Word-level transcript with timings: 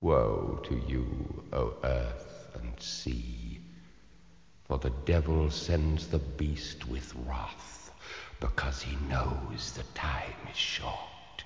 Woe 0.00 0.60
to 0.62 0.80
you, 0.86 1.42
O 1.52 1.74
earth 1.82 2.50
and 2.54 2.80
sea, 2.80 3.58
for 4.64 4.78
the 4.78 4.92
devil 5.04 5.50
sends 5.50 6.06
the 6.06 6.20
beast 6.20 6.88
with 6.88 7.12
wrath, 7.26 7.90
because 8.38 8.80
he 8.80 8.94
knows 9.08 9.72
the 9.72 9.82
time 9.94 10.36
is 10.48 10.56
short. 10.56 11.42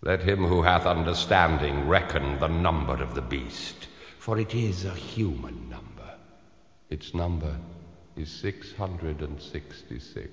Let 0.00 0.22
him 0.22 0.46
who 0.46 0.62
hath 0.62 0.86
understanding 0.86 1.86
reckon 1.86 2.38
the 2.38 2.48
number 2.48 3.02
of 3.02 3.14
the 3.14 3.20
beast, 3.20 3.88
for 4.18 4.38
it 4.38 4.54
is 4.54 4.86
a 4.86 4.94
human 4.94 5.68
number. 5.68 6.14
Its 6.88 7.12
number 7.12 7.54
is 8.16 8.30
666. 8.30 10.30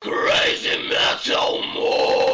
Crazy 0.00 0.88
Metal 0.88 1.60
Mind! 1.60 2.33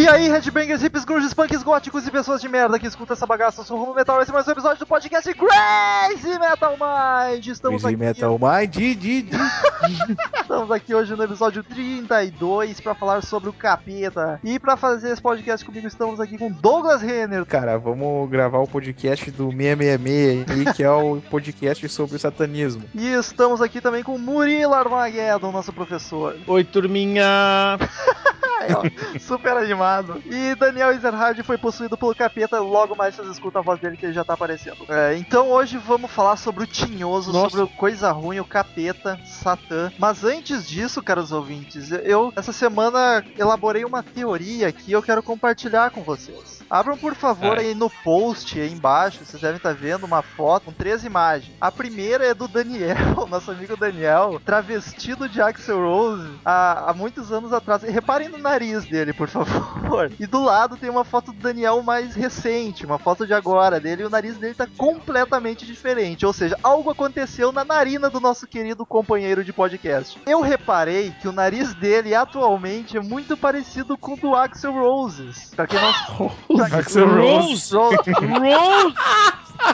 E 0.00 0.08
aí, 0.08 0.28
headbangers, 0.30 0.80
hips, 1.00 1.04
grunges, 1.04 1.34
punks, 1.34 1.62
góticos 1.62 2.06
e 2.06 2.10
pessoas 2.10 2.40
de 2.40 2.48
merda 2.48 2.78
que 2.78 2.86
escutam 2.86 3.14
essa 3.14 3.26
bagaça, 3.26 3.60
eu 3.60 3.64
sou 3.64 3.76
o 3.76 3.80
Rumo 3.80 3.94
Metal, 3.94 4.20
esse 4.20 4.30
é 4.30 4.34
mais 4.34 4.46
um 4.46 4.50
episódio 4.50 4.78
do 4.78 4.86
podcast 4.86 5.32
Crazy 5.34 6.38
Metal 6.38 6.76
Mind! 6.76 7.46
Estamos 7.46 7.82
Crazy 7.82 7.94
aqui, 7.94 8.04
Metal 8.04 8.38
Mind, 8.38 8.70
di, 8.70 8.94
di, 8.94 9.22
di. 9.22 9.36
estamos 10.40 10.70
aqui 10.70 10.94
hoje 10.94 11.14
no 11.14 11.22
episódio 11.22 11.62
32 11.62 12.80
para 12.80 12.94
falar 12.94 13.22
sobre 13.22 13.48
o 13.48 13.52
capeta. 13.52 14.40
E 14.44 14.58
para 14.58 14.76
fazer 14.76 15.10
esse 15.12 15.22
podcast 15.22 15.64
comigo, 15.64 15.86
estamos 15.86 16.20
aqui 16.20 16.36
com 16.36 16.50
Douglas 16.50 17.02
Renner. 17.02 17.44
Cara, 17.46 17.78
vamos 17.78 18.28
gravar 18.28 18.58
o 18.58 18.66
podcast 18.66 19.30
do 19.30 19.50
666 19.50 20.50
aí, 20.50 20.74
que 20.74 20.82
é 20.82 20.90
o 20.90 21.20
podcast 21.30 21.88
sobre 21.88 22.16
o 22.16 22.18
satanismo. 22.18 22.84
E 22.94 23.12
estamos 23.14 23.62
aqui 23.62 23.80
também 23.80 24.02
com 24.02 24.18
Murilo 24.18 24.74
Armageddon, 24.74 25.52
nosso 25.52 25.72
professor. 25.72 26.36
Oi, 26.46 26.64
turminha! 26.64 27.78
Super 29.20 29.56
animado. 29.56 30.22
E 30.26 30.54
Daniel 30.54 30.89
Ezerhard 30.92 31.42
foi 31.42 31.58
possuído 31.58 31.96
pelo 31.96 32.14
capeta, 32.14 32.60
logo 32.60 32.94
mais 32.94 33.14
vocês 33.14 33.28
escutam 33.28 33.60
a 33.60 33.64
voz 33.64 33.80
dele 33.80 33.96
que 33.96 34.06
ele 34.06 34.12
já 34.12 34.24
tá 34.24 34.34
aparecendo. 34.34 34.84
É, 34.88 35.16
então 35.16 35.50
hoje 35.50 35.78
vamos 35.78 36.10
falar 36.10 36.36
sobre 36.36 36.64
o 36.64 36.66
tinhoso, 36.66 37.32
Nossa. 37.32 37.50
sobre 37.50 37.64
o 37.64 37.76
coisa 37.76 38.10
ruim, 38.10 38.40
o 38.40 38.44
capeta, 38.44 39.18
Satã. 39.24 39.92
Mas 39.98 40.24
antes 40.24 40.68
disso, 40.68 41.02
caros 41.02 41.32
ouvintes, 41.32 41.90
eu 41.90 42.32
essa 42.36 42.52
semana 42.52 43.24
elaborei 43.38 43.84
uma 43.84 44.02
teoria 44.02 44.70
que 44.72 44.92
eu 44.92 45.02
quero 45.02 45.22
compartilhar 45.22 45.90
com 45.90 46.02
vocês. 46.02 46.59
Abram 46.70 46.96
por 46.96 47.14
favor 47.14 47.58
É. 47.58 47.62
aí 47.62 47.74
no 47.74 47.90
post 47.90 48.58
aí 48.60 48.72
embaixo, 48.72 49.24
vocês 49.24 49.40
devem 49.42 49.56
estar 49.56 49.74
vendo 49.74 50.04
uma 50.04 50.22
foto 50.22 50.66
com 50.66 50.72
três 50.72 51.04
imagens. 51.04 51.52
A 51.60 51.70
primeira 51.72 52.24
é 52.24 52.32
do 52.34 52.46
Daniel, 52.46 53.26
nosso 53.28 53.50
amigo 53.50 53.76
Daniel, 53.76 54.40
travestido 54.44 55.28
de 55.28 55.40
Axel 55.42 55.78
Rose 55.80 56.30
há, 56.44 56.90
há 56.90 56.94
muitos 56.94 57.32
anos 57.32 57.52
atrás. 57.52 57.82
E 57.82 57.90
reparem 57.90 58.28
no 58.28 58.38
nariz 58.38 58.84
dele, 58.84 59.12
por 59.12 59.28
favor. 59.28 60.12
E 60.20 60.26
do 60.26 60.42
lado 60.42 60.76
tem 60.76 60.88
uma 60.90 61.04
foto 61.04 61.32
do 61.32 61.40
Daniel 61.40 61.82
mais 61.82 62.14
recente, 62.14 62.86
uma 62.86 62.98
foto 62.98 63.26
de 63.26 63.34
agora 63.34 63.80
dele, 63.80 64.02
e 64.02 64.06
o 64.06 64.10
nariz 64.10 64.36
dele 64.36 64.54
tá 64.54 64.66
completamente 64.76 65.66
diferente. 65.66 66.24
Ou 66.24 66.32
seja, 66.32 66.56
algo 66.62 66.90
aconteceu 66.90 67.50
na 67.50 67.64
narina 67.64 68.08
do 68.08 68.20
nosso 68.20 68.46
querido 68.46 68.86
companheiro 68.86 69.42
de 69.42 69.52
podcast. 69.52 70.20
Eu 70.26 70.40
reparei 70.40 71.10
que 71.20 71.26
o 71.26 71.32
nariz 71.32 71.74
dele 71.74 72.14
atualmente 72.14 72.96
é 72.96 73.00
muito 73.00 73.36
parecido 73.36 73.96
com 73.98 74.14
o 74.14 74.16
do 74.16 74.34
Axel 74.34 74.72
Roses. 74.72 75.50
Pra 75.56 75.66
quem 75.66 75.80
não. 75.80 76.30
Axl 76.68 77.06
Rose. 77.06 77.72
Rose. 77.72 77.96
Rose! 78.40 78.94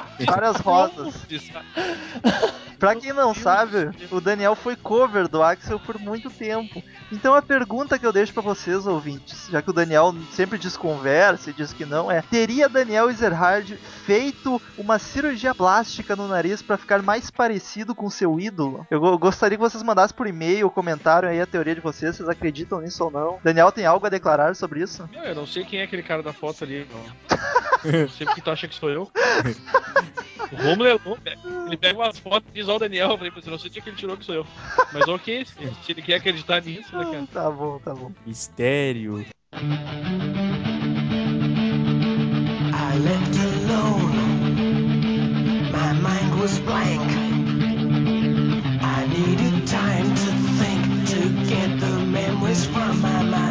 Várias 0.24 0.56
rosas. 0.56 1.14
Pra 2.78 2.94
quem 2.94 3.10
não 3.14 3.32
sabe, 3.34 3.88
o 4.10 4.20
Daniel 4.20 4.54
foi 4.54 4.76
cover 4.76 5.28
do 5.28 5.42
Axel 5.42 5.80
por 5.80 5.98
muito 5.98 6.28
tempo. 6.28 6.82
Então 7.10 7.34
a 7.34 7.40
pergunta 7.40 7.98
que 7.98 8.06
eu 8.06 8.12
deixo 8.12 8.34
pra 8.34 8.42
vocês, 8.42 8.86
ouvintes, 8.86 9.48
já 9.50 9.62
que 9.62 9.70
o 9.70 9.72
Daniel 9.72 10.14
sempre 10.32 10.58
desconversa 10.58 11.48
e 11.48 11.52
diz 11.54 11.72
que 11.72 11.86
não, 11.86 12.10
é: 12.10 12.20
teria 12.20 12.68
Daniel 12.68 13.08
Ezerhard 13.08 13.78
feito 14.04 14.60
uma 14.76 14.98
cirurgia 14.98 15.54
plástica 15.54 16.14
no 16.14 16.28
nariz 16.28 16.60
pra 16.60 16.76
ficar 16.76 17.00
mais 17.00 17.30
parecido 17.30 17.94
com 17.94 18.10
seu 18.10 18.38
ídolo? 18.38 18.86
Eu 18.90 19.00
go- 19.00 19.16
gostaria 19.18 19.56
que 19.56 19.64
vocês 19.64 19.82
mandassem 19.82 20.14
por 20.14 20.26
e-mail, 20.26 20.68
comentário 20.68 21.30
aí 21.30 21.40
a 21.40 21.46
teoria 21.46 21.74
de 21.74 21.80
vocês, 21.80 22.14
vocês 22.16 22.28
acreditam 22.28 22.82
nisso 22.82 23.02
ou 23.04 23.10
não? 23.10 23.38
Daniel 23.42 23.72
tem 23.72 23.86
algo 23.86 24.04
a 24.04 24.10
declarar 24.10 24.54
sobre 24.54 24.82
isso? 24.82 25.08
Eu 25.24 25.34
não 25.34 25.46
sei 25.46 25.64
quem 25.64 25.80
é 25.80 25.84
aquele 25.84 26.02
cara 26.02 26.22
da 26.22 26.34
foto 26.34 26.62
ali, 26.62 26.86
não. 26.92 27.40
Não 28.02 28.08
sei 28.10 28.26
porque 28.26 28.42
tu 28.42 28.50
acha 28.50 28.68
que 28.68 28.74
sou 28.74 28.90
eu. 28.90 29.10
O 30.52 30.56
Romulo 30.56 30.86
é 30.86 30.92
louco, 30.92 31.18
né? 31.24 31.36
Ele 31.66 31.76
pega 31.76 31.98
umas 31.98 32.18
fotos 32.18 32.48
e 32.50 32.54
diz, 32.54 32.68
ó 32.68 32.76
o 32.76 32.78
Daniel, 32.78 33.10
eu 33.10 33.18
falei, 33.18 33.32
mas 33.34 33.44
não 33.46 33.58
sei 33.58 33.70
de 33.70 33.80
que 33.80 33.88
ele 33.88 33.96
tirou 33.96 34.16
que 34.16 34.24
sou 34.24 34.34
eu. 34.34 34.46
Mas 34.92 35.08
ok, 35.08 35.44
se 35.44 35.54
se 35.54 35.92
ele 35.92 36.02
quer 36.02 36.16
acreditar 36.16 36.62
nisso, 36.62 36.96
né, 36.96 37.04
cara? 37.04 37.26
Tá 37.32 37.50
bom, 37.50 37.78
tá 37.80 37.94
bom. 37.94 38.12
Mistério. 38.24 39.24
I 42.72 42.98
left 42.98 43.36
alone. 43.38 44.16
My 45.72 45.92
mind 46.00 46.40
was 46.40 46.58
blank. 46.60 47.00
I 48.82 49.06
needed 49.08 49.66
time 49.66 50.14
to 50.14 50.32
think 50.58 50.86
to 51.10 51.28
get 51.46 51.80
the 51.80 51.90
memories 52.06 52.64
from 52.66 53.00
my 53.00 53.22
mind. 53.24 53.45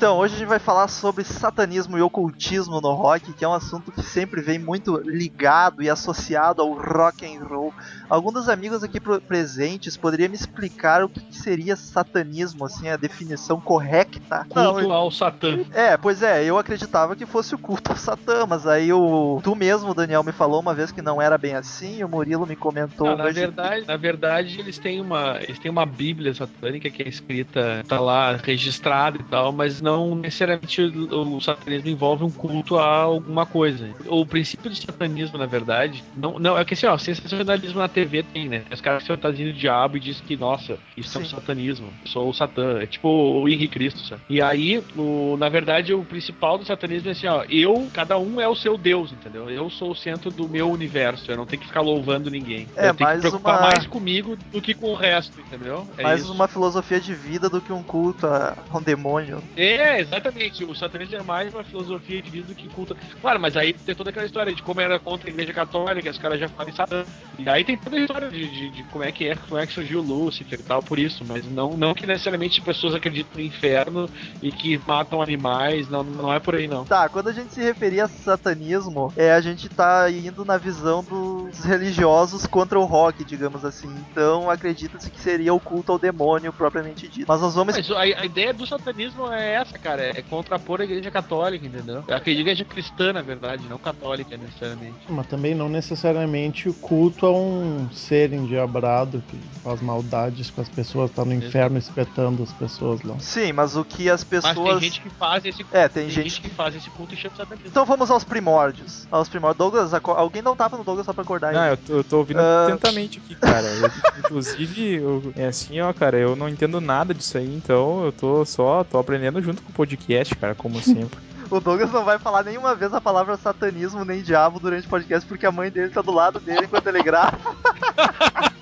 Então, 0.00 0.16
hoje 0.16 0.34
a 0.34 0.38
gente 0.38 0.48
vai 0.48 0.58
falar 0.58 0.88
sobre 0.88 1.22
satanismo 1.24 1.98
e 1.98 2.00
ocultismo 2.00 2.80
no 2.80 2.90
rock, 2.94 3.34
que 3.34 3.44
é 3.44 3.48
um 3.48 3.52
assunto 3.52 3.92
que 3.92 4.02
sempre 4.02 4.40
vem 4.40 4.58
muito 4.58 4.96
ligado 4.96 5.82
e 5.82 5.90
associado 5.90 6.62
ao 6.62 6.72
rock 6.72 7.26
and 7.26 7.44
roll. 7.44 7.70
Alguns 8.08 8.32
dos 8.32 8.48
amigos 8.48 8.82
aqui 8.82 8.98
presentes 8.98 9.98
poderiam 9.98 10.30
me 10.30 10.36
explicar 10.36 11.04
o 11.04 11.08
que 11.10 11.36
seria 11.36 11.76
satanismo, 11.76 12.64
assim, 12.64 12.88
a 12.88 12.96
definição 12.96 13.60
correta? 13.60 14.46
Culto 14.48 14.90
ao 14.90 15.10
Satã. 15.10 15.58
É, 15.70 15.98
pois 15.98 16.22
é, 16.22 16.44
eu 16.44 16.56
acreditava 16.56 17.14
que 17.14 17.26
fosse 17.26 17.54
o 17.54 17.58
culto 17.58 17.92
ao 17.92 17.98
Satã, 17.98 18.46
mas 18.46 18.66
aí 18.66 18.90
o 18.94 19.38
tu 19.44 19.54
mesmo, 19.54 19.92
Daniel, 19.92 20.24
me 20.24 20.32
falou 20.32 20.60
uma 20.60 20.72
vez 20.72 20.90
que 20.90 21.02
não 21.02 21.20
era 21.20 21.36
bem 21.36 21.54
assim, 21.54 21.98
e 21.98 22.04
o 22.04 22.08
Murilo 22.08 22.46
me 22.46 22.56
comentou 22.56 23.06
Ah, 23.06 23.16
na 23.16 23.24
hoje. 23.24 23.34
verdade, 23.34 23.86
na 23.86 23.98
verdade, 23.98 24.60
eles 24.60 24.78
têm 24.78 24.98
uma, 24.98 25.36
eles 25.42 25.58
têm 25.58 25.70
uma 25.70 25.84
Bíblia 25.84 26.32
satânica 26.32 26.88
que 26.88 27.02
é 27.02 27.08
escrita, 27.08 27.84
tá 27.86 28.00
lá 28.00 28.34
registrada 28.36 29.18
e 29.18 29.24
tal, 29.24 29.52
mas 29.52 29.82
não 29.82 29.89
necessariamente 30.14 30.80
o, 30.82 31.36
o 31.36 31.40
satanismo 31.40 31.88
envolve 31.88 32.24
um 32.24 32.30
culto 32.30 32.78
a 32.78 32.86
alguma 33.02 33.46
coisa. 33.46 33.88
O 34.06 34.24
princípio 34.26 34.70
do 34.70 34.76
satanismo, 34.76 35.38
na 35.38 35.46
verdade, 35.46 36.02
não, 36.16 36.38
não 36.38 36.58
é 36.58 36.64
que 36.64 36.74
assim, 36.74 36.86
ó, 36.86 36.96
sensacionalismo 36.98 37.78
na 37.78 37.88
TV 37.88 38.22
tem, 38.22 38.48
né? 38.48 38.64
Os 38.72 38.80
caras 38.80 39.02
se 39.02 39.08
fantasiam 39.08 39.50
do 39.50 39.56
diabo 39.56 39.96
e 39.96 40.00
dizem 40.00 40.24
que, 40.26 40.36
nossa, 40.36 40.78
isso 40.96 41.16
é 41.18 41.20
um 41.20 41.24
Sim. 41.24 41.30
satanismo, 41.30 41.88
eu 42.04 42.08
sou 42.10 42.28
o 42.28 42.34
Satã, 42.34 42.78
é 42.80 42.86
tipo 42.86 43.08
o 43.08 43.48
Henrique 43.48 43.68
Cristo, 43.68 44.00
sabe? 44.00 44.22
E 44.28 44.40
aí, 44.42 44.82
o, 44.96 45.36
na 45.38 45.48
verdade, 45.48 45.92
o 45.94 46.04
principal 46.04 46.58
do 46.58 46.64
satanismo 46.64 47.08
é 47.08 47.12
assim, 47.12 47.26
ó, 47.26 47.44
eu, 47.48 47.88
cada 47.92 48.18
um 48.18 48.40
é 48.40 48.48
o 48.48 48.54
seu 48.54 48.76
Deus, 48.76 49.12
entendeu? 49.12 49.48
Eu 49.50 49.70
sou 49.70 49.90
o 49.90 49.96
centro 49.96 50.30
do 50.30 50.48
meu 50.48 50.70
universo, 50.70 51.30
eu 51.30 51.36
não 51.36 51.46
tenho 51.46 51.60
que 51.60 51.68
ficar 51.68 51.80
louvando 51.80 52.30
ninguém. 52.30 52.68
É, 52.76 52.88
eu 52.88 52.94
tenho 52.94 53.10
que 53.10 53.18
preocupar 53.20 53.56
uma- 53.56 53.62
mais 53.68 53.86
comigo 53.86 54.36
do 54.52 54.60
que 54.60 54.74
com 54.74 54.90
o 54.92 54.94
resto, 54.94 55.40
entendeu? 55.40 55.86
É 55.96 56.02
mais 56.02 56.22
isso. 56.22 56.32
uma 56.32 56.48
filosofia 56.48 57.00
de 57.00 57.14
vida 57.14 57.48
do 57.48 57.60
que 57.60 57.72
um 57.72 57.82
culto 57.82 58.26
a 58.26 58.56
um 58.74 58.82
demônio. 58.82 59.42
É, 59.56 59.79
exatamente. 60.00 60.64
O 60.64 60.74
satanismo 60.74 61.16
é 61.16 61.22
mais 61.22 61.52
uma 61.54 61.64
filosofia 61.64 62.20
de 62.22 62.30
vida 62.30 62.46
do 62.48 62.54
que 62.54 62.68
culto. 62.68 62.96
Claro, 63.20 63.40
mas 63.40 63.56
aí 63.56 63.72
tem 63.72 63.94
toda 63.94 64.10
aquela 64.10 64.26
história 64.26 64.54
de 64.54 64.62
como 64.62 64.80
era 64.80 64.98
contra 64.98 65.28
a 65.28 65.32
igreja 65.32 65.52
católica, 65.52 66.10
os 66.10 66.18
caras 66.18 66.38
já 66.40 66.48
falam 66.48 66.70
em 66.70 66.74
Satã. 66.74 67.04
E 67.38 67.48
aí 67.48 67.64
tem 67.64 67.76
toda 67.76 67.96
a 67.96 68.00
história 68.00 68.30
de, 68.30 68.48
de- 68.48 68.70
de 68.70 68.82
como 68.84 69.04
é 69.04 69.12
que 69.12 69.28
é, 69.28 69.34
como 69.36 69.58
é 69.60 69.66
que 69.66 69.72
surgiu 69.72 70.00
Lúcifer 70.00 70.60
e 70.60 70.62
tal, 70.62 70.82
por 70.82 70.98
isso. 70.98 71.24
Mas 71.24 71.44
não, 71.50 71.76
não 71.76 71.94
que 71.94 72.06
necessariamente 72.06 72.60
pessoas 72.60 72.94
acreditam 72.94 73.32
no 73.34 73.40
inferno 73.42 74.08
e 74.42 74.50
que 74.52 74.80
matam 74.86 75.22
animais, 75.22 75.88
não, 75.88 76.02
não 76.02 76.32
é 76.32 76.38
por 76.40 76.54
aí 76.54 76.66
não. 76.68 76.84
Tá, 76.84 77.08
quando 77.08 77.28
a 77.28 77.32
gente 77.32 77.52
se 77.52 77.62
referir 77.62 78.00
a 78.00 78.08
satanismo, 78.08 79.12
é 79.16 79.32
a 79.32 79.40
gente 79.40 79.68
tá 79.68 80.10
indo 80.10 80.44
na 80.44 80.56
visão 80.58 81.02
dos 81.04 81.64
religiosos 81.64 82.46
contra 82.46 82.78
o 82.78 82.84
rock, 82.84 83.24
digamos 83.24 83.64
assim. 83.64 83.88
Então 84.10 84.50
acredita-se 84.50 85.10
que 85.10 85.20
seria 85.20 85.52
o 85.54 85.60
culto 85.60 85.92
ao 85.92 85.98
demônio 85.98 86.52
propriamente 86.52 87.08
dito. 87.08 87.26
Mas 87.28 87.40
nós 87.40 87.54
vamos. 87.54 87.76
Mas 87.76 87.90
a, 87.90 88.00
a 88.00 88.24
ideia 88.24 88.52
do 88.52 88.66
satanismo 88.66 89.30
é 89.32 89.54
essa, 89.54 89.69
essa, 89.70 89.78
cara. 89.78 90.02
É 90.18 90.22
contrapor 90.22 90.80
a 90.80 90.84
igreja 90.84 91.10
católica, 91.10 91.66
entendeu? 91.66 92.04
A 92.08 92.30
igreja 92.30 92.64
cristã, 92.64 93.12
na 93.12 93.22
verdade, 93.22 93.66
não 93.68 93.78
católica 93.78 94.36
necessariamente. 94.36 94.96
Mas 95.08 95.26
também 95.26 95.54
não 95.54 95.68
necessariamente 95.68 96.68
o 96.68 96.74
culto 96.74 97.26
a 97.26 97.32
um 97.32 97.90
ser 97.92 98.32
endiabrado 98.32 99.22
que 99.28 99.38
faz 99.62 99.80
maldades 99.80 100.50
com 100.50 100.60
as 100.60 100.68
pessoas, 100.68 101.10
tá 101.10 101.24
no 101.24 101.32
inferno 101.32 101.78
espetando 101.78 102.42
as 102.42 102.52
pessoas 102.52 103.02
lá. 103.02 103.18
Sim, 103.20 103.52
mas 103.52 103.76
o 103.76 103.84
que 103.84 104.08
as 104.10 104.24
Mas 104.24 104.42
pessoas. 104.42 104.70
tem 104.80 104.80
gente 104.90 105.00
que 105.00 105.10
faz 105.10 105.44
esse 105.44 105.62
culto. 105.62 105.76
É, 105.76 105.88
tem 105.88 106.00
tem 106.04 106.10
gente 106.10 106.30
gente 106.30 106.40
que 106.42 106.50
faz 106.50 106.74
esse 106.74 106.90
culto 106.90 107.14
e 107.14 107.16
chama 107.16 107.30
de 107.32 107.36
satanismo. 107.38 107.68
Então 107.68 107.84
vamos 107.84 108.10
aos 108.10 108.24
primórdios. 108.24 109.06
Aos 109.10 109.28
primórdios. 109.28 109.58
Douglas, 109.58 109.92
aco- 109.94 110.12
alguém 110.12 110.42
dá 110.42 110.50
um 110.50 110.56
tapa 110.56 110.76
no 110.76 110.84
Douglas 110.84 111.04
só 111.06 111.12
pra 111.12 111.22
acordar 111.22 111.52
Não, 111.52 111.66
eu 111.66 111.76
tô, 111.76 111.92
eu 111.98 112.04
tô 112.04 112.18
ouvindo 112.18 112.40
Ah. 112.40 112.66
atentamente 112.68 113.18
aqui, 113.18 113.34
cara. 113.36 113.66
Eu, 113.66 113.90
inclusive, 114.18 114.94
eu- 114.94 115.32
é 115.36 115.46
assim, 115.46 115.80
ó, 115.80 115.92
cara, 115.92 116.16
eu 116.18 116.34
não 116.34 116.48
entendo 116.48 116.80
nada 116.80 117.12
disso 117.12 117.36
aí, 117.36 117.46
então 117.54 118.04
eu 118.04 118.12
tô 118.12 118.44
só, 118.44 118.82
tô 118.84 118.98
aprendendo 118.98 119.42
junto 119.42 119.59
com 119.64 119.70
o 119.70 119.74
podcast, 119.74 120.34
cara, 120.36 120.54
como 120.54 120.80
sempre. 120.80 121.18
O 121.50 121.60
Douglas 121.60 121.92
não 121.92 122.04
vai 122.04 122.18
falar 122.18 122.44
nenhuma 122.44 122.74
vez 122.74 122.94
a 122.94 123.00
palavra 123.00 123.36
satanismo 123.36 124.04
nem 124.04 124.22
diabo 124.22 124.60
durante 124.60 124.86
o 124.86 124.90
podcast 124.90 125.28
porque 125.28 125.44
a 125.44 125.52
mãe 125.52 125.70
dele 125.70 125.92
tá 125.92 126.00
do 126.00 126.12
lado 126.12 126.38
dele 126.38 126.66
enquanto 126.66 126.86
ele 126.86 127.02
grava. 127.02 127.36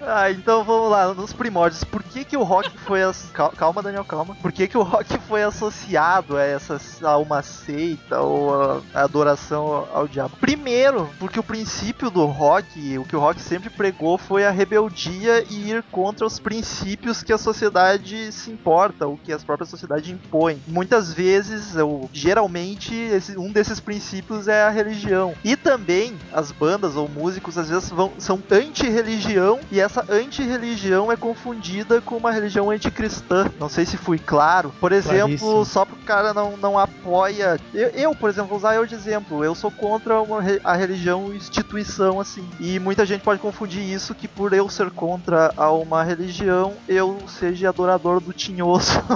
ah, 0.00 0.30
então 0.30 0.64
vamos 0.64 0.90
lá, 0.90 1.12
nos 1.12 1.32
primórdios. 1.32 1.84
Por 1.84 2.02
que 2.02 2.24
que 2.24 2.36
o 2.36 2.42
rock 2.42 2.70
foi... 2.78 3.02
As... 3.02 3.30
Cal- 3.32 3.52
Calma, 3.52 3.82
Daniel, 3.82 4.04
calma. 4.04 4.34
Por 4.36 4.52
que 4.52 4.68
que 4.68 4.78
o 4.78 4.82
rock 4.82 5.18
foi 5.28 5.42
associado 5.42 6.36
a, 6.36 6.42
essa, 6.42 6.80
a 7.02 7.16
uma 7.18 7.42
seita 7.42 8.20
ou 8.20 8.82
a, 8.94 9.02
adoração 9.02 9.86
ao, 9.92 10.08
diabo? 10.08 10.36
Primeiro, 10.40 11.08
porque 11.18 11.38
o 11.38 11.42
princípio 11.42 12.10
do 12.10 12.24
rock, 12.26 12.98
o 12.98 13.04
que 13.04 13.16
o 13.16 13.20
rock 13.20 13.40
sempre 13.40 13.70
pregou 13.70 14.16
foi 14.16 14.46
a 14.46 14.50
rebeldia 14.50 15.44
e 15.50 15.70
ir 15.70 15.82
contra 15.90 16.26
os 16.26 16.38
princípios 16.38 17.22
que 17.22 17.32
a 17.32 17.38
sociedade 17.38 18.32
se 18.32 18.50
importa, 18.50 19.06
o 19.06 19.18
que 19.18 19.32
as 19.32 19.44
próprias 19.44 19.68
sociedade 19.68 20.12
impõe. 20.12 20.62
Muitas 20.66 21.12
vezes, 21.12 21.57
ou 21.76 22.08
geralmente, 22.12 22.94
esse- 22.94 23.36
um 23.38 23.50
desses 23.52 23.80
princípios 23.80 24.48
é 24.48 24.62
a 24.62 24.70
religião. 24.70 25.34
E 25.44 25.56
também 25.56 26.14
as 26.32 26.50
bandas 26.52 26.96
ou 26.96 27.08
músicos 27.08 27.56
às 27.58 27.68
vezes 27.68 27.90
vão, 27.90 28.12
são 28.18 28.42
anti-religião 28.50 29.58
e 29.70 29.80
essa 29.80 30.04
anti-religião 30.08 31.10
é 31.12 31.16
confundida 31.16 32.00
com 32.00 32.16
uma 32.16 32.30
religião 32.30 32.70
anticristã. 32.70 33.50
Não 33.58 33.68
sei 33.68 33.84
se 33.84 33.96
fui 33.96 34.18
claro. 34.18 34.72
Por 34.80 34.92
exemplo, 34.92 35.18
Claríssimo. 35.38 35.64
só 35.64 35.84
porque 35.84 36.02
o 36.02 36.06
cara 36.06 36.32
não, 36.32 36.56
não 36.56 36.78
apoia. 36.78 37.58
Eu, 37.74 37.88
eu, 37.88 38.14
por 38.14 38.30
exemplo, 38.30 38.48
vou 38.48 38.58
usar 38.58 38.74
eu 38.74 38.86
de 38.86 38.94
exemplo. 38.94 39.44
Eu 39.44 39.54
sou 39.54 39.70
contra 39.70 40.20
uma 40.20 40.38
a 40.64 40.74
religião 40.76 41.32
instituição, 41.34 42.20
assim. 42.20 42.48
E 42.60 42.78
muita 42.78 43.04
gente 43.04 43.22
pode 43.22 43.40
confundir 43.40 43.82
isso 43.82 44.14
que 44.14 44.26
por 44.28 44.52
eu 44.52 44.68
ser 44.68 44.90
contra 44.90 45.52
a 45.56 45.70
uma 45.72 46.02
religião, 46.02 46.74
eu 46.88 47.18
seja 47.28 47.68
adorador 47.68 48.20
do 48.20 48.32
tinhoso. 48.32 48.92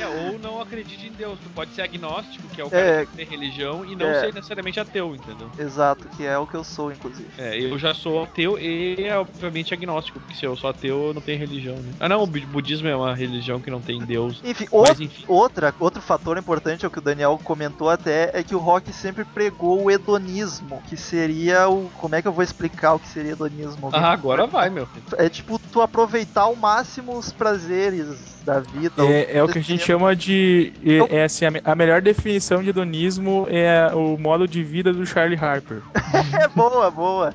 É, 0.00 0.06
ou 0.32 0.38
não 0.38 0.60
acredite 0.60 1.06
em 1.06 1.12
Deus. 1.12 1.38
Tu 1.42 1.48
pode 1.50 1.72
ser 1.72 1.82
agnóstico, 1.84 2.48
que 2.48 2.60
é 2.60 2.64
o 2.64 2.68
É. 2.68 2.70
cara 2.70 3.06
que 3.06 3.16
tem 3.16 3.26
religião, 3.26 3.84
e 3.84 3.94
não 3.94 4.06
É. 4.06 4.20
ser 4.20 4.34
necessariamente 4.34 4.80
ateu, 4.80 5.14
entendeu? 5.14 5.50
Exato, 5.58 6.08
que 6.08 6.24
é 6.24 6.36
o 6.38 6.46
que 6.46 6.56
eu 6.56 6.64
sou, 6.64 6.90
inclusive. 6.92 7.28
É, 7.38 7.58
eu 7.60 7.78
já 7.78 7.94
sou 7.94 8.22
ateu 8.22 8.58
e, 8.58 9.08
obviamente, 9.12 9.72
agnóstico, 9.74 10.18
porque 10.20 10.34
se 10.34 10.44
eu 10.46 10.56
sou 10.56 10.70
ateu, 10.70 11.08
eu 11.08 11.14
não 11.14 11.22
tenho 11.22 11.38
religião, 11.38 11.76
né? 11.76 11.94
Ah, 12.00 12.08
não, 12.08 12.22
o 12.22 12.26
bu- 12.26 12.46
budismo 12.46 12.88
é 12.88 12.96
uma 12.96 13.14
religião 13.14 13.60
que 13.60 13.70
não 13.70 13.80
tem 13.80 13.98
Deus. 14.04 14.40
Enfim, 14.44 14.64
Mas, 14.72 14.90
outra, 14.90 15.04
enfim. 15.04 15.24
outra, 15.26 15.74
outro 15.78 16.02
fator 16.02 16.38
importante, 16.38 16.84
é 16.84 16.88
o 16.88 16.90
que 16.90 16.98
o 16.98 17.02
Daniel 17.02 17.38
comentou 17.42 17.88
até, 17.88 18.30
é 18.34 18.42
que 18.42 18.54
o 18.54 18.58
rock 18.58 18.92
sempre 18.92 19.24
pregou 19.24 19.84
o 19.84 19.90
hedonismo, 19.90 20.82
que 20.86 20.96
seria 20.96 21.68
o. 21.68 21.90
Como 21.90 22.14
é 22.14 22.22
que 22.22 22.28
eu 22.28 22.32
vou 22.32 22.42
explicar 22.42 22.94
o 22.94 22.98
que 22.98 23.08
seria 23.08 23.32
hedonismo? 23.32 23.90
Ah, 23.92 24.10
agora 24.12 24.46
vai, 24.46 24.70
meu 24.70 24.86
filho. 24.86 25.04
É 25.18 25.28
tipo 25.28 25.58
tu 25.70 25.80
aproveitar 25.80 26.42
ao 26.42 26.56
máximo 26.56 27.16
os 27.18 27.30
prazeres 27.32 28.42
da 28.44 28.60
vida. 28.60 29.02
É, 29.04 29.38
é 29.38 29.42
o 29.42 29.48
que 29.48 29.58
a 29.58 29.62
gente 29.62 29.82
chama 29.84 30.14
de. 30.14 30.72
É, 31.10 31.16
é 31.18 31.24
assim, 31.24 31.44
a, 31.64 31.73
a 31.74 31.76
melhor 31.76 32.00
definição 32.00 32.62
de 32.62 32.70
hedonismo 32.70 33.48
é 33.50 33.92
o 33.92 34.16
modo 34.16 34.46
de 34.46 34.62
vida 34.62 34.92
do 34.92 35.04
Charlie 35.04 35.36
Harper. 35.36 35.82
É 36.40 36.48
boa, 36.48 36.90
boa. 36.90 37.34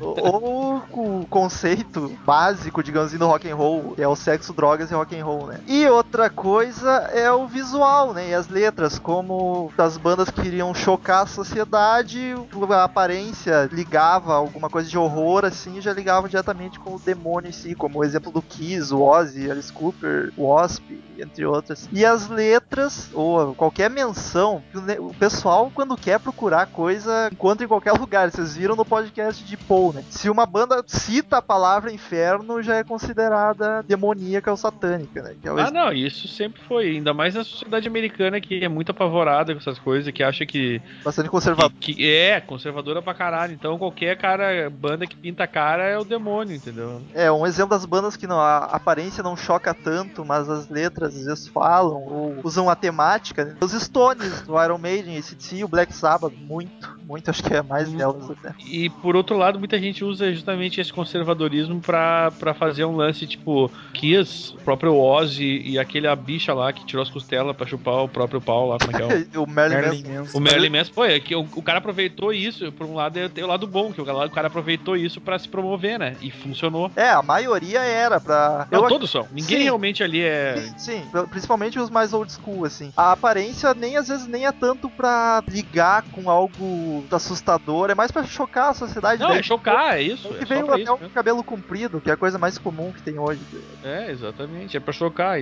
Ou 0.00 0.82
o 0.92 1.26
conceito 1.28 2.12
básico, 2.24 2.82
digamos 2.82 3.08
assim, 3.08 3.18
do 3.18 3.26
rock 3.26 3.48
and 3.48 3.54
roll, 3.54 3.94
é 3.98 4.06
o 4.06 4.16
sexo, 4.16 4.52
drogas 4.52 4.90
e 4.90 4.94
rock 4.94 5.18
and 5.18 5.24
roll, 5.24 5.46
né? 5.46 5.60
E 5.66 5.86
outra 5.86 6.28
coisa 6.28 6.90
é 7.12 7.30
o 7.30 7.46
visual, 7.46 8.12
né? 8.12 8.30
E 8.30 8.34
as 8.34 8.48
letras, 8.48 8.98
como 8.98 9.70
as 9.78 9.96
bandas 9.96 10.30
queriam 10.30 10.74
chocar 10.74 11.22
a 11.22 11.26
sociedade, 11.26 12.34
a 12.70 12.84
aparência 12.84 13.68
ligava 13.72 14.34
alguma 14.34 14.68
coisa 14.68 14.88
de 14.88 14.98
horror, 14.98 15.44
assim, 15.44 15.80
já 15.80 15.92
ligava 15.92 16.28
diretamente 16.28 16.78
com 16.78 16.96
o 16.96 17.00
demônio 17.00 17.48
em 17.48 17.52
si, 17.52 17.74
como 17.74 18.00
o 18.00 18.04
exemplo 18.04 18.32
do 18.32 18.42
Kiss, 18.42 18.92
o 18.92 19.02
Ozzy, 19.02 19.50
Alice 19.50 19.72
Cooper, 19.72 20.32
o 20.36 20.48
Wasp, 20.48 20.82
entre 21.18 21.44
outras. 21.46 21.88
E 21.92 22.04
as 22.04 22.28
letras, 22.28 23.08
ou 23.12 23.54
qualquer 23.54 23.75
menção, 23.90 24.62
que 24.72 24.78
o 24.98 25.12
pessoal, 25.14 25.70
quando 25.74 25.96
quer 25.96 26.18
procurar 26.18 26.66
coisa, 26.66 27.28
encontra 27.32 27.64
em 27.64 27.68
qualquer 27.68 27.92
lugar. 27.98 28.30
Vocês 28.30 28.56
viram 28.56 28.74
no 28.74 28.84
podcast 28.84 29.44
de 29.44 29.56
Paul, 29.56 29.92
né? 29.92 30.02
Se 30.10 30.30
uma 30.30 30.46
banda 30.46 30.82
cita 30.86 31.38
a 31.38 31.42
palavra 31.42 31.92
inferno, 31.92 32.62
já 32.62 32.76
é 32.76 32.84
considerada 32.84 33.82
demoníaca 33.82 34.50
ou 34.50 34.56
satânica, 34.56 35.22
né? 35.22 35.34
É 35.42 35.52
o 35.52 35.58
Ah, 35.58 35.70
não, 35.70 35.92
isso 35.92 36.26
sempre 36.28 36.60
foi. 36.62 36.86
Ainda 36.96 37.12
mais 37.12 37.34
na 37.34 37.44
sociedade 37.44 37.86
americana 37.88 38.40
que 38.40 38.64
é 38.64 38.68
muito 38.68 38.90
apavorada 38.90 39.52
com 39.54 39.60
essas 39.60 39.78
coisas, 39.78 40.12
que 40.12 40.22
acha 40.22 40.44
que, 40.46 40.80
bastante 41.04 41.28
conservador. 41.28 41.72
que, 41.78 41.94
que 41.94 42.10
é 42.10 42.40
conservadora 42.40 43.02
pra 43.02 43.14
caralho. 43.14 43.52
Então 43.52 43.78
qualquer 43.78 44.16
cara, 44.16 44.70
banda 44.70 45.06
que 45.06 45.16
pinta 45.16 45.44
a 45.44 45.46
cara 45.46 45.84
é 45.84 45.98
o 45.98 46.04
demônio, 46.04 46.54
entendeu? 46.56 47.02
É, 47.14 47.30
um 47.30 47.46
exemplo 47.46 47.70
das 47.70 47.84
bandas 47.84 48.16
que 48.16 48.26
não, 48.26 48.40
a 48.40 48.58
aparência 48.64 49.22
não 49.22 49.36
choca 49.36 49.74
tanto, 49.74 50.24
mas 50.24 50.48
as 50.48 50.68
letras 50.68 51.16
às 51.16 51.24
vezes 51.24 51.48
falam, 51.48 52.02
ou 52.02 52.36
usam 52.44 52.68
a 52.70 52.74
temática. 52.76 53.44
né? 53.44 53.55
Os 53.60 53.72
Stones, 53.72 54.42
do 54.42 54.62
Iron 54.62 54.78
Maiden, 54.78 55.16
esse 55.16 55.36
o 55.64 55.68
Black 55.68 55.92
Sabbath, 55.94 56.32
muito, 56.46 56.96
muito, 57.08 57.30
acho 57.30 57.42
que 57.42 57.54
é 57.54 57.62
mais 57.62 57.90
delas 57.90 58.30
até. 58.30 58.54
E 58.66 58.90
por 58.90 59.16
outro 59.16 59.36
lado, 59.36 59.58
muita 59.58 59.78
gente 59.78 60.04
usa 60.04 60.30
justamente 60.32 60.80
esse 60.80 60.92
conservadorismo 60.92 61.80
pra, 61.80 62.30
pra 62.38 62.52
fazer 62.52 62.84
um 62.84 62.96
lance 62.96 63.26
tipo 63.26 63.70
Kiss, 63.94 64.52
o 64.54 64.58
próprio 64.58 64.96
Ozzy 64.96 65.62
e 65.64 65.78
aquele 65.78 66.06
a 66.06 66.14
bicha 66.14 66.52
lá 66.52 66.72
que 66.72 66.84
tirou 66.84 67.02
as 67.02 67.08
costelas 67.10 67.56
pra 67.56 67.66
chupar 67.66 68.02
o 68.04 68.08
próprio 68.08 68.40
pau 68.40 68.68
lá, 68.68 68.78
como 68.78 68.92
é 68.92 68.94
que 68.94 69.02
é? 69.36 69.38
o- 69.38 69.46
Merlin 69.48 70.02
Manson. 70.06 70.36
O 70.38 70.40
Marilyn 70.40 70.70
Manson, 70.70 70.92
pô, 70.92 71.04
é 71.04 71.18
que 71.18 71.34
o, 71.34 71.40
o 71.40 71.62
cara 71.62 71.78
aproveitou 71.78 72.32
isso, 72.32 72.70
por 72.72 72.86
um 72.86 72.94
lado 72.94 73.18
é- 73.18 73.28
tem 73.28 73.42
o 73.44 73.46
lado 73.48 73.66
bom, 73.66 73.92
que 73.92 74.00
o 74.00 74.04
cara, 74.04 74.26
o 74.26 74.30
cara 74.30 74.48
aproveitou 74.48 74.96
isso 74.96 75.20
pra 75.20 75.38
se 75.38 75.48
promover, 75.48 75.98
né? 75.98 76.16
E 76.20 76.30
funcionou. 76.30 76.90
É, 76.94 77.08
a 77.10 77.22
maioria 77.22 77.80
era 77.80 78.20
pra. 78.20 78.66
Não, 78.70 78.82
eu 78.82 78.88
todos 78.88 79.10
são. 79.10 79.26
Ninguém 79.32 79.58
Sim. 79.58 79.64
realmente 79.64 80.02
ali 80.02 80.20
é. 80.22 80.56
Sim, 80.56 80.74
sim, 80.78 81.02
principalmente 81.30 81.78
os 81.78 81.88
mais 81.88 82.12
old 82.12 82.30
school, 82.32 82.64
assim. 82.64 82.92
A 82.96 83.12
aparência 83.12 83.45
nem 83.76 83.96
às 83.96 84.08
vezes 84.08 84.26
nem 84.26 84.46
é 84.46 84.52
tanto 84.52 84.88
pra 84.88 85.42
ligar 85.48 86.02
com 86.12 86.30
algo 86.30 87.04
assustador, 87.10 87.90
é 87.90 87.94
mais 87.94 88.10
pra 88.10 88.24
chocar 88.24 88.70
a 88.70 88.74
sociedade. 88.74 89.20
Não, 89.20 89.28
Daí 89.28 89.38
é 89.38 89.42
chocar, 89.42 89.96
é 89.98 90.02
isso. 90.02 90.28
Que 90.28 90.52
É 90.52 90.56
isso 90.60 90.64
um 90.64 90.76
mesmo. 90.76 91.10
cabelo 91.10 91.42
comprido, 91.44 92.00
que 92.00 92.10
é 92.10 92.14
a 92.14 92.16
coisa 92.16 92.38
mais 92.38 92.58
comum 92.58 92.92
que 92.92 93.02
tem 93.02 93.18
hoje. 93.18 93.40
É, 93.84 94.10
exatamente. 94.10 94.76
É 94.76 94.80
pra 94.80 94.92
chocar, 94.92 95.32
a 95.32 95.40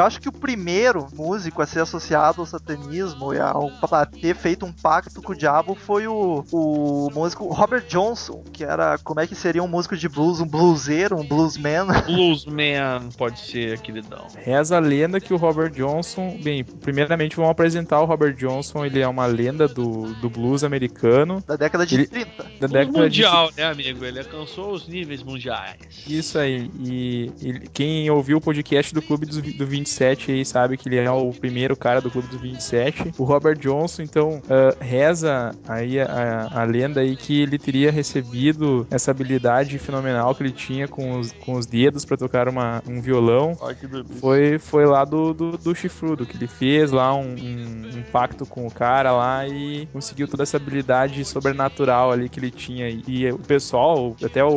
Eu 0.00 0.06
acho 0.06 0.20
que 0.20 0.28
o 0.28 0.32
primeiro 0.32 1.06
músico 1.14 1.60
a 1.60 1.66
ser 1.66 1.80
associado 1.80 2.40
ao 2.40 2.46
satanismo 2.46 3.34
e 3.34 3.38
ao, 3.38 3.70
a 3.90 4.06
ter 4.06 4.34
feito 4.34 4.64
um 4.64 4.72
pacto 4.72 5.20
com 5.20 5.32
o 5.32 5.36
diabo 5.36 5.74
foi 5.74 6.06
o, 6.06 6.42
o 6.50 7.10
músico 7.12 7.46
Robert 7.52 7.84
Johnson, 7.86 8.42
que 8.52 8.64
era, 8.64 8.96
como 8.98 9.20
é 9.20 9.26
que 9.26 9.34
seria 9.34 9.62
um 9.62 9.68
músico 9.68 9.96
de 9.96 10.08
blues, 10.08 10.40
um 10.40 10.46
blueseiro, 10.46 11.18
um 11.18 11.26
bluesman. 11.26 11.86
Bluesman 12.06 13.10
pode 13.18 13.40
ser, 13.40 13.78
queridão. 13.80 14.26
Reza 14.36 14.76
a 14.76 14.80
lenda 14.80 15.20
que 15.20 15.34
o 15.34 15.36
Robert 15.36 15.70
Johnson. 15.72 16.38
Bem, 16.42 16.64
primeiramente 16.64 17.36
vamos 17.36 17.50
apresentar 17.50 18.00
o 18.00 18.04
Robert 18.06 18.34
Johnson. 18.36 18.84
Ele 18.86 19.00
é 19.00 19.06
uma 19.08 19.26
lenda 19.26 19.68
do, 19.68 20.14
do 20.14 20.30
blues 20.30 20.64
americano. 20.64 21.42
Da 21.46 21.56
década 21.56 21.84
de 21.84 21.94
Ele- 21.96 22.06
30. 22.06 22.42
Da 22.42 22.68
Blues 22.68 22.70
década 22.72 22.98
mundial, 22.98 23.50
né, 23.56 23.64
amigo? 23.64 24.04
Ele 24.04 24.18
alcançou 24.18 24.72
os 24.72 24.88
níveis 24.88 25.22
mundiais. 25.22 25.76
de. 26.06 26.16
Isso 26.18 26.38
aí. 26.38 26.70
E, 26.80 27.30
e 27.42 27.68
quem 27.68 28.08
ouviu 28.10 28.38
o 28.38 28.40
podcast 28.40 28.94
do 28.94 29.02
Clube 29.02 29.26
dos- 29.26 29.40
do, 29.42 29.66
27 29.90 30.32
aí 30.32 30.44
sabe 30.44 30.76
que 30.76 30.88
ele 30.88 30.96
é 30.98 31.10
o 31.10 31.30
primeiro 31.32 31.76
cara 31.76 32.00
do 32.00 32.10
Clube 32.10 32.28
dos 32.28 32.40
27. 32.40 33.12
O 33.18 33.24
Robert 33.24 33.58
Johnson, 33.58 34.02
então, 34.02 34.40
ah, 34.48 34.74
reza 34.80 35.50
aí 35.66 36.00
a, 36.00 36.48
a 36.52 36.64
lenda 36.64 37.00
aí 37.00 37.16
que 37.16 37.42
ele 37.42 37.58
teria 37.58 37.90
recebido 37.90 38.86
essa 38.90 39.10
habilidade 39.10 39.78
fenomenal 39.78 40.34
que 40.34 40.42
ele 40.42 40.52
tinha 40.52 40.86
com 40.86 41.18
os, 41.18 41.32
com 41.32 41.54
os 41.54 41.66
dedos 41.66 42.04
pra 42.04 42.16
tocar 42.16 42.48
uma, 42.48 42.82
um 42.88 43.00
violão. 43.00 43.56
Ai. 43.62 43.76
Foi, 44.20 44.58
foi 44.58 44.86
lá 44.86 45.04
do, 45.04 45.32
do, 45.34 45.58
do 45.58 45.74
chifrudo, 45.74 46.26
que 46.26 46.36
ele 46.36 46.46
fez 46.46 46.90
lá 46.92 47.14
um, 47.14 47.34
um- 47.34 47.90
um 47.98 48.02
pacto 48.12 48.46
com 48.46 48.66
o 48.66 48.70
cara 48.70 49.12
lá 49.12 49.46
e 49.46 49.86
conseguiu 49.92 50.28
toda 50.28 50.42
essa 50.42 50.56
habilidade 50.56 51.24
sobrenatural 51.24 52.12
ali 52.12 52.28
que 52.28 52.38
ele 52.38 52.50
tinha. 52.50 52.88
E 52.88 53.30
o 53.30 53.38
pessoal, 53.38 54.14
até 54.22 54.44
o, 54.44 54.48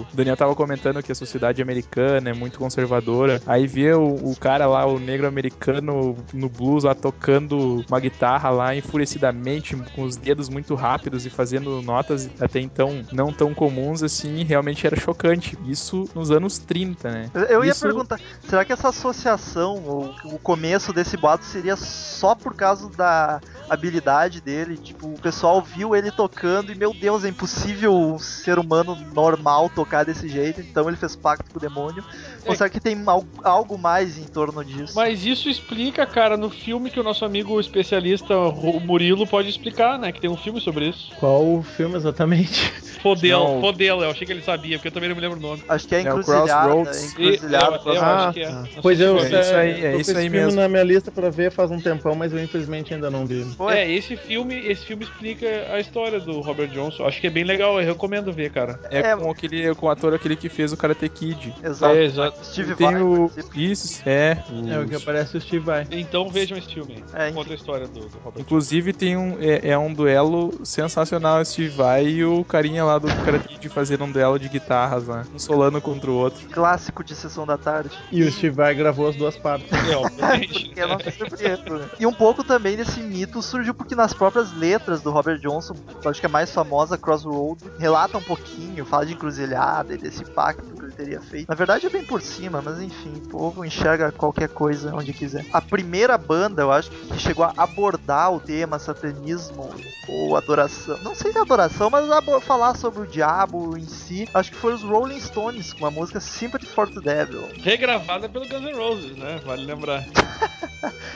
o 0.00 0.06
Daniel 0.14 0.36
tava 0.36 0.54
comentando 0.54 1.02
que 1.02 1.10
a 1.12 1.14
sociedade 1.14 1.60
americana 1.62 2.30
é 2.30 2.32
muito 2.32 2.58
conservadora. 2.58 3.40
Aí 3.46 3.66
vê 3.66 3.92
o, 3.94 4.14
o 4.30 4.36
cara 4.38 4.66
lá, 4.66 4.75
o 4.84 4.98
negro 4.98 5.26
americano 5.26 6.16
no 6.34 6.48
blues 6.48 6.84
lá 6.84 6.94
tocando 6.94 7.84
uma 7.88 8.00
guitarra 8.00 8.50
lá 8.50 8.74
enfurecidamente, 8.76 9.76
com 9.94 10.02
os 10.02 10.16
dedos 10.16 10.48
muito 10.48 10.74
rápidos 10.74 11.24
e 11.24 11.30
fazendo 11.30 11.80
notas 11.82 12.28
até 12.40 12.60
então 12.60 13.02
não 13.12 13.32
tão 13.32 13.54
comuns 13.54 14.02
assim, 14.02 14.42
realmente 14.44 14.86
era 14.86 14.96
chocante. 14.98 15.56
Isso 15.66 16.08
nos 16.14 16.30
anos 16.30 16.58
30, 16.58 17.10
né? 17.10 17.30
Eu- 17.34 17.56
Eu 17.56 17.64
ia 17.64 17.70
Isso- 17.70 17.82
perguntar, 17.82 18.20
será 18.48 18.64
que 18.64 18.72
essa 18.72 18.88
associação, 18.88 19.76
o, 19.78 20.14
o 20.34 20.38
começo 20.38 20.92
desse 20.92 21.16
boato 21.16 21.44
seria 21.44 21.76
só 21.76 22.34
por 22.34 22.54
causa 22.54 22.88
da 22.90 23.40
habilidade 23.68 24.40
dele? 24.40 24.76
Tipo, 24.76 25.08
o 25.08 25.20
pessoal 25.20 25.60
viu 25.62 25.94
ele 25.94 26.10
tocando 26.10 26.70
e, 26.72 26.74
meu 26.74 26.92
Deus, 26.94 27.24
é 27.24 27.28
impossível 27.28 27.92
um 27.94 28.18
ser 28.18 28.58
humano 28.58 28.96
normal 29.14 29.68
tocar 29.68 30.04
desse 30.04 30.28
jeito, 30.28 30.60
então 30.60 30.88
ele 30.88 30.96
fez 30.96 31.14
pacto 31.16 31.50
com 31.50 31.58
o 31.58 31.60
demônio. 31.60 32.04
Ou 32.46 32.52
É. 32.52 32.56
será 32.56 32.68
que 32.70 32.80
tem 32.80 33.02
al- 33.06 33.24
algo 33.42 33.76
mais 33.78 34.18
em 34.18 34.24
torno 34.24 34.64
disso? 34.64 34.92
Mas 34.94 35.24
isso 35.24 35.48
explica, 35.48 36.06
cara, 36.06 36.36
no 36.36 36.50
filme 36.50 36.90
que 36.90 37.00
o 37.00 37.02
nosso 37.02 37.24
amigo 37.24 37.58
especialista 37.60 38.36
o 38.36 38.80
Murilo 38.80 39.26
pode 39.26 39.48
explicar, 39.48 39.98
né? 39.98 40.12
Que 40.12 40.20
tem 40.20 40.30
um 40.30 40.36
filme 40.36 40.60
sobre 40.60 40.88
isso. 40.88 41.10
Qual 41.18 41.44
o 41.44 41.62
filme 41.62 41.96
exatamente? 41.96 42.72
Fodelo, 43.02 43.44
Não. 43.54 43.60
Fodelo, 43.60 44.02
eu 44.02 44.10
achei 44.10 44.26
que 44.26 44.32
ele 44.32 44.42
sabia, 44.42 44.78
porque 44.78 44.88
eu 44.88 44.92
também 44.92 45.08
não 45.08 45.14
me 45.16 45.22
lembro 45.22 45.38
o 45.38 45.40
nome. 45.42 45.62
Acho 45.68 45.86
que 45.86 45.94
é 45.94 46.02
É 46.02 46.12
o 46.12 46.18
encruzilhada. 46.18 46.68
Crossroads. 46.72 47.02
é 47.02 47.06
encruzilhada. 47.06 47.76
E- 47.86 47.90
é. 47.96 48.00
tá. 48.00 48.32
Sei 48.32 48.78
Pois 48.82 49.00
eu. 49.00 49.18
É 49.18 49.22
isso 49.22 49.34
aí, 49.34 49.70
é 49.70 49.74
isso 49.76 49.86
aí 49.86 50.00
esse 50.00 50.14
filme 50.14 50.28
mesmo. 50.30 50.60
na 50.60 50.68
minha 50.68 50.82
lista 50.82 51.10
pra 51.10 51.30
ver 51.30 51.50
faz 51.52 51.70
um 51.70 51.80
tempão, 51.80 52.14
mas 52.14 52.32
eu 52.32 52.42
infelizmente 52.42 52.92
ainda 52.94 53.10
não 53.10 53.24
vi. 53.26 53.46
Pô, 53.56 53.70
É, 53.70 53.90
esse 53.90 54.16
filme, 54.16 54.54
esse 54.54 54.84
filme 54.84 55.04
explica 55.04 55.46
a 55.72 55.80
história 55.80 56.20
do 56.20 56.40
Robert 56.40 56.68
Johnson. 56.68 57.06
Acho 57.06 57.20
que 57.20 57.26
é 57.26 57.30
bem 57.30 57.44
legal, 57.44 57.80
eu 57.80 57.86
recomendo 57.86 58.32
ver, 58.32 58.50
cara. 58.50 58.78
É, 58.90 58.98
É. 58.98 59.16
com 59.16 59.30
aquele 59.30 59.74
com 59.74 59.86
o 59.86 59.90
ator 59.90 60.14
aquele 60.14 60.36
que 60.36 60.48
fez 60.48 60.72
o 60.72 60.76
Karate 60.76 61.08
Kid. 61.08 61.54
Exato. 61.62 61.94
É, 61.94 62.04
exato. 62.04 62.44
Steve 62.44 62.72
E 62.72 62.76
tem 62.76 62.86
Vai 62.86 63.02
o 63.02 63.30
isso 63.54 64.02
é, 64.06 64.38
É 64.70 64.78
o 64.78 64.86
que 64.86 64.94
aparece 64.94 65.36
o 65.36 65.40
Steve 65.40 65.64
Vai. 65.64 65.86
Então 65.90 66.28
vejam 66.28 66.56
esse 66.58 66.72
filme. 66.72 67.02
É, 67.14 67.30
Conta 67.32 67.52
a 67.52 67.54
história 67.56 67.86
do, 67.86 68.00
do 68.00 68.18
Robert 68.18 68.40
Inclusive 68.42 68.92
tem 68.92 69.16
um 69.16 69.36
é, 69.40 69.70
é 69.70 69.78
um 69.78 69.92
duelo 69.92 70.52
sensacional 70.64 71.44
Steve 71.44 71.68
Vai 71.70 72.06
e 72.06 72.24
o 72.24 72.44
carinha 72.44 72.84
lá 72.84 72.98
do 72.98 73.08
Karate 73.24 73.48
Kid 73.48 73.68
fazendo 73.68 74.04
um 74.04 74.12
duelo 74.12 74.38
de 74.38 74.48
guitarras 74.48 75.06
lá, 75.06 75.24
um 75.34 75.38
solando 75.38 75.80
contra 75.80 76.10
o 76.10 76.14
outro. 76.14 76.46
Clássico 76.48 77.02
de 77.02 77.14
sessão 77.14 77.46
da 77.46 77.56
tarde. 77.56 77.90
E 78.12 78.22
o 78.22 78.30
Steve 78.30 78.54
Vai 78.54 78.74
gravou 78.74 79.08
as 79.08 79.16
duas 79.16 79.36
partes. 79.36 79.68
Johnson. 79.70 79.86
É, 79.86 79.96
obviamente. 79.96 80.66
Porque 80.76 80.86
não 80.86 80.98
se 80.98 81.10
surpreendo, 81.12 81.78
né? 81.78 81.88
E 81.98 82.06
um 82.06 82.12
pouco 82.12 82.42
também 82.44 82.76
desse 82.76 83.00
mito 83.00 83.40
surgiu 83.46 83.74
porque 83.74 83.94
nas 83.94 84.12
próprias 84.12 84.52
letras 84.52 85.00
do 85.00 85.10
Robert 85.10 85.38
Johnson, 85.38 85.74
eu 86.02 86.10
acho 86.10 86.20
que 86.20 86.26
a 86.26 86.28
mais 86.28 86.50
famosa, 86.50 86.98
Crossroad, 86.98 87.62
relata 87.78 88.18
um 88.18 88.22
pouquinho, 88.22 88.84
fala 88.84 89.06
de 89.06 89.14
encruzilhada 89.14 89.94
e 89.94 89.98
desse 89.98 90.24
pacto 90.24 90.62
que 90.62 90.84
ele 90.84 90.92
teria 90.92 91.20
feito. 91.20 91.48
Na 91.48 91.54
verdade 91.54 91.86
é 91.86 91.90
bem 91.90 92.04
por 92.04 92.20
cima, 92.20 92.60
mas 92.62 92.80
enfim, 92.80 93.12
o 93.16 93.28
povo 93.28 93.64
enxerga 93.64 94.12
qualquer 94.12 94.48
coisa 94.48 94.94
onde 94.94 95.12
quiser. 95.12 95.46
A 95.52 95.60
primeira 95.60 96.18
banda, 96.18 96.62
eu 96.62 96.72
acho 96.72 96.90
que 96.90 97.18
chegou 97.18 97.44
a 97.44 97.52
abordar 97.56 98.32
o 98.32 98.40
tema 98.40 98.78
satanismo 98.78 99.70
ou 100.08 100.36
adoração. 100.36 100.98
Não 101.02 101.14
sei 101.14 101.32
se 101.32 101.38
é 101.38 101.40
adoração, 101.40 101.90
mas 101.90 102.06
falar 102.42 102.76
sobre 102.76 103.02
o 103.02 103.06
diabo 103.06 103.76
em 103.76 103.86
si. 103.86 104.28
Acho 104.32 104.50
que 104.50 104.56
foi 104.56 104.74
os 104.74 104.82
Rolling 104.82 105.20
Stones 105.20 105.72
com 105.72 105.86
a 105.86 105.90
música 105.90 106.20
Sympathy 106.20 106.66
for 106.66 106.88
the 106.88 107.00
Devil. 107.00 107.48
Regravada 107.62 108.28
pelo 108.28 108.48
Guns 108.48 108.62
N' 108.62 108.74
Roses, 108.74 109.16
né? 109.16 109.40
Vale 109.44 109.64
lembrar. 109.64 110.04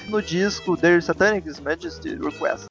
No 0.09 0.21
disco 0.21 0.77
Their 0.77 1.01
Satanic 1.01 1.47
Majesty 1.61 2.17
Request. 2.21 2.67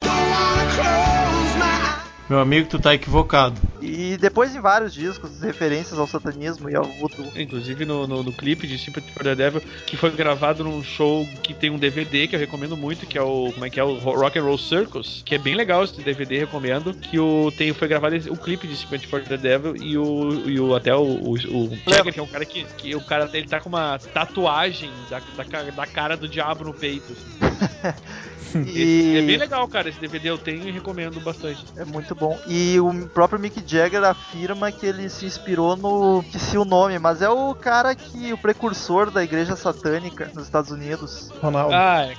Meu 2.29 2.39
amigo, 2.39 2.69
tu 2.69 2.77
tá 2.77 2.93
equivocado. 2.93 3.59
E 3.81 4.15
depois 4.17 4.55
em 4.55 4.61
vários 4.61 4.93
discos, 4.93 5.41
referências 5.41 5.97
ao 5.97 6.05
satanismo 6.05 6.69
e 6.69 6.75
ao 6.75 6.83
voodoo. 6.83 7.25
Inclusive 7.35 7.85
no, 7.85 8.05
no, 8.05 8.21
no 8.21 8.31
clipe 8.31 8.67
de 8.67 8.77
Sympathy 8.77 9.11
for 9.11 9.23
the 9.23 9.33
Devil, 9.33 9.61
que 9.87 9.97
foi 9.97 10.11
gravado 10.11 10.63
num 10.63 10.83
show 10.83 11.27
que 11.41 11.55
tem 11.55 11.71
um 11.71 11.79
DVD 11.79 12.27
que 12.27 12.35
eu 12.35 12.39
recomendo 12.39 12.77
muito, 12.77 13.07
que 13.07 13.17
é 13.17 13.21
o 13.23 13.51
como 13.51 13.65
é 13.65 13.69
que 13.71 13.79
é 13.79 13.83
o 13.83 13.95
Rock 13.97 14.37
and 14.37 14.43
Roll 14.43 14.59
Circus, 14.59 15.23
que 15.25 15.33
é 15.33 15.39
bem 15.39 15.55
legal 15.55 15.83
esse 15.83 15.99
DVD, 16.03 16.37
recomendo. 16.37 16.93
Que 16.93 17.17
o 17.17 17.51
tem 17.51 17.73
foi 17.73 17.87
gravado 17.87 18.15
o 18.31 18.37
clipe 18.37 18.67
de 18.67 18.75
Sympathy 18.75 19.07
for 19.07 19.23
the 19.23 19.35
Devil 19.35 19.75
e 19.75 19.97
o, 19.97 20.47
e 20.47 20.59
o 20.59 20.75
até 20.75 20.93
o, 20.93 21.01
o, 21.01 21.33
o 21.33 21.77
Jagger, 21.89 22.13
que 22.13 22.19
é 22.19 22.23
um 22.23 22.27
cara 22.27 22.45
que, 22.45 22.63
que 22.77 22.95
o 22.95 23.01
cara 23.01 23.27
ele 23.33 23.47
tá 23.47 23.59
com 23.59 23.69
uma 23.69 23.97
tatuagem 23.97 24.91
da, 25.09 25.19
da, 25.35 25.63
da 25.63 25.87
cara 25.87 26.15
do 26.15 26.27
diabo 26.27 26.63
no 26.63 26.75
peito. 26.75 27.11
assim. 27.11 28.28
E 28.65 29.17
É 29.17 29.21
bem 29.21 29.37
legal, 29.37 29.67
cara. 29.67 29.89
Esse 29.89 29.99
DVD 29.99 30.29
eu 30.29 30.37
tenho 30.37 30.67
e 30.67 30.71
recomendo 30.71 31.19
bastante. 31.19 31.63
é 31.77 31.85
muito 31.85 32.15
bom. 32.15 32.37
E 32.47 32.79
o 32.79 33.07
próprio 33.07 33.39
Mick 33.39 33.63
Jagger 33.65 34.03
afirma 34.03 34.71
que 34.71 34.85
ele 34.85 35.09
se 35.09 35.25
inspirou 35.25 35.75
no. 35.75 36.23
que 36.23 36.39
se 36.39 36.57
o 36.57 36.65
nome, 36.65 36.97
mas 36.99 37.21
é 37.21 37.29
o 37.29 37.53
cara 37.55 37.95
que. 37.95 38.33
o 38.33 38.37
precursor 38.37 39.11
da 39.11 39.23
igreja 39.23 39.55
satânica 39.55 40.31
nos 40.33 40.45
Estados 40.45 40.71
Unidos. 40.71 41.29
Ronaldo. 41.41 41.73
Ah, 41.73 42.05
é. 42.05 42.15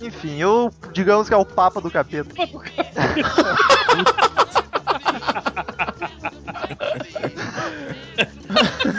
Enfim, 0.00 0.40
eu 0.40 0.70
digamos 0.92 1.28
que 1.28 1.34
é 1.34 1.36
o 1.36 1.44
Papa 1.44 1.80
do 1.80 1.90
Capeta. 1.90 2.30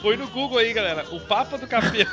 Foi 0.00 0.16
no 0.16 0.26
Google 0.28 0.58
aí, 0.58 0.72
galera. 0.72 1.04
O 1.12 1.20
Papa 1.20 1.58
do 1.58 1.66
Capeta. 1.66 2.10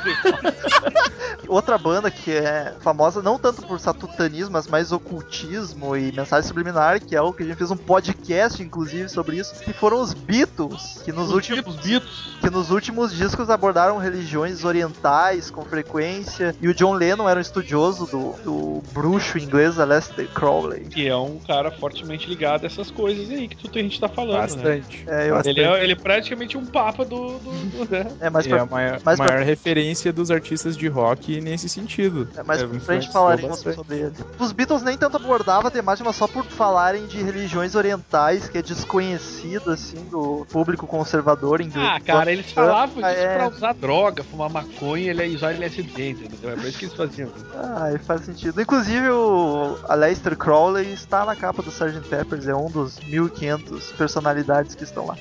Outra 1.48 1.78
banda 1.78 2.10
que 2.10 2.30
é 2.32 2.74
famosa 2.80 3.22
não 3.22 3.38
tanto 3.38 3.62
por 3.62 3.80
satutanismo, 3.80 4.52
mas 4.52 4.66
mais 4.66 4.92
ocultismo 4.92 5.96
e 5.96 6.12
mensagem 6.12 6.46
subliminar, 6.46 7.00
que 7.00 7.16
é 7.16 7.22
o 7.22 7.32
que 7.32 7.42
a 7.42 7.46
gente 7.46 7.56
fez 7.56 7.70
um 7.70 7.76
podcast, 7.76 8.62
inclusive, 8.62 9.08
sobre 9.08 9.38
isso, 9.38 9.54
que 9.62 9.72
foram 9.72 10.00
os 10.02 10.12
Beatles, 10.12 11.00
que 11.04 11.12
nos 11.12 11.30
últimos 11.30 11.76
Beatles. 11.76 12.36
que 12.40 12.50
nos 12.50 12.70
últimos 12.70 13.14
discos 13.14 13.48
abordaram 13.48 13.96
religiões 13.96 14.64
orientais 14.64 15.50
com 15.50 15.64
frequência, 15.64 16.54
e 16.60 16.68
o 16.68 16.74
John 16.74 16.92
Lennon 16.92 17.28
era 17.28 17.38
um 17.38 17.42
estudioso 17.42 18.06
do, 18.06 18.32
do 18.44 18.82
bruxo 18.92 19.38
inglês 19.38 19.78
Aleister 19.78 20.28
Crowley. 20.28 20.84
Que 20.84 21.08
é 21.08 21.16
um 21.16 21.38
cara 21.38 21.70
fortemente 21.70 22.28
ligado 22.28 22.64
a 22.64 22.66
essas 22.66 22.90
coisas 22.90 23.30
aí 23.30 23.48
que 23.48 23.56
tu, 23.56 23.78
a 23.78 23.82
gente 23.82 23.98
tá 23.98 24.08
falando, 24.08 24.34
né? 24.34 24.40
Bastante. 24.42 25.04
É, 25.06 25.30
eu- 25.30 25.40
Ele 25.44 25.60
é, 25.62 25.82
ele 25.84 25.92
é 25.92 25.96
praticamente 25.96 26.58
um 26.58 26.66
papa 26.66 27.04
do. 27.04 27.38
do, 27.38 27.50
do 27.77 27.77
né? 27.84 28.06
É 28.20 28.30
mais 28.30 28.46
é 28.46 28.48
pra, 28.48 28.62
a 28.62 28.66
maior, 28.66 29.00
mais 29.04 29.18
pra- 29.18 29.28
maior 29.28 29.44
referência 29.44 30.12
dos 30.12 30.30
artistas 30.30 30.76
de 30.76 30.88
rock 30.88 31.40
nesse 31.40 31.68
sentido. 31.68 32.28
é, 32.36 32.42
mais 32.42 32.60
É, 32.60 32.64
pra 32.66 32.70
frente 32.80 32.82
influenciou 33.06 33.12
falaremos 33.12 33.58
sobre 33.60 33.96
ele. 33.98 34.12
Os 34.38 34.52
Beatles 34.52 34.82
nem 34.82 34.96
tanto 34.96 35.16
abordavam 35.16 35.66
a 35.66 35.70
temática, 35.70 36.06
mas 36.08 36.16
só 36.16 36.26
por 36.26 36.44
falarem 36.44 37.06
de 37.06 37.22
religiões 37.22 37.74
orientais, 37.74 38.48
que 38.48 38.58
é 38.58 38.62
desconhecido, 38.62 39.70
assim, 39.70 40.04
do 40.10 40.46
público 40.50 40.86
conservador 40.86 41.60
inglês. 41.60 41.88
Ah, 41.88 42.00
cara, 42.00 42.32
eles 42.32 42.50
falavam 42.52 42.96
disso 42.96 43.06
é. 43.06 43.36
pra 43.36 43.48
usar 43.48 43.74
droga, 43.74 44.24
fumar 44.24 44.50
maconha 44.50 45.12
e 45.12 45.34
usar 45.36 45.52
LSD, 45.52 46.10
entendeu? 46.10 46.50
É 46.50 46.54
por 46.56 46.64
isso 46.64 46.78
que 46.78 46.84
eles 46.86 46.96
faziam. 46.96 47.28
Ah, 47.54 47.90
faz 48.04 48.22
sentido. 48.22 48.60
Inclusive 48.60 49.08
o 49.10 49.76
Aleister 49.88 50.36
Crowley 50.36 50.92
está 50.92 51.24
na 51.24 51.36
capa 51.36 51.62
do 51.62 51.70
Sgt. 51.70 52.00
Peppers, 52.08 52.46
é 52.48 52.54
um 52.54 52.70
dos 52.70 52.98
1500 53.00 53.92
personalidades 53.92 54.74
que 54.74 54.84
estão 54.84 55.06
lá. 55.06 55.16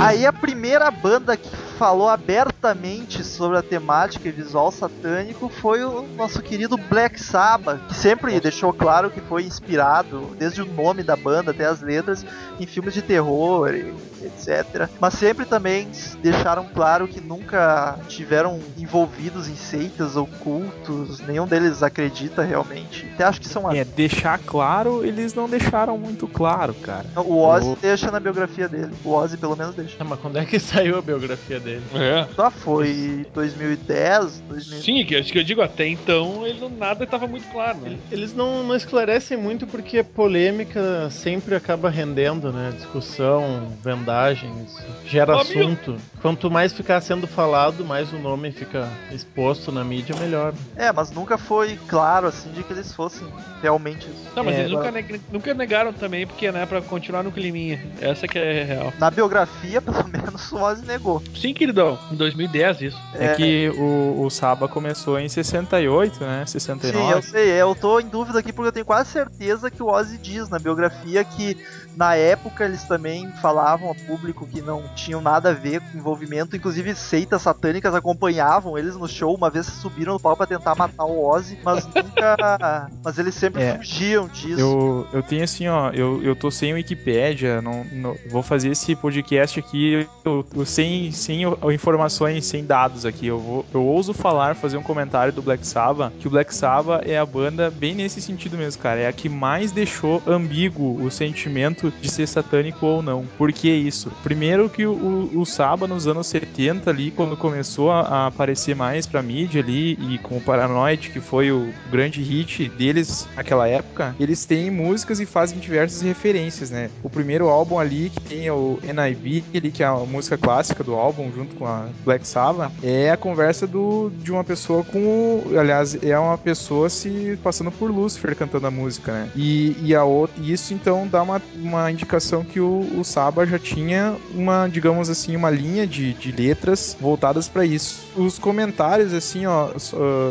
Aí 0.00 0.24
a 0.24 0.32
primeira 0.32 0.90
banda 0.90 1.36
que 1.36 1.48
falou 1.78 2.08
abertamente 2.08 3.22
sobre 3.22 3.56
a 3.56 3.62
temática 3.62 4.28
e 4.28 4.32
visual 4.32 4.70
satânico 4.72 5.48
foi 5.48 5.84
o 5.84 6.02
nosso 6.16 6.42
querido 6.42 6.76
Black 6.76 7.20
Sabbath, 7.22 7.80
que 7.86 7.94
sempre 7.94 8.38
deixou 8.40 8.72
claro 8.72 9.10
que 9.10 9.20
foi 9.20 9.44
inspirado, 9.44 10.34
desde 10.38 10.60
o 10.60 10.66
nome 10.66 11.02
da 11.04 11.14
banda 11.14 11.52
até 11.52 11.66
as 11.66 11.80
letras, 11.80 12.26
em 12.58 12.66
filmes 12.66 12.94
de 12.94 13.02
terror, 13.02 13.72
e 13.72 13.94
etc. 14.24 14.88
Mas 15.00 15.14
sempre 15.14 15.44
também 15.46 15.88
deixaram 16.20 16.66
claro 16.74 17.06
que 17.06 17.20
nunca 17.20 17.96
tiveram 18.08 18.58
envolvidos 18.76 19.46
em 19.48 19.54
seitas 19.54 20.16
ou 20.16 20.26
cultos, 20.26 21.20
nenhum 21.20 21.46
deles 21.46 21.82
acredita 21.82 22.42
realmente. 22.42 23.08
Até 23.14 23.22
acho 23.24 23.40
que 23.40 23.48
são 23.48 23.70
É, 23.72 23.84
deixar 23.84 24.38
claro, 24.38 25.04
eles 25.04 25.32
não 25.34 25.48
deixaram 25.48 25.96
muito 25.96 26.26
claro, 26.26 26.74
cara. 26.74 27.06
o 27.16 27.38
Ozzy 27.40 27.68
O- 27.68 27.76
deixa 27.80 28.10
na 28.10 28.18
biografia 28.18 28.68
dele. 28.68 28.92
O 29.04 29.10
Ozzy 29.12 29.36
pelo 29.36 29.54
menos 29.56 29.74
deixa. 29.76 29.96
Ah, 30.00 30.04
mas 30.04 30.18
quando 30.18 30.38
é 30.38 30.44
que 30.44 30.58
saiu 30.58 30.98
a 30.98 31.02
biografia 31.02 31.60
dele? 31.60 31.67
Dele. 31.68 31.84
É. 31.94 32.26
Só 32.34 32.50
foi 32.50 33.26
2010, 33.34 34.40
2000. 34.48 34.80
Sim, 34.82 35.04
que 35.04 35.16
acho 35.16 35.32
que 35.32 35.38
eu 35.38 35.44
digo, 35.44 35.60
até 35.62 35.86
então 35.86 36.46
ele 36.46 36.60
não, 36.60 36.68
nada 36.68 37.04
estava 37.04 37.26
muito 37.26 37.46
claro, 37.48 37.78
né? 37.80 37.98
Eles 38.10 38.32
não, 38.34 38.62
não 38.64 38.74
esclarecem 38.74 39.36
muito 39.36 39.66
porque 39.66 40.02
polêmica 40.02 41.08
sempre 41.10 41.54
acaba 41.54 41.90
rendendo, 41.90 42.52
né? 42.52 42.72
Discussão, 42.76 43.72
vendagens, 43.82 44.76
gera 45.04 45.36
assunto. 45.36 45.96
Quanto 46.20 46.50
mais 46.50 46.72
ficar 46.72 47.00
sendo 47.00 47.26
falado, 47.26 47.84
mais 47.84 48.12
o 48.12 48.18
nome 48.18 48.50
fica 48.50 48.88
exposto 49.12 49.70
na 49.70 49.84
mídia, 49.84 50.16
melhor. 50.18 50.52
É, 50.76 50.92
mas 50.92 51.10
nunca 51.12 51.38
foi 51.38 51.78
claro 51.88 52.26
assim 52.26 52.50
de 52.50 52.62
que 52.64 52.72
eles 52.72 52.92
fossem 52.92 53.26
realmente. 53.62 54.08
Não, 54.34 54.44
mas 54.44 54.54
É, 54.56 54.60
eles 54.60 54.72
nunca, 54.72 54.90
neg- 54.90 55.20
nunca 55.30 55.54
negaram 55.54 55.92
também, 55.92 56.26
porque, 56.26 56.50
né, 56.50 56.64
pra 56.66 56.80
continuar 56.82 57.22
no 57.22 57.30
climinha. 57.32 57.80
Essa 58.00 58.26
que 58.26 58.38
é 58.38 58.64
real. 58.64 58.92
Na 58.98 59.10
biografia, 59.10 59.80
pelo 59.82 60.06
menos, 60.08 60.50
o 60.52 60.56
Ozzy 60.60 60.84
negou. 60.86 61.22
Sim, 61.34 61.52
queridão. 61.58 61.98
Em 62.10 62.14
2010, 62.16 62.80
isso. 62.80 62.98
É, 63.14 63.34
que 63.34 63.68
o, 63.76 64.22
o 64.24 64.30
Saba 64.30 64.68
começou 64.68 65.18
em 65.18 65.28
68, 65.28 66.20
né? 66.24 66.44
69. 66.46 66.96
Sim, 66.98 67.10
eu 67.10 67.22
sei, 67.22 67.48
eu 67.50 67.74
tô 67.74 68.00
em 68.00 68.06
dúvida 68.08 68.38
aqui 68.38 68.52
porque 68.52 68.68
eu 68.68 68.72
tenho 68.72 68.86
quase 68.86 69.10
certeza 69.10 69.70
que 69.70 69.82
o 69.82 69.86
Ozzy 69.88 70.16
diz 70.18 70.48
na 70.48 70.58
biografia 70.58 71.22
que 71.24 71.56
na 71.96 72.14
época 72.14 72.64
eles 72.64 72.84
também 72.84 73.28
falavam 73.42 73.90
a 73.90 73.94
público 73.94 74.46
que 74.46 74.62
não 74.62 74.84
tinham 74.94 75.20
nada 75.20 75.50
a 75.50 75.52
ver 75.52 75.80
com 75.80 75.98
envolvimento, 75.98 76.54
inclusive 76.56 76.94
seitas 76.94 77.42
satânicas 77.42 77.92
acompanhavam 77.94 78.78
eles 78.78 78.94
no 78.96 79.08
show, 79.08 79.34
uma 79.34 79.50
vez 79.50 79.66
subiram 79.66 80.12
no 80.14 80.20
palco 80.20 80.38
pra 80.38 80.46
tentar 80.46 80.76
matar 80.76 81.04
o 81.04 81.26
Ozzy, 81.28 81.58
mas 81.64 81.84
nunca. 81.86 82.88
mas 83.02 83.18
eles 83.18 83.34
sempre 83.34 83.62
É. 83.62 83.76
fugiam 83.76 84.28
disso. 84.28 84.60
Eu, 84.60 85.06
eu 85.12 85.22
tenho 85.22 85.42
assim, 85.42 85.66
ó, 85.66 85.90
eu, 85.90 86.22
eu 86.22 86.36
tô 86.36 86.50
sem 86.50 86.72
Wikipédia, 86.72 87.60
não, 87.60 87.84
não- 87.92 88.16
vou 88.30 88.42
fazer 88.42 88.68
esse 88.70 88.94
podcast 88.94 89.58
aqui 89.58 90.06
eu, 90.24 90.46
eu 90.54 90.64
sem, 90.64 91.10
sem 91.10 91.46
o- 91.46 91.47
informações, 91.72 92.44
sem 92.46 92.64
dados 92.64 93.04
aqui. 93.04 93.26
Eu, 93.26 93.38
vou, 93.38 93.66
eu 93.72 93.82
ouso 93.84 94.12
falar, 94.12 94.54
fazer 94.54 94.76
um 94.76 94.82
comentário 94.82 95.32
do 95.32 95.42
Black 95.42 95.66
Sabbath, 95.66 96.12
que 96.18 96.26
o 96.26 96.30
Black 96.30 96.54
Sabbath 96.54 97.06
é 97.06 97.18
a 97.18 97.26
banda 97.26 97.70
bem 97.70 97.94
nesse 97.94 98.20
sentido 98.20 98.56
mesmo, 98.56 98.82
cara. 98.82 99.00
É 99.00 99.06
a 99.06 99.12
que 99.12 99.28
mais 99.28 99.72
deixou 99.72 100.22
ambíguo 100.26 101.02
o 101.02 101.10
sentimento 101.10 101.92
de 102.00 102.10
ser 102.10 102.26
satânico 102.26 102.86
ou 102.86 103.02
não. 103.02 103.24
Por 103.36 103.52
que 103.52 103.70
isso? 103.70 104.10
Primeiro 104.22 104.68
que 104.68 104.86
o, 104.86 105.30
o, 105.34 105.44
Sabbath 105.44 105.88
nos 105.88 106.06
anos 106.06 106.26
70 106.26 106.90
ali, 106.90 107.10
quando 107.10 107.36
começou 107.36 107.90
a, 107.90 108.00
a 108.00 108.26
aparecer 108.26 108.74
mais 108.74 109.06
pra 109.06 109.22
mídia 109.22 109.62
ali, 109.62 109.92
e 109.92 110.18
com 110.18 110.36
o 110.36 110.40
Paranoid, 110.40 111.10
que 111.10 111.20
foi 111.20 111.50
o 111.50 111.72
grande 111.90 112.22
hit 112.22 112.68
deles 112.70 113.28
naquela 113.36 113.68
época, 113.68 114.14
eles 114.18 114.44
têm 114.44 114.70
músicas 114.70 115.20
e 115.20 115.26
fazem 115.26 115.58
diversas 115.58 116.02
referências, 116.02 116.70
né? 116.70 116.90
O 117.02 117.10
primeiro 117.10 117.48
álbum 117.48 117.78
ali, 117.78 118.10
que 118.10 118.20
tem 118.20 118.50
o 118.50 118.78
NIB, 118.82 119.44
ali, 119.54 119.70
que 119.70 119.82
é 119.82 119.86
a 119.86 119.94
música 119.94 120.36
clássica 120.36 120.82
do 120.82 120.94
álbum, 120.94 121.30
junto 121.38 121.54
com 121.54 121.66
a 121.66 121.86
Black 122.04 122.26
Sabbath, 122.26 122.72
é 122.82 123.10
a 123.10 123.16
conversa 123.16 123.66
do, 123.66 124.10
de 124.10 124.32
uma 124.32 124.42
pessoa 124.42 124.82
com. 124.82 125.42
Aliás, 125.58 125.96
é 126.02 126.18
uma 126.18 126.36
pessoa 126.36 126.90
se 126.90 127.38
passando 127.42 127.70
por 127.70 127.90
Lucifer 127.90 128.34
cantando 128.34 128.66
a 128.66 128.70
música, 128.70 129.12
né? 129.12 129.30
E, 129.36 129.76
e, 129.80 129.94
a 129.94 130.04
outra, 130.04 130.42
e 130.42 130.52
isso 130.52 130.74
então 130.74 131.06
dá 131.06 131.22
uma, 131.22 131.40
uma 131.56 131.90
indicação 131.90 132.44
que 132.44 132.58
o, 132.58 132.80
o 132.98 133.04
Saba 133.04 133.46
já 133.46 133.58
tinha 133.58 134.16
uma, 134.34 134.66
digamos 134.66 135.08
assim, 135.08 135.36
uma 135.36 135.50
linha 135.50 135.86
de, 135.86 136.12
de 136.14 136.32
letras 136.32 136.96
voltadas 137.00 137.48
pra 137.48 137.64
isso. 137.64 138.06
Os 138.16 138.38
comentários, 138.38 139.14
assim, 139.14 139.46
ó, 139.46 139.70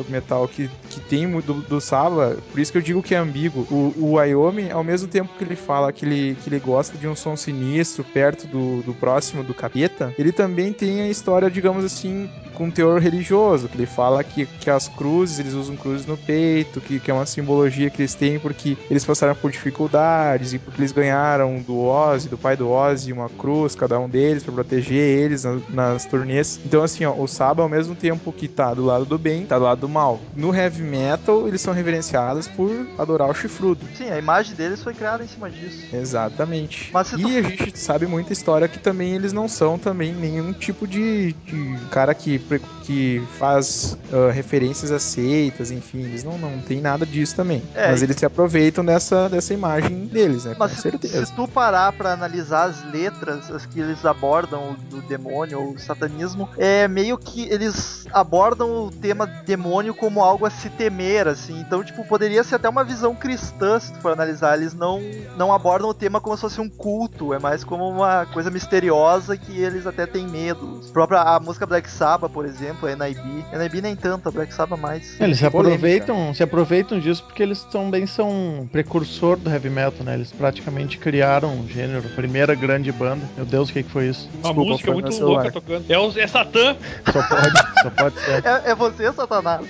Metal, 0.09 0.47
que, 0.47 0.69
que 0.89 0.99
tem 0.99 1.27
do, 1.39 1.53
do 1.53 1.79
Saba, 1.79 2.37
por 2.51 2.59
isso 2.59 2.71
que 2.71 2.77
eu 2.77 2.81
digo 2.81 3.01
que 3.01 3.15
é 3.15 3.17
ambíguo. 3.17 3.65
O, 3.71 3.93
o 3.97 4.11
Wyoming, 4.13 4.71
ao 4.71 4.83
mesmo 4.83 5.07
tempo 5.07 5.33
que 5.37 5.43
ele 5.43 5.55
fala 5.55 5.93
que 5.93 6.05
ele, 6.05 6.37
que 6.43 6.49
ele 6.49 6.59
gosta 6.59 6.97
de 6.97 7.07
um 7.07 7.15
som 7.15 7.35
sinistro 7.35 8.03
perto 8.03 8.47
do, 8.47 8.81
do 8.81 8.93
próximo 8.93 9.43
do 9.43 9.53
capeta, 9.53 10.13
ele 10.17 10.31
também 10.31 10.73
tem 10.73 10.87
a 11.01 11.08
história, 11.10 11.50
digamos 11.50 11.84
assim, 11.86 12.29
com 12.53 12.70
teor 12.72 13.00
religioso, 13.00 13.67
que 13.70 13.77
ele 13.77 13.86
fala 13.86 14.24
que, 14.24 14.46
que 14.46 14.70
as 14.70 14.88
cruzes, 14.88 15.39
eles 15.39 15.53
usam 15.53 15.75
cruzes 15.75 16.06
no 16.08 16.17
peito, 16.17 16.82
que, 16.82 17.00
que 17.00 17.12
é 17.12 17.13
uma 17.13 17.25
simbologia 17.25 17.89
que 17.89 18.01
eles 18.01 18.15
têm 18.15 18.39
porque 18.39 18.77
eles 18.89 19.06
passaram 19.06 19.36
por 19.36 19.51
dificuldades 19.51 20.53
e 20.53 20.60
porque 20.60 20.82
eles 20.82 20.91
ganharam 20.91 21.62
do 21.62 21.77
Ozzy, 21.79 22.29
do 22.29 22.38
pai 22.38 22.56
do 22.58 22.70
Ozzy, 22.70 23.13
uma 23.13 23.29
cruz, 23.29 23.75
cada 23.75 24.00
um 24.00 24.10
deles, 24.10 24.44
pra 24.44 24.53
proteger 24.53 24.98
eles 24.98 25.44
na- 25.44 25.60
nas 25.70 26.06
turnês. 26.06 26.60
Então, 26.65 26.82
assim, 26.84 27.06
ó, 27.06 27.13
o 27.13 27.27
Saba, 27.27 27.62
ao 27.63 27.70
mesmo 27.70 27.96
tempo 27.96 28.32
que 28.34 28.48
tá 28.48 28.74
do 28.74 28.84
lado 28.86 29.06
do 29.06 29.17
bem, 29.17 29.46
tá 29.46 29.58
do 29.58 29.65
lado 29.65 29.82
do 29.82 29.89
mal. 29.89 30.20
No 30.36 30.53
heavy 30.56 30.84
metal, 30.84 31.48
eles 31.48 31.62
são 31.62 31.74
reverenciados 31.74 32.48
por 32.48 32.72
adorar 32.98 33.29
o 33.29 33.34
chifrudo. 33.34 33.86
Sim, 33.96 34.10
a 34.10 34.17
imagem 34.17 34.56
deles 34.56 34.82
foi 34.84 34.94
criada 34.94 35.24
em 35.24 35.27
cima 35.27 35.50
disso. 35.50 35.86
Exatamente. 35.96 36.89
Mas 36.94 37.08
se 37.08 37.15
tu- 37.17 37.27
E 37.29 37.38
a 37.38 37.41
gente 37.44 37.77
sabe 37.77 38.06
muita 38.08 38.34
história 38.34 38.67
que 38.67 38.79
também 38.79 39.13
eles 39.15 39.34
não 39.34 39.48
são 39.48 39.77
também 39.77 40.13
nenhum 40.13 40.53
tipo 40.53 40.76
de, 40.86 41.34
de 41.34 41.77
cara 41.89 42.13
que, 42.13 42.39
que 42.84 43.24
faz 43.38 43.98
ah, 44.12 44.31
referências 44.31 44.91
a 44.91 45.00
seitas, 45.00 45.72
enfim, 45.72 46.00
eles 46.00 46.24
não, 46.24 46.38
não 46.38 46.60
tem 46.60 46.79
nada 46.81 47.05
disso 47.05 47.36
também. 47.36 47.63
É, 47.74 47.89
Mas 47.89 48.01
eles 48.01 48.15
se 48.15 48.25
aproveitam 48.25 48.84
dessa, 48.84 49.29
dessa 49.29 49.53
imagem 49.53 50.05
deles, 50.05 50.46
né? 50.46 50.55
Mas 50.57 50.72
com 50.72 50.75
se, 50.77 50.81
certeza. 50.81 51.25
se 51.25 51.34
tu 51.34 51.48
parar 51.48 51.91
pra 51.93 52.13
analisar 52.13 52.65
as 52.65 52.84
letras, 52.91 53.50
as 53.50 53.66
que 53.66 53.79
eles 53.79 54.05
abordam 54.05 54.75
do 54.90 55.01
demônio 55.01 55.61
ou 55.61 55.77
satanismo, 55.77 56.50
é 56.57 56.87
meio 56.87 57.18
que 57.18 57.48
eles 57.50 58.05
abordam 58.11 58.85
o 58.85 58.92
tema 58.92 59.25
demônio 59.25 59.94
como 59.94 60.24
algo 60.24 60.46
a 60.46 60.50
se 60.50 60.70
temer, 60.70 61.27
assim. 61.27 61.59
Então, 61.59 61.83
tipo, 61.83 62.05
poderia 62.05 62.44
ser 62.44 62.55
até 62.55 62.70
uma 62.70 62.83
visão 62.83 63.16
cristã, 63.16 63.79
se 63.79 63.94
tu 63.94 64.00
for 64.00 64.11
analisar. 64.13 64.57
Eles 64.57 64.74
não, 64.74 65.01
não 65.35 65.53
abordam 65.53 65.90
o 65.90 65.94
tema 65.94 66.20
como 66.22 66.35
se 66.35 66.42
fosse 66.42 66.61
um 66.61 66.70
culto, 66.70 67.33
é 67.33 67.40
mais 67.40 67.63
como 67.63 67.90
uma 67.90 68.25
coisa 68.27 68.50
misteriosa 68.50 69.37
que 69.37 69.59
eles 69.59 69.85
até 69.85 70.05
têm 70.05 70.27
medo. 70.27 70.67
A 70.90 70.94
própria 70.98 71.22
a 71.22 71.40
música 71.40 71.66
Black 71.66 71.90
Sabbath, 71.90 72.32
por 72.32 72.46
exemplo, 72.46 72.88
a 72.90 72.96
NIB. 72.96 73.46
NIB 73.53 73.82
nem 73.82 73.96
tanto, 73.96 74.30
a 74.30 74.32
Black 74.32 74.53
Sabbath 74.53 74.80
mais. 74.80 75.20
Eles 75.22 75.38
se 75.38 75.50
polêmica. 75.50 75.75
aproveitam, 75.75 76.34
se 76.34 76.44
aproveitam 76.44 77.00
disso 77.00 77.24
porque 77.24 77.44
eles 77.44 77.64
também 77.66 78.08
são 78.08 78.30
um 78.30 78.68
precursor 78.68 79.38
do 79.38 79.50
heavy 79.50 79.70
metal, 79.70 80.03
né? 80.03 80.16
Eles 80.16 80.32
praticamente 80.32 80.98
criaram 80.98 81.53
um 81.53 81.68
gênero, 81.68 82.03
a 82.06 82.16
primeira 82.16 82.56
grande 82.56 82.92
banda. 82.92 83.22
Meu 83.36 83.46
Deus, 83.46 83.70
o 83.70 83.74
que, 83.74 83.84
que 83.84 83.90
foi 83.90 84.08
isso? 84.08 84.27
Uma 84.36 84.44
Desculpa, 84.50 84.72
música 84.72 84.92
muito 84.92 85.12
celular. 85.12 85.44
louca 85.44 85.51
tocando. 85.51 85.86
É, 85.88 86.00
o, 86.00 86.20
é 86.20 86.27
Satã. 86.27 86.75
Só 87.12 87.22
pode, 87.27 87.82
só 87.82 87.90
pode 87.90 88.20
ser. 88.20 88.38
É, 88.48 88.72
é 88.72 88.75
você, 88.75 89.12
Satanás. 89.12 89.68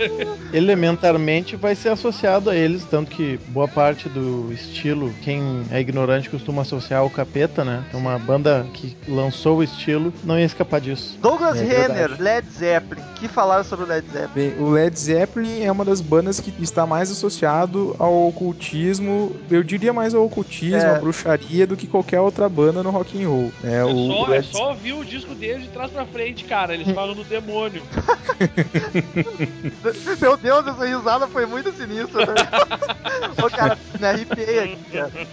Elementarmente 0.52 1.56
vai 1.56 1.74
ser 1.74 1.90
associado 1.90 2.50
a 2.50 2.56
eles, 2.56 2.84
tanto 2.84 3.10
que 3.10 3.38
boa 3.48 3.68
parte 3.68 4.08
do 4.08 4.52
estilo, 4.52 5.12
quem 5.22 5.62
é 5.70 5.80
ignorante 5.80 6.28
costuma 6.28 6.62
associar 6.62 7.00
ao 7.00 7.10
capeta, 7.10 7.64
né? 7.64 7.84
Então 7.88 8.00
uma 8.00 8.18
banda 8.18 8.66
que 8.72 8.96
lançou 9.08 9.58
o 9.58 9.62
estilo 9.62 10.12
não 10.24 10.35
ia 10.38 10.46
escapar 10.46 10.80
disso. 10.80 11.18
Douglas 11.20 11.58
É 11.58 11.64
Renner, 11.64 12.08
verdade. 12.08 12.22
Led 12.22 12.48
Zeppelin. 12.50 13.02
que 13.16 13.28
falaram 13.28 13.64
sobre 13.64 13.84
o 13.84 13.88
Led 13.88 14.06
Zeppelin? 14.10 14.50
Bem, 14.50 14.54
o 14.62 14.70
Led 14.70 14.98
Zeppelin 14.98 15.62
é 15.62 15.70
uma 15.72 15.84
das 15.84 16.00
bandas 16.00 16.40
que 16.40 16.52
está 16.60 16.86
mais 16.86 17.10
associado 17.10 17.94
ao 17.98 18.28
ocultismo, 18.28 19.34
eu 19.50 19.62
diria 19.62 19.92
mais 19.92 20.14
ao 20.14 20.24
ocultismo, 20.24 20.76
É. 20.76 20.96
à 20.96 20.98
bruxaria 20.98 21.66
do 21.66 21.76
que 21.76 21.86
qualquer 21.86 22.20
outra 22.20 22.48
banda 22.48 22.82
no 22.82 22.90
rock 22.90 23.22
and 23.22 23.28
roll. 23.28 23.52
É, 23.64 23.76
É 23.76 23.84
o 23.84 23.88
só, 24.08 24.26
é 24.26 24.30
Led 24.30 24.46
só 24.46 24.68
ouvir 24.70 24.92
o 24.92 25.04
disco 25.04 25.34
deles 25.34 25.62
de 25.62 25.68
trás 25.68 25.90
pra 25.90 26.04
frente, 26.06 26.44
cara. 26.44 26.74
Eles 26.74 26.92
falam 26.94 27.14
do 27.14 27.24
demônio. 27.24 27.82
Meu 30.20 30.36
Deus, 30.36 30.66
essa 30.66 30.84
risada 30.86 31.26
foi 31.28 31.46
muito 31.46 31.72
sinistra. 31.72 32.26
Né? 32.26 32.34
Ô, 33.44 33.50
cara, 33.50 33.78
me 33.98 34.06
arrepiei 34.06 34.58
aqui, 34.60 34.78
cara. 34.92 35.12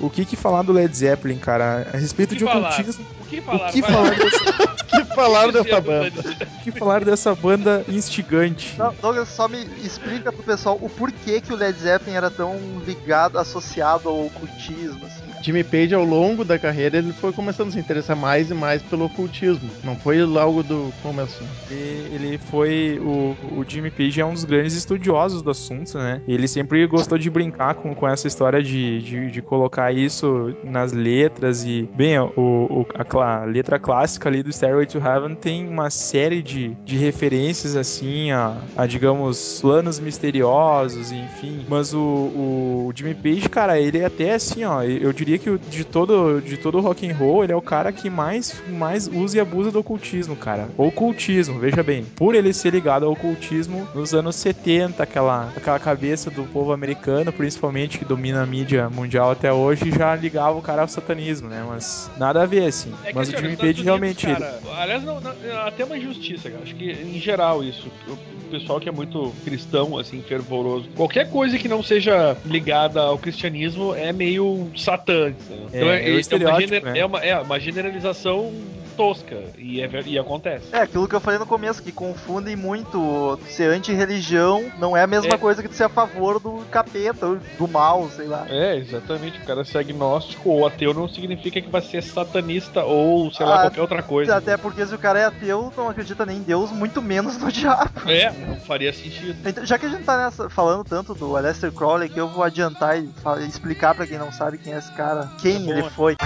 O 0.00 0.08
que 0.08 0.24
que 0.24 0.34
falar 0.36 0.62
do 0.62 0.72
Led 0.72 0.94
Zeppelin, 0.96 1.36
cara? 1.38 1.86
A 1.92 1.96
respeito 1.96 2.30
O 2.30 2.32
que 2.32 2.38
de 2.38 2.44
ocultismo, 2.44 3.04
O 3.20 3.24
que 3.26 3.38
o 3.38 3.42
falaram? 3.42 3.70
que 3.72 3.80
Vai 3.82 3.90
falar 3.92 4.10
dessa, 4.16 4.76
que 4.90 5.04
falaram 5.14 5.52
dessa 5.52 5.80
banda? 5.80 6.20
o 6.20 6.62
que 6.62 6.72
falar 6.72 7.04
dessa 7.04 7.34
banda 7.34 7.84
instigante? 7.88 8.74
Não, 8.78 8.94
Douglas, 8.94 9.28
só 9.28 9.46
me 9.46 9.58
explica 9.84 10.32
pro 10.32 10.42
pessoal 10.42 10.78
o 10.80 10.88
porquê 10.88 11.40
que 11.40 11.52
o 11.52 11.56
Led 11.56 11.78
Zeppelin 11.78 12.16
era 12.16 12.30
tão 12.30 12.58
ligado, 12.86 13.38
associado 13.38 14.08
ao 14.08 14.26
ocultismo, 14.26 15.04
assim. 15.06 15.29
Jimmy 15.42 15.64
Page, 15.64 15.94
ao 15.94 16.04
longo 16.04 16.44
da 16.44 16.58
carreira, 16.58 16.98
ele 16.98 17.12
foi 17.12 17.32
começando 17.32 17.68
a 17.68 17.70
se 17.72 17.78
interessar 17.78 18.16
mais 18.16 18.50
e 18.50 18.54
mais 18.54 18.82
pelo 18.82 19.06
ocultismo. 19.06 19.68
Não 19.82 19.96
foi 19.96 20.22
logo 20.22 20.62
do 20.62 20.92
começo. 21.02 21.42
Ele, 21.70 22.14
ele 22.14 22.38
foi. 22.38 22.98
O, 23.02 23.34
o 23.58 23.64
Jimmy 23.66 23.90
Page 23.90 24.20
é 24.20 24.24
um 24.26 24.32
dos 24.32 24.44
grandes 24.44 24.74
estudiosos 24.74 25.42
do 25.42 25.50
assunto, 25.50 25.96
né? 25.98 26.20
Ele 26.28 26.46
sempre 26.46 26.86
gostou 26.86 27.16
de 27.18 27.30
brincar 27.30 27.74
com, 27.74 27.94
com 27.94 28.06
essa 28.08 28.26
história 28.26 28.62
de, 28.62 29.00
de, 29.00 29.30
de 29.30 29.42
colocar 29.42 29.92
isso 29.92 30.54
nas 30.64 30.92
letras 30.92 31.64
e. 31.64 31.88
Bem, 31.94 32.18
o, 32.18 32.30
o- 32.36 32.86
a, 32.94 33.04
cla- 33.04 33.44
letra 33.44 33.78
clássica 33.78 34.28
ali 34.28 34.42
do 34.42 34.52
Stairway 34.52 34.86
to 34.86 34.98
Heaven 34.98 35.34
tem 35.34 35.66
uma 35.68 35.90
série 35.90 36.42
de, 36.42 36.76
de 36.84 36.96
referências 36.96 37.76
assim 37.76 38.30
a, 38.30 38.56
a, 38.76 38.86
digamos, 38.86 39.58
planos 39.60 39.98
misteriosos, 40.00 41.12
enfim. 41.12 41.64
Mas 41.68 41.92
o, 41.94 41.98
o 42.00 42.92
Jimmy 42.94 43.14
Page, 43.14 43.48
cara, 43.48 43.78
ele 43.80 43.98
é 43.98 44.04
até 44.04 44.34
assim, 44.34 44.64
ó, 44.64 44.82
eu 44.82 45.12
diria 45.12 45.29
que 45.38 45.56
de 45.58 45.84
todo 45.84 46.40
de 46.40 46.56
todo 46.56 46.80
rock 46.80 47.08
and 47.08 47.14
roll, 47.14 47.44
ele 47.44 47.52
é 47.52 47.56
o 47.56 47.62
cara 47.62 47.92
que 47.92 48.08
mais 48.08 48.62
mais 48.68 49.06
usa 49.06 49.38
e 49.38 49.40
abusa 49.40 49.70
do 49.70 49.80
ocultismo, 49.80 50.36
cara. 50.36 50.68
Ocultismo, 50.76 51.58
veja 51.58 51.82
bem, 51.82 52.04
por 52.16 52.34
ele 52.34 52.52
ser 52.52 52.72
ligado 52.72 53.04
ao 53.06 53.12
ocultismo 53.12 53.86
nos 53.94 54.14
anos 54.14 54.36
70, 54.36 55.02
aquela 55.02 55.52
aquela 55.56 55.78
cabeça 55.78 56.30
do 56.30 56.44
povo 56.44 56.72
americano, 56.72 57.32
principalmente 57.32 57.98
que 57.98 58.04
domina 58.04 58.42
a 58.42 58.46
mídia 58.46 58.88
mundial 58.88 59.30
até 59.30 59.52
hoje, 59.52 59.90
já 59.90 60.14
ligava 60.14 60.58
o 60.58 60.62
cara 60.62 60.82
ao 60.82 60.88
satanismo, 60.88 61.48
né? 61.48 61.64
Mas 61.68 62.10
nada 62.16 62.42
a 62.42 62.46
ver 62.46 62.66
assim. 62.66 62.92
É 63.04 63.12
Mas 63.12 63.28
o 63.28 63.32
assim, 63.32 63.42
Jimmy 63.42 63.56
nos 63.56 63.60
Page 63.60 63.82
realmente 63.82 64.26
cara, 64.26 64.60
aliás, 64.78 65.02
não, 65.04 65.20
não, 65.20 65.32
até 65.66 65.84
uma 65.84 65.96
injustiça, 65.96 66.50
cara. 66.50 66.62
Acho 66.62 66.74
que 66.74 66.90
em 66.90 67.18
geral 67.18 67.62
isso. 67.62 67.90
Pessoal 68.50 68.80
que 68.80 68.88
é 68.88 68.92
muito 68.92 69.32
cristão, 69.44 69.96
assim, 69.96 70.20
fervoroso. 70.22 70.88
Qualquer 70.96 71.30
coisa 71.30 71.56
que 71.58 71.68
não 71.68 71.82
seja 71.82 72.36
ligada 72.44 73.00
ao 73.00 73.16
cristianismo 73.18 73.94
é 73.94 74.12
meio 74.12 74.70
satã. 74.76 75.28
né? 75.30 75.34
Então 75.72 75.90
É, 75.90 76.10
é 76.10 76.12
o 76.14 76.20
uma, 76.50 76.60
gener- 76.60 76.84
né? 76.84 76.98
é 76.98 77.06
uma, 77.06 77.18
é 77.20 77.38
uma 77.40 77.60
generalização 77.60 78.52
tosca. 78.90 79.36
E, 79.58 79.80
é, 79.80 79.88
e 80.06 80.18
acontece. 80.18 80.66
É, 80.72 80.80
aquilo 80.80 81.08
que 81.08 81.14
eu 81.14 81.20
falei 81.20 81.38
no 81.38 81.46
começo, 81.46 81.82
que 81.82 81.92
confundem 81.92 82.56
muito 82.56 83.38
ser 83.48 83.70
anti-religião 83.70 84.70
não 84.78 84.96
é 84.96 85.02
a 85.02 85.06
mesma 85.06 85.34
É. 85.34 85.38
coisa 85.38 85.62
que 85.62 85.68
tu 85.68 85.74
ser 85.74 85.84
a 85.84 85.88
favor 85.88 86.38
do 86.40 86.64
capeta, 86.70 87.26
ou 87.26 87.38
do 87.58 87.68
mal, 87.68 88.08
sei 88.14 88.26
lá. 88.26 88.46
É, 88.48 88.76
exatamente. 88.76 89.38
O 89.38 89.44
cara 89.44 89.64
ser 89.64 89.78
agnóstico 89.78 90.50
ou 90.50 90.66
ateu 90.66 90.92
não 90.94 91.08
significa 91.08 91.60
que 91.60 91.68
vai 91.68 91.82
ser 91.82 92.02
satanista 92.02 92.84
ou, 92.84 93.30
sei 93.32 93.46
lá, 93.46 93.56
Ah, 93.56 93.60
qualquer 93.62 93.80
outra 93.80 94.02
coisa. 94.02 94.36
Até 94.36 94.56
porque 94.56 94.84
se 94.86 94.94
o 94.94 94.98
cara 94.98 95.18
é 95.20 95.24
ateu, 95.24 95.72
não 95.76 95.88
acredita 95.88 96.24
nem 96.26 96.38
em 96.38 96.42
Deus, 96.42 96.70
muito 96.70 97.00
menos 97.02 97.36
no 97.38 97.50
diabo. 97.52 97.90
É, 98.10 98.30
não 98.32 98.56
faria 98.56 98.92
sentido. 98.92 99.36
Então, 99.48 99.64
já 99.64 99.78
que 99.78 99.86
a 99.86 99.88
gente 99.88 100.04
tá 100.04 100.16
nessa, 100.24 100.48
falando 100.50 100.84
tanto 100.84 101.14
do 101.14 101.36
Aleister 101.36 101.72
Crowley, 101.72 102.08
que 102.08 102.18
eu 102.20 102.28
vou 102.28 102.42
adiantar 102.44 102.98
e 102.98 103.08
explicar 103.48 103.94
pra 103.94 104.06
quem 104.06 104.18
não 104.18 104.32
sabe 104.32 104.58
quem 104.58 104.74
é 104.74 104.78
esse 104.78 104.92
cara, 104.92 105.28
quem 105.40 105.58
bom, 105.64 105.70
ele 105.72 105.82
né? 105.82 105.90
foi. 105.90 106.16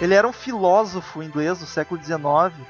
Ele 0.00 0.14
era 0.14 0.28
um 0.28 0.32
filósofo 0.32 1.22
inglês 1.22 1.58
do 1.58 1.66
século 1.66 2.00
XIX, 2.02 2.18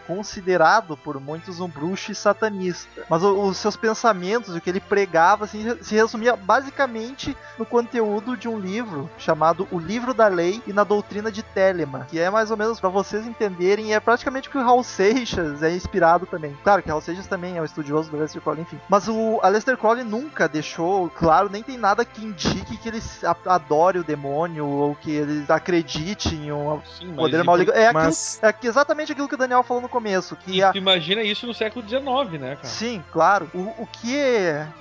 considerado 0.07 0.97
por 0.97 1.21
muitos 1.21 1.61
um 1.61 1.69
bruxo 1.69 2.11
e 2.11 2.15
satanista. 2.15 3.05
Mas 3.09 3.23
os 3.23 3.59
seus 3.59 3.77
pensamentos, 3.77 4.55
o 4.55 4.61
que 4.61 4.71
ele 4.71 4.81
pregava, 4.81 5.45
assim, 5.45 5.77
se 5.83 5.95
resumia 5.95 6.35
basicamente 6.35 7.37
no 7.59 7.67
conteúdo 7.67 8.35
de 8.35 8.49
um 8.49 8.59
livro 8.59 9.11
chamado 9.19 9.69
O 9.71 9.79
Livro 9.79 10.15
da 10.15 10.27
Lei 10.27 10.63
e 10.67 10.73
na 10.73 10.85
Doutrina 10.85 11.31
de 11.31 11.43
Telema, 11.43 12.07
que 12.09 12.19
é 12.19 12.31
mais 12.31 12.51
ou 12.51 12.57
menos 12.57 12.81
para 12.81 12.89
vocês 12.89 13.27
entenderem, 13.27 13.95
é 13.95 14.01
praticamente 14.01 14.49
o 14.49 14.53
que 14.53 14.59
o 14.59 14.63
Hal 14.63 14.83
Seixas 14.83 15.63
é 15.63 15.71
inspirado 15.71 16.25
também. 16.25 16.57
Claro 16.65 16.83
que 16.83 16.89
o 16.91 16.95
Hal 16.95 17.01
Seixas 17.03 17.27
também 17.27 17.59
é 17.59 17.61
um 17.61 17.65
estudioso 17.65 18.11
do 18.11 18.17
Aleister 18.17 18.41
Crowley, 18.41 18.63
enfim. 18.63 18.81
Mas 18.89 19.07
o 19.07 19.39
Aleister 19.43 19.77
Crowley 19.77 20.05
nunca 20.05 20.49
deixou 20.49 21.11
claro, 21.11 21.51
nem 21.51 21.63
tem 21.63 21.77
nada 21.77 22.07
que 22.07 22.25
indique 22.25 22.79
que 22.79 22.89
ele 22.89 23.03
adore 23.45 23.99
o 23.99 24.05
demônio 24.05 24.67
ou 24.67 24.95
que 24.95 25.11
ele 25.11 25.45
acredite 25.49 26.35
em 26.35 26.51
um 26.51 26.81
Sim, 26.99 27.18
poder 27.19 27.45
mal 27.45 27.55
por- 27.57 27.61
ligado. 27.61 27.77
É, 27.77 27.87
aquilo, 27.89 28.03
Mas 28.05 28.41
é 28.43 28.55
exatamente 28.63 29.13
aquilo 29.13 29.29
que 29.29 29.35
o 29.35 29.39
Daniel 29.39 29.63
falou 29.63 29.83
no 29.83 29.89
começo, 29.89 30.37
que 30.37 30.63
a, 30.63 30.73
tu 30.73 30.79
imagina 30.79 31.23
isso 31.23 31.47
no 31.47 31.55
século 31.55 31.87
XIX, 31.87 32.41
né, 32.41 32.57
cara? 32.57 32.65
Sim, 32.69 33.03
claro. 33.13 33.51
O, 33.55 33.59
o, 33.83 33.89
que, 33.93 34.17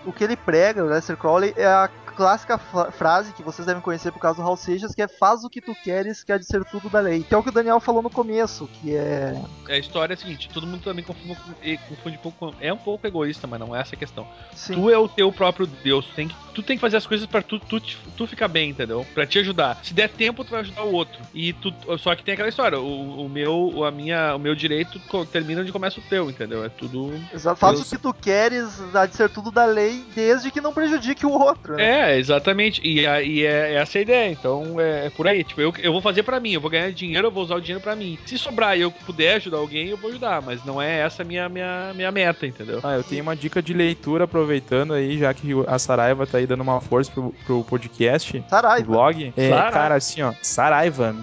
o 0.06 0.12
que 0.12 0.24
ele 0.24 0.36
prega, 0.36 0.84
o 0.84 0.88
Lester 0.88 1.18
Crowley, 1.18 1.54
é 1.58 1.66
a 1.66 1.90
clássica 2.18 2.58
fra- 2.58 2.92
frase 2.92 3.32
que 3.34 3.44
vocês 3.44 3.64
devem 3.66 3.80
conhecer 3.82 4.12
por 4.12 4.20
causa 4.20 4.42
do 4.42 4.48
Hal 4.48 4.58
Seixas, 4.58 4.96
que 4.96 5.02
é 5.04 5.08
faz 5.08 5.44
o 5.44 5.50
que 5.52 5.62
tu 5.62 5.76
queres, 5.76 6.24
que 6.24 6.32
há 6.32 6.38
de 6.40 6.46
ser 6.46 6.66
tudo 6.66 6.90
da 6.90 7.00
lei. 7.00 7.24
Que 7.24 7.34
é 7.34 7.38
o 7.38 7.44
que 7.44 7.50
o 7.50 7.52
Daniel 7.52 7.80
falou 7.80 8.02
no 8.02 8.10
começo, 8.10 8.68
que 8.82 8.96
é... 8.96 9.40
A 9.70 9.78
história 9.78 10.14
é 10.14 10.16
a 10.16 10.18
seguinte, 10.18 10.50
todo 10.52 10.66
mundo 10.66 10.82
também 10.84 11.06
confunde, 11.06 11.36
confunde 11.88 12.18
um 12.18 12.20
pouco. 12.20 12.38
com- 12.40 12.54
É 12.60 12.74
um 12.74 12.78
pouco 12.78 13.06
egoísta, 13.06 13.46
mas 13.46 13.60
não 13.60 13.76
é 13.76 13.82
essa 13.82 13.94
a 13.94 13.98
questão. 14.00 14.28
Sim, 14.56 14.74
Tu 14.74 14.90
é 14.90 14.98
o 14.98 15.08
teu 15.08 15.32
próprio 15.32 15.68
Deus. 15.68 16.06
Tu 16.08 16.16
tem 16.16 16.28
que, 16.28 16.36
tu 16.56 16.64
tem 16.64 16.76
que 16.78 16.82
fazer 16.82 16.98
as 16.98 17.06
coisas 17.06 17.28
pra 17.28 17.44
tu, 17.44 17.60
tu, 17.60 17.80
tu 17.80 18.26
ficar 18.26 18.48
bem, 18.48 18.72
entendeu? 18.72 19.06
Pra 19.14 19.28
te 19.28 19.38
ajudar. 19.38 19.80
Se 19.84 19.94
der 19.94 20.10
tempo, 20.10 20.44
tu 20.44 20.50
vai 20.52 20.62
ajudar 20.62 20.84
o 20.84 20.92
outro. 20.94 21.20
E 21.36 21.54
tu, 21.54 21.72
só 22.00 22.16
que 22.16 22.24
tem 22.28 22.34
aquela 22.34 22.50
história, 22.50 22.78
o, 22.78 23.26
o 23.26 23.30
meu, 23.30 23.86
a 23.86 23.90
minha, 23.90 24.36
o 24.36 24.40
meu 24.40 24.54
direito 24.54 25.00
termina 25.32 25.62
onde 25.62 25.72
começa 25.72 25.98
o 26.02 26.04
teu, 26.10 26.30
entendeu? 26.30 26.66
É 26.66 26.68
tudo. 26.68 27.14
exato. 27.34 27.58
Faz 27.58 27.80
o 27.80 27.86
que 27.86 27.98
tu 27.98 28.14
queres, 28.14 28.68
há 28.94 29.06
de 29.06 29.16
ser 29.16 29.30
tudo 29.30 29.50
da 29.50 29.64
lei, 29.64 30.04
desde 30.14 30.52
que 30.52 30.60
não 30.60 30.74
prejudique 30.74 31.26
o 31.26 31.32
outro. 31.32 31.76
Né? 31.78 32.12
É, 32.12 32.20
exatamente. 32.20 32.82
E, 32.86 33.08
a- 33.08 33.22
e 33.22 33.46
é, 33.46 33.72
é 33.72 33.74
essa 33.76 33.98
a 33.98 34.02
ideia. 34.02 34.30
Então 34.30 34.76
é, 34.78 35.06
é 35.06 35.10
por 35.10 35.26
aí. 35.26 35.42
Tipo, 35.42 35.62
eu, 35.62 35.74
eu 35.80 35.94
vou 35.94 36.02
fazer 36.02 36.24
pra 36.24 36.38
mim, 36.38 36.52
eu 36.52 36.60
vou 36.60 36.70
ganhar 36.70 36.92
dinheiro, 36.92 37.28
eu 37.28 37.32
vou 37.32 37.44
usar 37.46 37.56
o 37.56 37.62
dinheiro 37.62 37.82
pra 37.82 37.96
mim. 37.96 38.20
Se 38.26 38.38
sobrar 38.38 38.78
e 38.78 38.82
eu 38.82 38.92
puder 38.92 39.36
ajudar 39.36 39.58
alguém, 39.60 39.88
eu 39.88 39.96
vou 39.96 40.10
ajudar. 40.10 40.42
Mas 40.42 40.66
não 40.66 40.82
é 40.82 41.00
essa 41.00 41.22
a 41.22 41.26
minha, 41.26 41.48
minha, 41.48 41.94
minha 41.96 42.12
meta, 42.12 42.46
entendeu? 42.46 42.82
Ah, 42.84 42.96
eu 42.96 43.04
tenho 43.06 43.24
uma 43.24 43.38
dica 43.38 43.62
de 43.62 43.74
leitura 43.74 44.26
aproveitando 44.26 44.94
aí, 44.94 45.18
já 45.18 45.34
que 45.34 45.48
a 45.66 45.80
Saraiva 45.80 46.28
tá 46.28 46.40
aí 46.40 46.46
dando 46.46 46.60
uma 46.62 46.82
força 46.82 47.10
pro, 47.10 47.34
pro 47.46 47.64
podcast, 47.64 48.38
pro 48.42 48.50
Saraiva. 48.50 48.86
blog. 48.86 49.34
É, 49.38 49.50
Saraiva. 49.50 49.72
cara, 49.72 49.96
assim, 49.96 50.22
ó, 50.22 50.34
Saraiva. 50.42 51.16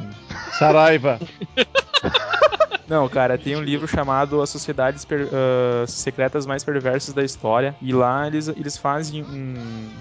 Saraiva 0.59 0.94
raiva. 0.95 1.19
Não, 2.87 3.09
cara, 3.09 3.39
tem 3.39 3.57
um 3.57 3.63
livro 3.63 3.87
chamado 3.89 4.43
As 4.43 4.51
Sociedades 4.51 5.05
Per- 5.05 5.29
ah, 5.33 5.87
Secretas 5.87 6.45
Mais 6.47 6.63
Perversas 6.63 7.15
da 7.15 7.25
História. 7.25 7.75
E 7.81 7.93
lá 7.93 8.27
eles, 8.27 8.49
eles 8.49 8.77
fazem 8.77 9.23
um. 9.23 9.55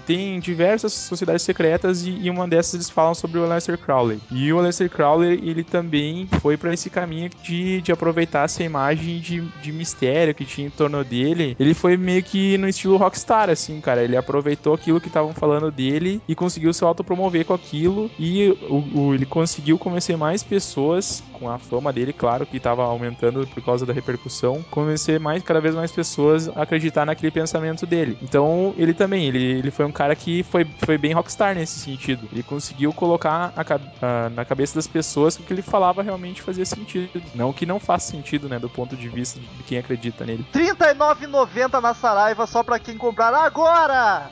Tem 0.06 0.38
diversas 0.38 0.92
sociedades 0.92 1.42
secretas 1.42 2.04
e, 2.06 2.10
e 2.10 2.30
uma 2.30 2.46
dessas 2.46 2.74
eles 2.74 2.90
falam 2.90 3.14
sobre 3.14 3.38
o 3.38 3.44
Aleister 3.44 3.78
Crowley. 3.78 4.20
E 4.30 4.52
o 4.52 4.58
Aleister 4.58 4.90
Crowley, 4.90 5.40
ele 5.48 5.64
também 5.64 6.28
foi 6.40 6.56
pra 6.56 6.74
esse 6.74 6.90
caminho 6.90 7.30
de, 7.42 7.80
de 7.80 7.90
aproveitar 7.92 8.44
essa 8.44 8.62
imagem 8.62 9.18
de, 9.20 9.40
de 9.62 9.72
mistério 9.72 10.34
que 10.34 10.44
tinha 10.44 10.66
em 10.66 10.70
torno 10.70 11.02
dele. 11.04 11.56
Ele 11.58 11.72
foi 11.74 11.96
meio 11.96 12.22
que 12.22 12.58
no 12.58 12.68
estilo 12.68 12.96
rockstar, 12.96 13.48
assim, 13.48 13.80
cara. 13.80 14.02
Ele 14.02 14.16
aproveitou 14.16 14.74
aquilo 14.74 15.00
que 15.00 15.08
estavam 15.08 15.32
falando 15.32 15.70
dele 15.70 16.20
e 16.28 16.34
conseguiu 16.34 16.72
se 16.72 16.84
autopromover 16.84 17.44
com 17.46 17.54
aquilo. 17.54 18.10
E 18.18 18.48
o, 18.68 19.08
o- 19.08 19.14
ele 19.14 19.24
conseguiu 19.26 19.78
convencer 19.78 20.16
mais 20.16 20.42
pessoas, 20.42 21.22
com 21.32 21.48
a 21.48 21.58
fama 21.58 21.92
dele, 21.92 22.12
claro, 22.12 22.44
que 22.46 22.56
estava 22.74 22.84
aumentando 22.90 23.46
por 23.46 23.62
causa 23.62 23.86
da 23.86 23.92
repercussão, 23.92 24.62
convencer 24.70 25.18
mais, 25.20 25.42
cada 25.42 25.60
vez 25.60 25.74
mais 25.74 25.92
pessoas 25.92 26.48
a 26.48 26.62
acreditar 26.62 27.06
naquele 27.06 27.30
pensamento 27.30 27.86
dele. 27.86 28.18
Então, 28.22 28.74
ele 28.76 28.92
também, 28.92 29.26
ele, 29.26 29.42
ele 29.42 29.70
foi 29.70 29.84
um 29.84 29.92
cara 29.92 30.14
que 30.16 30.42
foi, 30.42 30.66
foi 30.84 30.98
bem 30.98 31.12
rockstar 31.12 31.54
nesse 31.54 31.78
sentido. 31.78 32.28
Ele 32.32 32.42
conseguiu 32.42 32.92
colocar 32.92 33.52
a 33.56 33.64
a- 34.02 34.30
na 34.30 34.44
cabeça 34.44 34.74
das 34.74 34.86
pessoas 34.86 35.36
que 35.36 35.42
o 35.42 35.46
que 35.46 35.52
ele 35.52 35.62
falava 35.62 36.02
realmente 36.02 36.42
fazia 36.42 36.64
sentido. 36.64 37.22
Não 37.34 37.52
que 37.52 37.64
não 37.66 37.80
faz 37.80 38.02
sentido, 38.04 38.48
né, 38.48 38.58
do 38.58 38.68
ponto 38.68 38.96
de 38.96 39.08
vista 39.08 39.40
de 39.40 39.62
quem 39.64 39.78
acredita 39.78 40.24
nele. 40.24 40.44
R$ 40.52 40.60
39,90 40.74 41.80
na 41.80 41.94
Saraiva, 41.94 42.46
só 42.46 42.62
pra 42.62 42.78
quem 42.78 42.96
comprar 42.96 43.34
agora! 43.34 44.28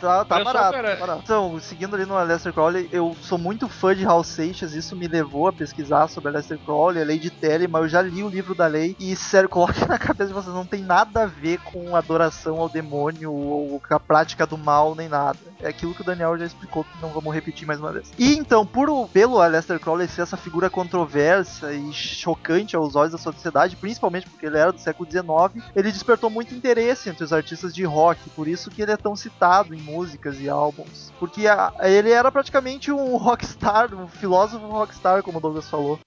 Tá, 0.00 0.24
tá 0.24 0.38
só, 0.38 0.44
barato, 0.44 0.72
cara. 0.72 0.90
tá 0.92 1.00
barato. 1.00 1.20
Então, 1.24 1.60
seguindo 1.60 1.94
ali 1.94 2.04
no 2.04 2.16
Aleister 2.16 2.52
Crowley, 2.52 2.88
eu 2.92 3.16
sou 3.22 3.38
muito 3.38 3.68
fã 3.68 3.94
de 3.94 4.04
Hal 4.04 4.22
Seixas, 4.24 4.74
isso 4.74 4.96
me 4.96 5.06
levou 5.06 5.48
a 5.48 5.52
pesquisar 5.52 6.08
sobre 6.08 6.30
Aleister 6.30 6.58
Crowley, 6.58 7.02
a 7.02 7.06
lei 7.06 7.18
de 7.18 7.30
Telema, 7.30 7.78
eu 7.80 7.88
já 7.88 8.02
li 8.02 8.22
o 8.22 8.28
livro 8.28 8.54
da 8.54 8.66
lei, 8.66 8.96
e 8.98 9.14
sério, 9.14 9.48
coloque 9.48 9.86
na 9.86 9.98
cabeça 9.98 10.28
de 10.28 10.34
vocês, 10.34 10.54
não 10.54 10.66
tem 10.66 10.82
nada 10.82 11.22
a 11.22 11.26
ver 11.26 11.58
com 11.60 11.94
adoração 11.94 12.58
ao 12.60 12.68
demônio 12.68 13.32
ou 13.32 13.80
com 13.80 13.94
a 13.94 14.00
prática 14.00 14.46
do 14.46 14.58
mal, 14.58 14.94
nem 14.94 15.08
nada. 15.08 15.38
É 15.60 15.68
aquilo 15.68 15.94
que 15.94 16.00
o 16.00 16.04
Daniel 16.04 16.36
já 16.38 16.46
explicou, 16.46 16.84
que 16.84 17.02
não 17.02 17.10
vamos 17.10 17.34
repetir 17.34 17.66
mais 17.66 17.80
uma 17.80 17.92
vez. 17.92 18.10
E 18.18 18.36
então, 18.36 18.64
por 18.64 18.88
pelo 19.12 19.40
Aleister 19.40 19.78
Crowley 19.78 20.08
ser 20.08 20.22
essa 20.22 20.36
figura 20.36 20.70
controversa 20.70 21.72
e 21.72 21.92
chocante 21.92 22.74
aos 22.74 22.96
olhos 22.96 23.12
da 23.12 23.18
sociedade, 23.18 23.76
principalmente 23.76 24.28
porque 24.28 24.46
ele 24.46 24.56
era 24.56 24.72
do 24.72 24.80
século 24.80 25.08
XIX, 25.10 25.64
ele 25.76 25.92
despertou 25.92 26.30
muito 26.30 26.54
interesse 26.54 27.10
entre 27.10 27.24
os 27.24 27.32
artistas 27.32 27.74
de 27.74 27.84
rock, 27.84 28.30
por 28.30 28.48
isso 28.48 28.70
que 28.70 28.80
ele 28.80 28.92
é 28.92 28.96
tão 28.96 29.14
citado 29.14 29.74
em 29.74 29.80
músicas 29.88 30.38
e 30.40 30.48
álbuns. 30.48 31.12
Porque 31.18 31.46
a- 31.48 31.72
ele 31.80 32.10
era 32.10 32.30
praticamente 32.30 32.92
um 32.92 33.16
rockstar, 33.18 33.94
um 33.94 34.06
filósofo 34.06 34.66
rockstar, 34.68 35.22
como 35.22 35.38
o 35.38 35.40
Douglas 35.40 35.68
falou. 35.68 35.98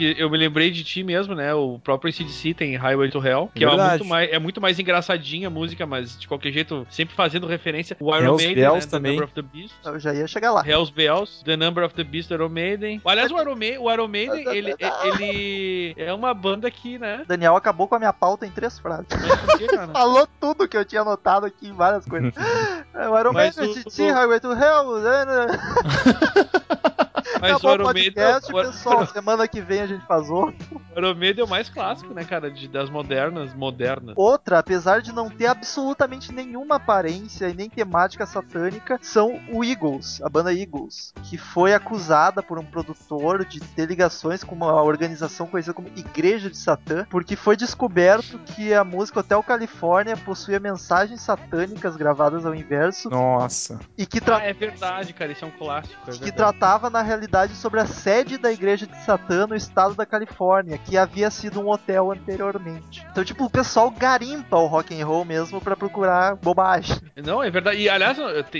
Que 0.00 0.16
eu 0.18 0.30
me 0.30 0.38
lembrei 0.38 0.70
de 0.70 0.82
ti 0.82 1.04
mesmo, 1.04 1.34
né? 1.34 1.52
O 1.52 1.78
próprio 1.78 2.08
ACDC 2.10 2.54
tem 2.54 2.74
Highway 2.74 3.10
to 3.10 3.18
Hell, 3.22 3.50
que 3.54 3.62
é, 3.62 3.68
Verdade. 3.68 3.98
muito 3.98 4.04
mais, 4.06 4.32
é 4.32 4.38
muito 4.38 4.58
mais 4.58 4.78
engraçadinha 4.78 5.48
a 5.48 5.50
música, 5.50 5.84
mas 5.84 6.18
de 6.18 6.26
qualquer 6.26 6.50
jeito, 6.52 6.86
sempre 6.88 7.14
fazendo 7.14 7.46
referência. 7.46 7.94
O 8.00 8.08
Iron 8.16 8.30
Hells 8.38 8.46
Maiden, 8.46 8.64
Bells 8.64 8.86
né? 8.86 8.90
também. 8.90 9.12
The 9.12 9.20
Number 9.20 9.24
of 9.28 9.34
the 9.34 9.42
Beast. 9.42 9.74
Eu 9.84 10.00
já 10.00 10.14
ia 10.14 10.26
chegar 10.26 10.52
lá. 10.52 10.66
Hells 10.66 10.90
Bells, 10.90 11.44
The 11.44 11.54
Number 11.54 11.84
of 11.84 11.94
the 11.94 12.02
Beast, 12.02 12.30
do 12.30 12.34
Iron 12.34 12.48
Maiden. 12.48 13.02
Aliás, 13.04 13.30
o 13.30 13.38
Iron 13.38 13.56
Maiden, 13.56 13.78
o 13.78 13.92
Iron 13.92 14.08
Maiden 14.08 14.48
ele, 14.56 14.74
ele 15.04 15.94
é 15.98 16.14
uma 16.14 16.32
banda 16.32 16.66
aqui, 16.66 16.98
né? 16.98 17.22
Daniel 17.28 17.54
acabou 17.54 17.86
com 17.86 17.96
a 17.96 17.98
minha 17.98 18.12
pauta 18.12 18.46
em 18.46 18.50
três 18.50 18.78
frases. 18.78 19.06
Que? 19.58 19.68
Falou 19.92 20.26
tudo 20.40 20.66
que 20.66 20.78
eu 20.78 20.84
tinha 20.84 21.02
anotado 21.02 21.44
aqui 21.44 21.68
em 21.68 21.74
várias 21.74 22.06
coisas. 22.06 22.32
É, 22.92 23.08
o 23.08 23.18
Iron 23.18 23.30
o- 23.30 23.52
CC, 23.52 24.10
Highway 24.10 24.40
to 24.40 24.52
Hell. 24.52 25.00
Mas 27.40 27.52
Acabou 27.52 27.74
o 27.74 27.82
podcast, 27.92 28.52
o, 28.52 28.56
pessoal. 28.56 29.06
Semana 29.06 29.48
que 29.48 29.60
vem 29.60 29.80
a 29.80 29.86
gente 29.86 30.04
faz 30.06 30.28
outro. 30.28 30.56
o 30.94 30.98
Iron 30.98 31.14
Maiden 31.14 31.42
é 31.42 31.44
o 31.44 31.48
mais 31.48 31.68
clássico, 31.68 32.12
né, 32.12 32.24
cara? 32.24 32.50
De, 32.50 32.68
das 32.68 32.90
modernas, 32.90 33.54
modernas. 33.54 34.14
Outra, 34.16 34.58
apesar 34.58 35.00
de 35.00 35.12
não 35.12 35.30
ter 35.30 35.46
absolutamente 35.46 36.32
nenhuma 36.32 36.76
aparência 36.76 37.48
e 37.48 37.54
nem 37.54 37.68
temática 37.70 38.26
satânica, 38.26 38.98
são 39.00 39.40
o 39.52 39.64
Eagles, 39.64 40.20
a 40.22 40.28
banda 40.28 40.52
Eagles, 40.52 41.12
que 41.24 41.38
foi 41.38 41.72
acusada 41.72 42.42
por 42.42 42.58
um 42.58 42.64
produtor 42.64 43.44
de 43.44 43.60
ter 43.60 43.86
ligações 43.86 44.44
com 44.44 44.54
uma 44.54 44.82
organização 44.82 45.46
conhecida 45.46 45.72
como 45.74 45.88
Igreja 45.96 46.50
de 46.50 46.56
Satã, 46.56 47.06
porque 47.08 47.36
foi 47.36 47.56
descoberto 47.56 48.38
que 48.54 48.74
a 48.74 48.84
música 48.84 49.20
Hotel 49.20 49.42
Califórnia 49.42 50.16
possuía 50.16 50.60
mensagens 50.60 51.20
satânicas 51.20 51.96
gravadas 51.96 52.44
ao 52.44 52.54
inverso 52.54 53.08
Nossa. 53.08 53.78
e 53.96 54.04
que, 54.06 54.20
tra- 54.20 54.38
Ah, 54.38 54.44
é 54.44 54.52
verdade, 54.52 55.12
cara. 55.12 55.32
Isso 55.32 55.44
é 55.44 55.48
um 55.48 55.50
clássico. 55.52 55.98
É 56.08 56.12
que 56.12 56.32
tratava 56.32 56.90
na 56.90 57.00
realidade 57.02 57.29
sobre 57.54 57.80
a 57.80 57.86
sede 57.86 58.38
da 58.38 58.52
Igreja 58.52 58.86
de 58.86 58.96
Satã 59.04 59.46
no 59.46 59.54
estado 59.54 59.94
da 59.94 60.04
Califórnia, 60.04 60.78
que 60.78 60.96
havia 60.96 61.30
sido 61.30 61.60
um 61.60 61.68
hotel 61.70 62.10
anteriormente. 62.12 63.06
Então, 63.10 63.24
tipo, 63.24 63.44
o 63.44 63.50
pessoal 63.50 63.90
garimpa 63.90 64.56
o 64.56 64.66
rock 64.66 65.00
and 65.00 65.06
roll 65.06 65.24
mesmo 65.24 65.60
pra 65.60 65.76
procurar 65.76 66.36
bobagem. 66.36 66.96
Não, 67.16 67.42
é 67.42 67.50
verdade. 67.50 67.78
E 67.78 67.88
aliás, 67.88 68.18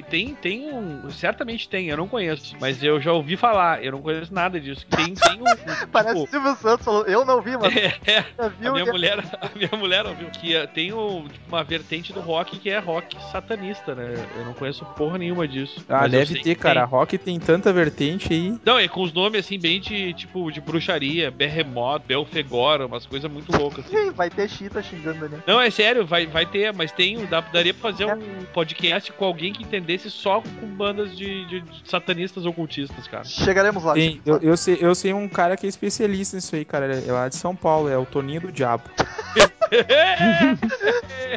tem, 0.09 0.35
tem, 0.35 0.72
um. 0.72 1.11
Certamente 1.11 1.68
tem, 1.68 1.88
eu 1.88 1.96
não 1.96 2.09
conheço. 2.09 2.56
Mas 2.61 2.83
eu 2.83 3.00
já 3.00 3.12
ouvi 3.12 3.37
falar, 3.37 3.83
eu 3.85 3.92
não 3.92 4.02
conheço 4.02 4.33
nada 4.33 4.61
disso. 4.61 4.87
Tem, 4.88 5.14
tem 5.14 5.40
um. 5.40 5.44
Parece 5.90 6.16
o 6.16 6.24
tipo, 6.24 6.30
Silvio 6.30 6.56
Santos 6.56 6.85
falou, 6.85 7.04
eu 7.06 7.24
não 7.24 7.40
vi, 7.40 7.56
mas 7.56 7.74
é, 7.76 7.94
é, 8.06 8.24
a 8.38 8.50
minha 8.72 8.85
que- 8.85 8.92
mulher, 8.92 9.18
a 9.40 9.48
minha 9.56 9.70
mulher 9.76 10.06
ouviu 10.06 10.30
que 10.30 10.54
eh, 10.54 10.66
tem 10.66 10.92
um, 10.92 11.26
tipo, 11.26 11.48
uma 11.48 11.64
vertente 11.64 12.12
do 12.12 12.20
rock 12.20 12.59
que 12.59 12.70
é 12.70 12.78
rock 12.78 13.16
satanista, 13.33 13.94
né? 13.94 14.14
Eu 14.37 14.44
não 14.44 14.54
conheço 14.54 14.85
porra 14.96 15.18
nenhuma 15.18 15.46
disso. 15.46 15.85
Ah, 15.88 16.06
deve 16.06 16.40
ter, 16.42 16.54
cara. 16.54 16.80
tem. 16.80 16.90
Rock 16.90 17.18
tem 17.18 17.38
tanta 17.38 17.72
vertente 17.72 18.33
aí. 18.33 18.60
Não, 18.64 18.79
é 18.79 18.87
com 18.88 19.03
os 19.03 19.12
nomes 19.12 19.40
assim, 19.46 19.59
bem 19.59 19.81
de 19.81 20.12
tipo 20.14 20.51
de 20.51 20.61
bruxaria, 20.61 21.31
Berremoto, 21.31 22.05
Belfegora, 22.07 22.87
umas 22.87 23.07
coisas 23.07 23.31
muito 23.31 23.51
loucas. 23.57 23.85
assim. 23.87 24.11
Vai 24.12 24.29
ter 24.29 24.49
Chita 24.49 24.83
xingando 24.83 25.29
né? 25.29 25.42
Não, 25.46 25.61
é 25.61 25.70
sério, 25.70 26.05
vai, 26.07 26.27
vai 26.27 26.44
ter, 26.44 26.73
mas 26.75 26.92
tem, 26.92 27.25
dá, 27.27 27.40
daria 27.40 27.73
pra 27.73 27.90
fazer 27.90 28.05
um 28.07 28.44
podcast 28.53 29.11
com 29.12 29.25
alguém 29.25 29.53
que 29.53 29.62
entendesse 29.62 30.11
só 30.11 30.40
com 30.42 30.66
bandas 30.66 31.16
de, 31.16 31.46
de- 31.46 31.64
satanistas 31.85 32.44
ocultistas, 32.44 33.07
cara. 33.07 33.25
Chegaremos 33.25 33.83
lá. 33.83 33.94
Tem, 33.94 34.20
eu, 34.27 34.38
eu, 34.38 34.57
sei, 34.57 34.79
eu 34.81 34.94
sei 34.94 35.12
um 35.14 35.29
cara 35.29 35.57
que 35.57 35.64
é 35.66 35.68
especialista 35.68 36.37
nisso 36.37 36.55
aí, 36.55 36.64
cara. 36.64 36.85
Ele 36.94 37.09
é 37.09 37.12
lá 37.12 37.29
de 37.29 37.37
São 37.37 37.55
Paulo, 37.57 37.88
é 37.88 37.96
o 37.96 38.05
Toninho 38.05 38.42
do 38.42 38.53
Diabo. 38.53 38.85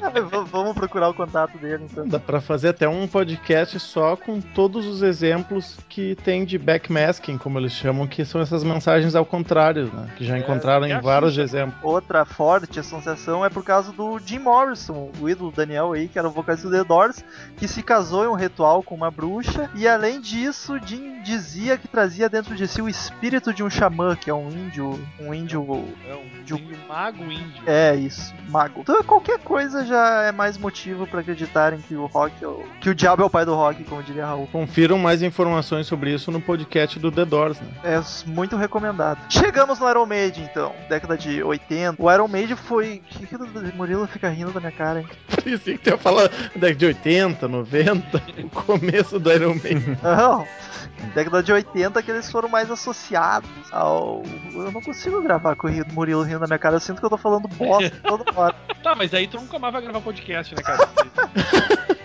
V- 0.03 0.43
Vamos 0.51 0.73
procurar 0.73 1.09
o 1.09 1.13
contato 1.13 1.57
dele, 1.57 1.85
então. 1.89 2.07
Dá 2.07 2.19
pra 2.19 2.41
fazer 2.41 2.69
até 2.69 2.87
um 2.87 3.07
podcast 3.07 3.79
só 3.79 4.15
com 4.15 4.41
todos 4.41 4.85
os 4.85 5.01
exemplos 5.01 5.77
que 5.87 6.15
tem 6.23 6.43
de 6.45 6.57
backmasking, 6.57 7.37
como 7.37 7.59
eles 7.59 7.71
chamam, 7.73 8.07
que 8.07 8.25
são 8.25 8.41
essas 8.41 8.63
mensagens 8.63 9.15
ao 9.15 9.25
contrário, 9.25 9.91
né? 9.93 10.09
Que 10.17 10.25
já 10.25 10.35
É, 10.35 10.39
encontraram 10.39 10.85
é 10.85 10.89
em 10.89 10.93
a 10.93 10.99
vários 10.99 11.37
exemplos. 11.37 11.75
Outra 11.83 12.25
forte 12.25 12.79
associação 12.79 13.45
é 13.45 13.49
por 13.49 13.63
causa 13.63 13.91
do 13.91 14.19
Jim 14.19 14.39
Morrison, 14.39 15.11
o 15.19 15.29
ídolo 15.29 15.51
Daniel 15.51 15.93
aí, 15.93 16.07
que 16.07 16.17
era 16.17 16.27
o 16.27 16.31
vocalista 16.31 16.67
do 16.69 16.75
The 16.75 16.83
Doors, 16.83 17.23
que 17.57 17.67
se 17.67 17.83
casou 17.83 18.23
em 18.25 18.27
um 18.27 18.33
ritual 18.35 18.81
com 18.83 18.95
uma 18.95 19.11
bruxa, 19.11 19.69
e 19.75 19.87
além 19.87 20.19
disso, 20.19 20.77
Jim 20.85 21.21
dizia 21.23 21.77
que 21.77 21.87
trazia 21.87 22.27
dentro 22.29 22.55
de 22.55 22.67
si 22.67 22.81
o 22.81 22.89
espírito 22.89 23.53
de 23.53 23.63
um 23.63 23.69
xamã, 23.69 24.15
que 24.15 24.29
é 24.29 24.33
um 24.33 24.49
índio, 24.49 24.99
um 25.19 25.33
índio 25.33 25.63
É 26.07 26.13
um, 26.15 26.43
De 26.43 26.53
um- 26.53 26.57
índio 26.57 26.77
mago 26.87 27.23
índio. 27.23 27.63
É 27.65 27.95
isso, 27.95 28.22
mago. 28.49 28.81
Então 28.81 29.01
qualquer 29.03 29.39
coisa 29.39 29.85
já 29.85 30.23
é 30.23 30.31
mais 30.31 30.57
motivo 30.57 31.05
pra 31.07 31.21
acreditarem 31.21 31.79
que 31.79 31.95
o 31.95 32.05
rock, 32.05 32.43
é 32.43 32.47
o- 32.47 32.63
que 32.79 32.89
o 32.89 32.95
diabo 32.95 33.23
é 33.23 33.25
o 33.25 33.29
pai 33.29 33.45
do 33.45 33.55
rock, 33.55 33.83
como 33.83 34.03
diria 34.03 34.25
Raul. 34.25 34.47
Confiram 34.51 34.97
mais 34.97 35.21
informações 35.21 35.87
sobre 35.87 36.13
isso 36.13 36.31
no 36.31 36.39
podcast 36.41 36.99
do 36.99 37.11
The 37.11 37.25
Doors, 37.25 37.59
né? 37.59 37.67
É 37.83 38.01
muito 38.29 38.55
recomendado. 38.55 39.19
Chegamos 39.29 39.79
no 39.79 39.89
Iron 39.89 40.05
Maiden, 40.05 40.43
então, 40.43 40.73
década 40.89 41.17
de 41.17 41.41
80. 41.43 42.01
O 42.01 42.11
Iron 42.11 42.27
Maiden 42.27 42.55
foi. 42.55 43.01
que 43.09 43.25
que 43.25 43.35
o 43.35 43.75
Murilo 43.75 44.05
fica 44.07 44.29
rindo 44.29 44.51
da 44.51 44.59
minha 44.59 44.71
cara, 44.71 44.99
hein? 45.01 45.07
Parecia 45.27 45.77
que 45.77 45.83
tu 45.83 45.89
ia 45.89 45.97
falar 45.97 46.29
década 46.55 46.75
de 46.75 46.85
80, 46.85 47.47
90, 47.47 48.23
o 48.43 48.49
começo 48.49 49.19
do 49.19 49.31
Iron 49.31 49.55
Maiden. 49.55 49.97
Não. 50.03 50.45
Década 51.15 51.41
de 51.43 51.51
80 51.51 52.01
que 52.03 52.11
eles 52.11 52.29
foram 52.31 52.47
mais 52.49 52.69
associados 52.69 53.49
ao. 53.71 54.21
Eu 54.53 54.71
não 54.71 54.81
consigo 54.81 55.21
gravar 55.21 55.55
com 55.55 55.67
o 55.67 55.71
Murilo 55.93 56.21
rindo 56.23 56.39
da 56.39 56.47
minha 56.47 56.59
cara, 56.59 56.75
eu 56.75 56.79
sinto 56.79 56.99
que 56.99 57.05
eu 57.05 57.09
tô 57.09 57.17
falando 57.17 57.47
bosta 57.47 57.91
toda 58.17 58.31
hora. 58.39 58.55
Tá, 58.81 58.95
mas 58.95 59.13
aí 59.13 59.27
tu 59.27 59.37
nunca 59.39 59.57
mais 59.59 59.73
vai 59.73 59.81
gravar 59.81 60.01
podcast, 60.01 60.53
né, 60.55 60.61
cara? 60.61 60.89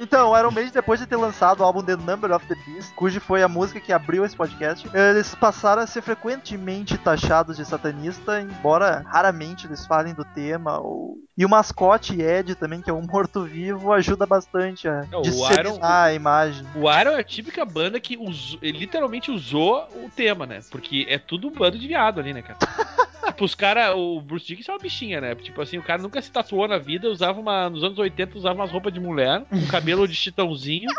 Então, 0.00 0.30
o 0.30 0.38
Iron 0.38 0.52
Maiden, 0.52 0.72
depois 0.72 1.00
de 1.00 1.06
ter 1.06 1.16
lançado 1.16 1.60
o 1.60 1.64
álbum 1.64 1.82
The 1.82 1.96
Number 1.96 2.30
of 2.30 2.46
the 2.46 2.54
Beast, 2.64 2.94
cujo 2.94 3.20
foi 3.20 3.42
a 3.42 3.48
música 3.48 3.80
que 3.80 3.92
abriu 3.92 4.24
esse 4.24 4.36
podcast, 4.36 4.88
eles 4.94 5.34
passaram 5.34 5.82
a 5.82 5.86
ser 5.86 6.00
frequentemente 6.00 6.96
taxados 6.96 7.56
de 7.56 7.64
satanista, 7.64 8.40
embora 8.40 9.04
raramente 9.08 9.66
eles 9.66 9.84
falem 9.84 10.14
do 10.14 10.24
tema. 10.24 10.78
Ou... 10.78 11.16
E 11.36 11.44
o 11.44 11.48
mascote 11.48 12.20
Ed 12.20 12.54
também, 12.54 12.80
que 12.80 12.88
é 12.88 12.92
um 12.92 13.02
morto-vivo, 13.02 13.92
ajuda 13.92 14.24
bastante 14.26 14.86
a 14.88 15.04
É, 15.10 15.16
o 15.16 15.22
disseminar 15.22 15.64
Iron- 15.66 15.78
a 15.82 16.12
imagem. 16.12 16.64
O 16.76 16.80
Iron 16.92 17.10
é 17.10 17.20
a 17.20 17.24
típica 17.24 17.64
banda 17.64 17.98
que 17.98 18.16
usou, 18.16 18.60
literalmente 18.62 19.30
usou 19.32 19.88
o 20.04 20.08
tema, 20.14 20.46
né? 20.46 20.60
Porque 20.70 21.04
é 21.08 21.18
tudo 21.18 21.48
um 21.48 21.52
bando 21.52 21.76
de 21.78 21.88
viado 21.88 22.20
ali, 22.20 22.32
né, 22.32 22.42
cara? 22.42 22.58
tipo, 23.38 23.44
os 23.44 23.54
caras. 23.54 23.94
O 23.94 24.20
Bruce 24.20 24.46
Dickinson 24.46 24.72
é 24.72 24.74
uma 24.74 24.80
bichinha, 24.80 25.20
né? 25.20 25.34
Tipo 25.36 25.62
assim, 25.62 25.78
o 25.78 25.82
cara 25.82 26.02
nunca 26.02 26.20
se 26.20 26.30
tatuou 26.30 26.66
na 26.66 26.78
vida, 26.78 27.08
usava 27.08 27.38
uma. 27.40 27.70
Nos 27.70 27.84
anos 27.84 27.98
80 27.98 28.36
usava 28.36 28.58
umas 28.58 28.70
roupas 28.70 28.92
de 28.92 29.00
mulher, 29.00 29.44
um 29.52 29.66
cabelo 29.66 30.06
de 30.08 30.14
chitãozinho. 30.14 30.90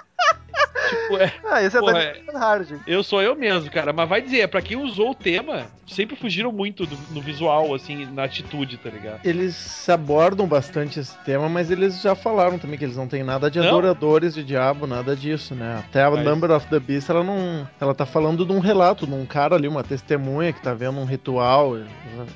Tipo, 0.89 1.17
é. 1.17 1.33
Ah, 1.49 1.61
esse 1.63 1.77
é 1.77 1.79
Porra, 1.79 1.93
Daniel 1.93 2.37
Hard. 2.37 2.67
Eu 2.87 3.03
sou 3.03 3.21
eu 3.21 3.35
mesmo, 3.35 3.69
cara. 3.71 3.91
Mas 3.93 4.07
vai 4.09 4.21
dizer, 4.21 4.47
pra 4.47 4.61
quem 4.61 4.77
usou 4.77 5.11
o 5.11 5.15
tema, 5.15 5.67
sempre 5.87 6.15
fugiram 6.15 6.51
muito 6.51 6.85
do- 6.85 6.97
no 7.11 7.21
visual, 7.21 7.73
assim, 7.73 8.05
na 8.13 8.23
atitude, 8.23 8.77
tá 8.77 8.89
ligado? 8.89 9.19
Eles 9.25 9.87
abordam 9.89 10.47
bastante 10.47 10.99
esse 10.99 11.17
tema, 11.19 11.49
mas 11.49 11.71
eles 11.71 12.01
já 12.01 12.13
falaram 12.15 12.57
também 12.59 12.77
que 12.77 12.85
eles 12.85 12.95
não 12.97 13.07
têm 13.07 13.23
nada 13.23 13.49
de 13.49 13.59
Não? 13.59 13.67
adoradores 13.67 14.33
de 14.35 14.43
diabo, 14.43 14.85
nada 14.87 15.15
disso, 15.15 15.55
né? 15.55 15.83
Até 15.87 16.03
a 16.03 16.11
Mas- 16.11 16.23
Number 16.25 16.51
of 16.51 16.67
the 16.67 16.79
Beast, 16.79 17.09
ela 17.09 17.23
não. 17.23 17.67
Ela 17.81 17.93
tá 17.95 18.05
falando 18.05 18.45
de 18.45 18.51
um 18.51 18.59
relato, 18.59 19.05
de 19.07 19.13
um 19.13 19.25
cara 19.25 19.55
ali, 19.55 19.67
uma 19.67 19.83
testemunha 19.83 20.53
que 20.53 20.61
tá 20.61 20.73
vendo 20.73 20.99
um 20.99 21.05
ritual, 21.05 21.73
um 21.75 21.85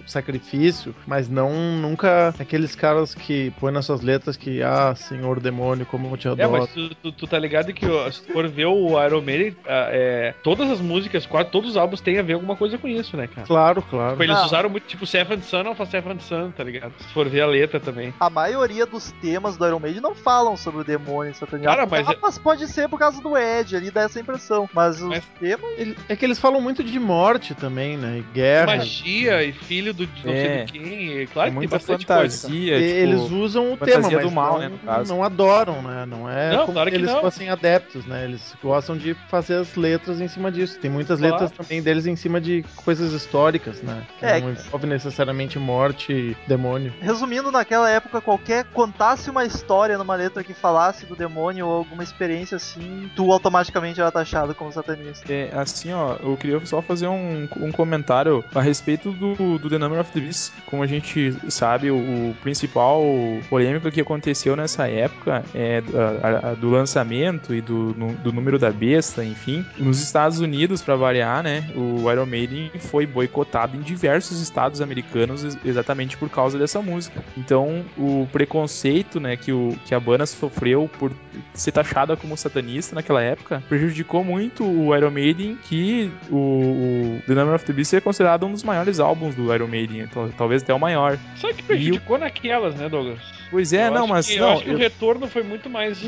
sacrifício, 0.08 0.96
mas 1.06 1.30
não 1.30 1.52
nunca 1.54 2.34
aqueles 2.40 2.76
caras 2.76 3.14
que 3.14 3.52
põem 3.60 3.74
nas 3.74 3.86
suas 3.86 4.02
letras 4.02 4.36
que, 4.38 4.62
ah, 4.64 4.94
senhor 4.96 5.40
demônio, 5.40 5.86
como 5.86 6.08
eu 6.12 6.18
te 6.18 6.28
É, 6.28 6.32
adoro. 6.32 6.52
mas 6.52 6.70
tu, 6.74 6.90
tu- 6.96 7.12
tu 7.12 7.28
tá 7.28 7.38
ligado 7.38 7.72
que 7.74 7.83
ó, 7.90 8.10
se 8.12 8.22
tu 8.24 8.34
for 8.34 8.48
ver 8.48 8.66
o 8.66 9.04
Iron 9.06 9.22
Maiden, 9.22 9.56
ah, 9.66 9.90
é, 9.92 10.34
todas 10.44 10.70
as 10.70 10.80
músicas, 10.82 11.26
quase 11.26 11.50
todos 11.50 11.72
os 11.72 11.78
álbuns 11.78 12.02
têm 12.02 12.20
a 12.20 12.22
ver 12.24 12.34
alguma 12.34 12.56
coisa 12.56 12.78
com 12.78 12.88
isso, 12.88 13.16
né, 13.18 13.28
cara? 13.28 13.46
Claro, 13.48 13.82
claro. 13.82 14.12
Tipo, 14.12 14.24
eles 14.24 14.36
Não. 14.38 14.46
usaram 14.46 14.70
muito, 14.70 14.86
tipo, 14.88 15.06
Seventh 15.06 15.44
Son 15.44 15.68
of 15.70 15.82
a 15.82 15.86
Seventh 15.86 16.22
Son, 16.22 16.52
tá 16.52 16.64
ligado? 16.64 16.94
Se 17.00 17.08
for 17.14 17.28
ver 17.28 17.42
a 17.42 17.48
letra 17.48 17.80
também. 17.80 18.14
A 18.20 18.30
maioria 18.30 18.86
dos 18.86 19.12
temas 19.22 19.58
do 19.58 19.66
Iron 19.68 19.80
Maiden 19.80 20.02
não 20.02 20.16
falam 20.16 20.56
sobre 20.58 20.82
o 20.82 20.84
demônio 20.84 21.34
satanismo. 21.36 21.70
Cara, 21.72 21.86
mas 21.86 22.08
Ah, 22.08 22.16
mas 22.22 22.38
pode 22.38 22.68
ser 22.68 22.88
por 22.90 23.00
causa 23.00 23.22
do 23.22 23.38
Ed 23.38 23.76
ali, 23.76 23.90
dá 23.92 24.02
essa 24.02 24.20
impressão. 24.20 24.70
Mas 24.74 25.02
os 25.02 25.08
Mas- 25.10 25.24
temas. 25.40 25.96
É 26.10 26.16
que 26.16 26.26
eles 26.26 26.40
falam 26.40 26.62
muito 26.62 26.84
de 26.84 27.00
morte 27.00 27.54
também, 27.56 27.98
né? 27.98 28.20
E 28.20 28.34
guerra. 28.34 28.78
Magia 28.78 29.44
e 29.44 29.52
filho 29.54 29.94
do 29.94 30.06
de 30.06 30.26
não 30.26 30.34
sei 30.34 30.46
É. 30.48 30.64
do 30.66 30.72
quem. 30.72 30.84
e 31.22 31.28
Claro 31.28 31.50
É 31.50 31.54
que 31.54 31.60
tem 31.60 31.70
bastante 31.70 32.06
coisa. 32.06 32.42
fantasia, 32.48 32.76
eles 32.76 33.22
tipo... 33.24 33.36
usam 33.36 33.74
o 33.74 33.78
tema, 33.78 34.10
mas 34.12 34.22
do 34.24 34.32
mal, 34.32 34.54
não, 34.54 34.60
né, 34.60 34.70
no 34.70 34.78
caso. 34.80 35.14
não 35.14 35.24
adoram, 35.24 35.82
né? 35.82 36.06
Não 36.06 36.30
é 36.30 36.52
Não, 36.52 36.62
como 36.62 36.74
claro 36.74 36.90
se 36.90 36.96
que 36.96 37.02
eles 37.02 37.12
não. 37.12 37.22
fossem 37.22 37.50
adeptos, 37.50 37.64
né? 38.06 38.26
Eles 38.26 38.56
gostam 38.62 38.98
de 38.98 39.14
fazer 39.30 39.56
as 39.56 39.76
letras 39.76 40.20
em 40.22 40.28
cima 40.28 40.52
disso. 40.52 40.80
Tem 40.80 40.90
muitas 40.92 41.20
Claro. 41.20 41.34
letras 41.36 41.52
também 41.52 41.82
deles 41.82 42.06
em 42.06 42.16
cima 42.16 42.40
de 42.42 42.64
coisas 42.76 43.12
históricas, 43.14 43.82
né? 43.82 44.04
Que 44.20 44.26
É, 44.26 44.40
não 44.42 44.52
envolve 44.52 44.88
necessariamente 44.88 45.58
morte 45.60 46.12
e 46.14 46.38
demônio. 46.48 46.94
Resumindo, 47.02 47.52
naquela 47.52 47.90
época, 47.90 48.22
qualquer 48.22 48.66
contasse 48.66 49.30
uma 49.30 49.46
história 49.46 49.98
numa 49.98 50.16
letra 50.16 50.44
que 50.44 50.54
falasse 50.54 51.06
do 51.06 51.16
demônio 51.16 51.68
ou 51.68 51.74
alguma 51.78 52.04
experiência 52.04 52.56
assim, 52.58 53.10
tu 53.16 53.32
automaticamente 53.32 54.00
era 54.00 54.12
taxado 54.12 54.54
como 54.56 54.72
satanista. 54.72 55.32
É, 55.32 55.50
assim, 55.56 55.92
ó, 55.94 56.16
eu 56.24 56.38
queria 56.38 56.64
só 56.66 56.82
fazer 56.82 57.08
um, 57.08 57.48
um 57.58 57.72
comentário 57.72 58.44
a 58.54 58.62
respeito 58.62 59.12
do, 59.12 59.58
do 59.58 59.70
The 59.70 59.78
Number 59.78 60.00
of 60.00 60.12
the 60.12 60.20
Beast. 60.20 60.54
Como 60.68 60.84
a 60.84 60.88
gente 60.88 61.36
sabe, 61.50 61.92
o, 61.92 61.96
o 61.98 62.36
principal 62.42 63.02
polêmica 63.50 63.92
que 63.92 64.02
aconteceu 64.02 64.56
nessa 64.56 64.88
época 64.88 65.44
é 65.54 65.82
do, 65.82 65.98
a- 66.00 66.50
a- 66.52 66.54
do 66.54 66.70
lançamento 66.70 67.54
e 67.54 67.62
do, 67.66 67.94
do 67.94 68.32
número 68.32 68.60
da 68.60 68.72
besta, 68.72 69.24
enfim. 69.24 69.66
Nos 69.78 70.02
Estados 70.02 70.40
Unidos, 70.40 70.82
para 70.82 70.96
variar, 70.96 71.42
né, 71.44 71.64
o 71.76 72.12
Iron 72.12 72.26
Maiden 72.26 72.72
foi 72.80 73.06
boicotado 73.06 73.76
em 73.76 73.80
diversos 73.82 74.40
estados 74.42 74.82
americanos 74.82 75.44
ex- 75.44 75.58
exatamente 75.66 76.18
por 76.18 76.30
causa 76.30 76.58
dessa 76.60 76.82
música. 76.82 77.24
Então, 77.38 77.84
o 77.98 78.28
preconceito, 78.32 79.20
né, 79.20 79.36
que, 79.38 79.52
o, 79.52 79.76
que 79.86 79.96
a 79.96 80.00
banda 80.00 80.26
sofreu 80.26 80.90
por 81.00 81.12
ser 81.54 81.72
taxada 81.72 82.16
como 82.16 82.36
satanista 82.38 82.96
naquela 82.96 83.22
época 83.22 83.64
prejudicou 83.68 84.24
muito 84.24 84.64
o 84.64 84.96
Iron 84.96 85.12
Maiden, 85.12 85.58
que 85.64 86.12
o, 86.30 86.36
o 86.38 87.22
The 87.28 87.34
Number 87.34 87.56
of 87.56 87.66
the 87.66 87.74
Beast 87.74 87.94
é 87.94 88.02
considerado 88.02 88.46
um 88.46 88.52
dos 88.52 88.64
maiores 88.64 89.00
álbuns 89.00 89.36
do 89.36 89.54
Iron 89.54 89.68
Maiden, 89.68 90.02
então, 90.02 90.30
talvez 90.38 90.62
até 90.64 90.74
o 90.74 90.80
maior. 90.80 91.18
Só 91.36 91.52
que 91.54 91.64
prejudicou 91.64 92.18
naquelas, 92.18 92.76
né, 92.76 92.88
Douglas? 92.90 93.20
Pois 93.50 93.72
é, 93.72 93.88
Eu 93.88 93.92
não, 93.92 94.08
mas 94.08 94.26
que- 94.28 94.38
não, 94.40 94.48
eu 94.48 94.54
acho 94.54 94.64
que 94.64 94.70
eu- 94.72 94.76
o 94.76 94.78
retorno 94.78 95.28
foi 95.28 95.44
muito 95.44 95.70
mais 95.70 96.02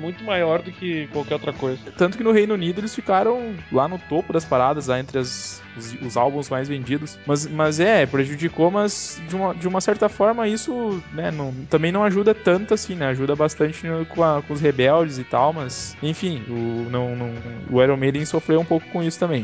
muito 0.00 0.22
maior 0.24 0.62
do 0.62 0.70
que 0.70 1.01
qualquer 1.06 1.34
outra 1.34 1.52
coisa. 1.52 1.78
Tanto 1.96 2.16
que 2.18 2.24
no 2.24 2.32
Reino 2.32 2.54
Unido 2.54 2.80
eles 2.80 2.94
ficaram 2.94 3.54
lá 3.70 3.86
no 3.88 3.98
topo 3.98 4.32
das 4.32 4.44
paradas, 4.44 4.86
lá 4.86 4.98
entre 5.00 5.18
as- 5.18 5.60
os, 5.76 5.94
os 6.02 6.16
álbuns 6.16 6.48
mais 6.50 6.68
vendidos. 6.68 7.18
Mas, 7.26 7.46
mas 7.46 7.80
é, 7.80 8.04
prejudicou, 8.06 8.70
mas 8.70 9.20
de 9.28 9.34
uma, 9.36 9.54
de 9.54 9.66
uma 9.68 9.80
certa 9.80 10.08
forma 10.08 10.46
isso 10.48 11.02
né, 11.12 11.30
não- 11.30 11.52
também 11.70 11.90
não 11.92 12.04
ajuda 12.04 12.34
tanto 12.34 12.74
assim, 12.74 12.94
né? 12.94 13.06
Ajuda 13.06 13.34
bastante 13.36 13.82
com, 14.08 14.22
a- 14.22 14.42
com 14.42 14.52
os 14.54 14.60
rebeldes 14.60 15.18
e 15.18 15.24
tal, 15.24 15.52
mas 15.52 15.96
enfim, 16.02 16.42
o, 16.48 16.88
não, 16.90 17.14
não- 17.16 17.32
o 17.70 17.82
Iron 17.82 17.96
Maiden 17.96 18.24
sofreu 18.24 18.60
um 18.60 18.64
pouco 18.64 18.86
com 18.90 19.02
isso 19.02 19.18
também. 19.18 19.42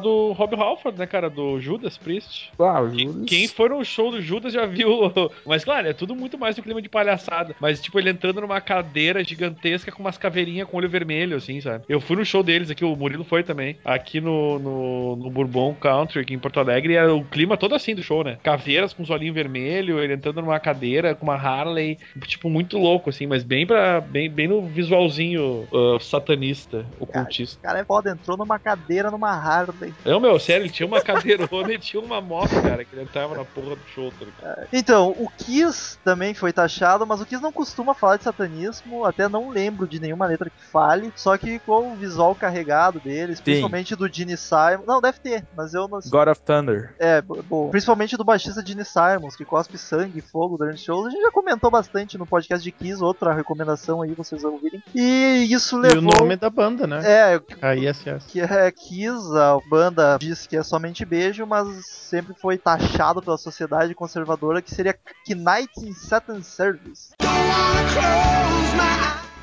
Do 0.00 0.32
Rob 0.32 0.54
Halford, 0.56 0.98
né, 0.98 1.06
cara, 1.06 1.30
do 1.30 1.60
Judas 1.60 1.96
Priest. 1.96 2.50
Ah, 2.58 2.80
o 2.80 2.90
Que- 2.90 3.04
Judas- 3.04 3.24
Quem 3.28 3.48
for 3.48 3.70
no 3.70 3.84
show 3.84 4.10
do 4.10 4.20
Judas 4.20 4.52
já 4.52 4.66
viu. 4.66 4.90
Mas 5.46 5.64
claro, 5.64 5.88
é 5.88 5.92
tudo 5.92 6.14
muito 6.16 6.36
mais 6.38 6.56
do 6.56 6.62
clima 6.62 6.82
de 6.82 6.88
palhaçada. 6.88 7.54
Mas, 7.60 7.80
tipo, 7.80 7.98
ele 7.98 8.10
entrando 8.10 8.40
numa 8.40 8.60
cadeira 8.60 9.22
gigantesca 9.22 9.92
com 9.92 10.02
umas 10.02 10.18
caveirinhas 10.18 10.68
com 10.68 10.76
olho 10.76 10.88
vermelho, 10.88 11.36
assim, 11.36 11.60
sabe? 11.60 11.84
Eu 11.88 12.00
fui 12.00 12.16
no 12.16 12.24
show 12.24 12.42
deles 12.42 12.70
aqui, 12.70 12.84
o 12.84 12.96
Murilo 12.96 13.24
foi 13.24 13.42
também. 13.42 13.76
Aqui 13.84 14.20
no, 14.20 14.58
no, 14.58 15.16
no 15.16 15.30
Bourbon 15.30 15.74
Country, 15.74 16.20
aqui 16.20 16.34
em 16.34 16.38
Porto 16.38 16.58
Alegre, 16.60 16.94
era 16.94 17.14
o 17.14 17.24
clima 17.24 17.56
todo 17.56 17.74
assim 17.74 17.94
do 17.94 18.02
show, 18.02 18.24
né? 18.24 18.38
Caveiras 18.42 18.92
com 18.92 19.02
os 19.02 19.10
olhinhos 19.10 19.34
vermelhos, 19.34 20.00
ele 20.02 20.14
entrando 20.14 20.40
numa 20.40 20.58
cadeira 20.60 21.14
com 21.14 21.24
uma 21.26 21.34
Harley. 21.36 21.98
Tipo, 22.26 22.48
muito 22.48 22.78
louco, 22.78 23.10
assim, 23.10 23.26
mas 23.26 23.42
bem, 23.42 23.66
pra, 23.66 24.00
bem, 24.00 24.30
bem 24.30 24.48
no 24.48 24.62
visualzinho 24.62 25.66
uh, 25.72 25.98
satanista, 26.00 26.86
ocultista. 26.98 27.58
O 27.58 27.62
cara 27.62 27.78
é 27.80 27.84
foda, 27.84 28.10
entrou 28.10 28.36
numa 28.36 28.58
cadeira 28.58 29.10
numa 29.10 29.30
Harley. 29.30 29.89
Não, 30.04 30.20
meu, 30.20 30.38
sério, 30.38 30.64
ele 30.64 30.72
tinha 30.72 30.86
uma 30.86 31.00
cadeirona 31.00 31.72
e 31.72 31.78
tinha 31.78 32.02
uma 32.02 32.20
moto, 32.20 32.50
cara, 32.62 32.84
que 32.84 32.94
ele 32.94 33.02
entrava 33.02 33.36
na 33.36 33.44
porra 33.44 33.76
do 33.76 33.82
show, 33.94 34.12
tá? 34.40 34.64
Então, 34.72 35.10
o 35.18 35.28
Kiss 35.38 35.98
também 36.04 36.34
foi 36.34 36.52
taxado, 36.52 37.06
mas 37.06 37.20
o 37.20 37.26
Kiss 37.26 37.42
não 37.42 37.52
costuma 37.52 37.94
falar 37.94 38.16
de 38.16 38.24
satanismo, 38.24 39.04
até 39.04 39.28
não 39.28 39.50
lembro 39.50 39.86
de 39.86 40.00
nenhuma 40.00 40.26
letra 40.26 40.50
que 40.50 40.62
fale, 40.70 41.12
só 41.16 41.36
que 41.36 41.58
com 41.60 41.92
o 41.92 41.96
visual 41.96 42.34
carregado 42.34 43.00
deles, 43.00 43.40
principalmente 43.40 43.96
do 43.96 44.08
Gene 44.12 44.36
Simon. 44.36 44.84
Não, 44.86 45.00
deve 45.00 45.18
ter, 45.20 45.44
mas 45.56 45.74
eu 45.74 45.88
não 45.88 46.00
God 46.00 46.28
of 46.28 46.40
Thunder. 46.42 46.94
É, 46.98 47.20
bo- 47.22 47.42
bom, 47.42 47.70
principalmente 47.70 48.16
do 48.16 48.24
baixista 48.24 48.64
Gene 48.64 48.84
Simons, 48.84 49.36
que 49.36 49.44
cospe 49.44 49.76
sangue 49.78 50.18
e 50.18 50.22
fogo 50.22 50.56
durante 50.56 50.82
shows. 50.84 51.06
A 51.06 51.10
gente 51.10 51.22
já 51.22 51.30
comentou 51.30 51.70
bastante 51.70 52.16
no 52.18 52.26
podcast 52.26 52.62
de 52.62 52.70
Kiss, 52.72 53.02
outra 53.02 53.32
recomendação 53.32 54.02
aí, 54.02 54.12
vocês 54.14 54.44
ouvirem. 54.44 54.82
E 54.94 55.46
isso 55.50 55.76
E 55.76 55.78
o 55.78 55.82
levou. 55.82 56.02
nome 56.20 56.36
da 56.36 56.48
banda, 56.50 56.86
né? 56.86 57.00
É, 57.04 57.40
A 57.60 57.74
ISS. 57.74 58.24
que 58.28 58.40
é 58.40 58.70
Kiss, 58.70 59.18
a 59.36 59.58
banda 59.68 59.79
diz 60.18 60.46
que 60.46 60.56
é 60.56 60.62
somente 60.62 61.04
beijo, 61.04 61.46
mas 61.46 61.86
sempre 61.86 62.34
foi 62.34 62.58
taxado 62.58 63.22
pela 63.22 63.38
sociedade 63.38 63.94
conservadora 63.94 64.60
que 64.60 64.74
seria 64.74 64.98
Knight 65.28 65.70
in 65.78 65.92
Satan 65.92 66.42
Service. 66.42 67.14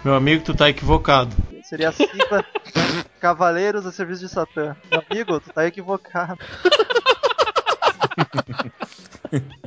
Meu 0.04 0.16
amigo, 0.16 0.44
tu 0.44 0.54
tá 0.54 0.70
equivocado. 0.70 1.36
Seria 1.64 1.90
a 1.90 1.92
sigla 1.92 2.46
Cavaleiros 3.20 3.86
a 3.86 3.92
Serviço 3.92 4.22
de 4.22 4.30
Satã. 4.30 4.76
Meu 4.90 5.04
amigo, 5.10 5.40
tu 5.40 5.52
tá 5.52 5.66
equivocado. 5.66 6.40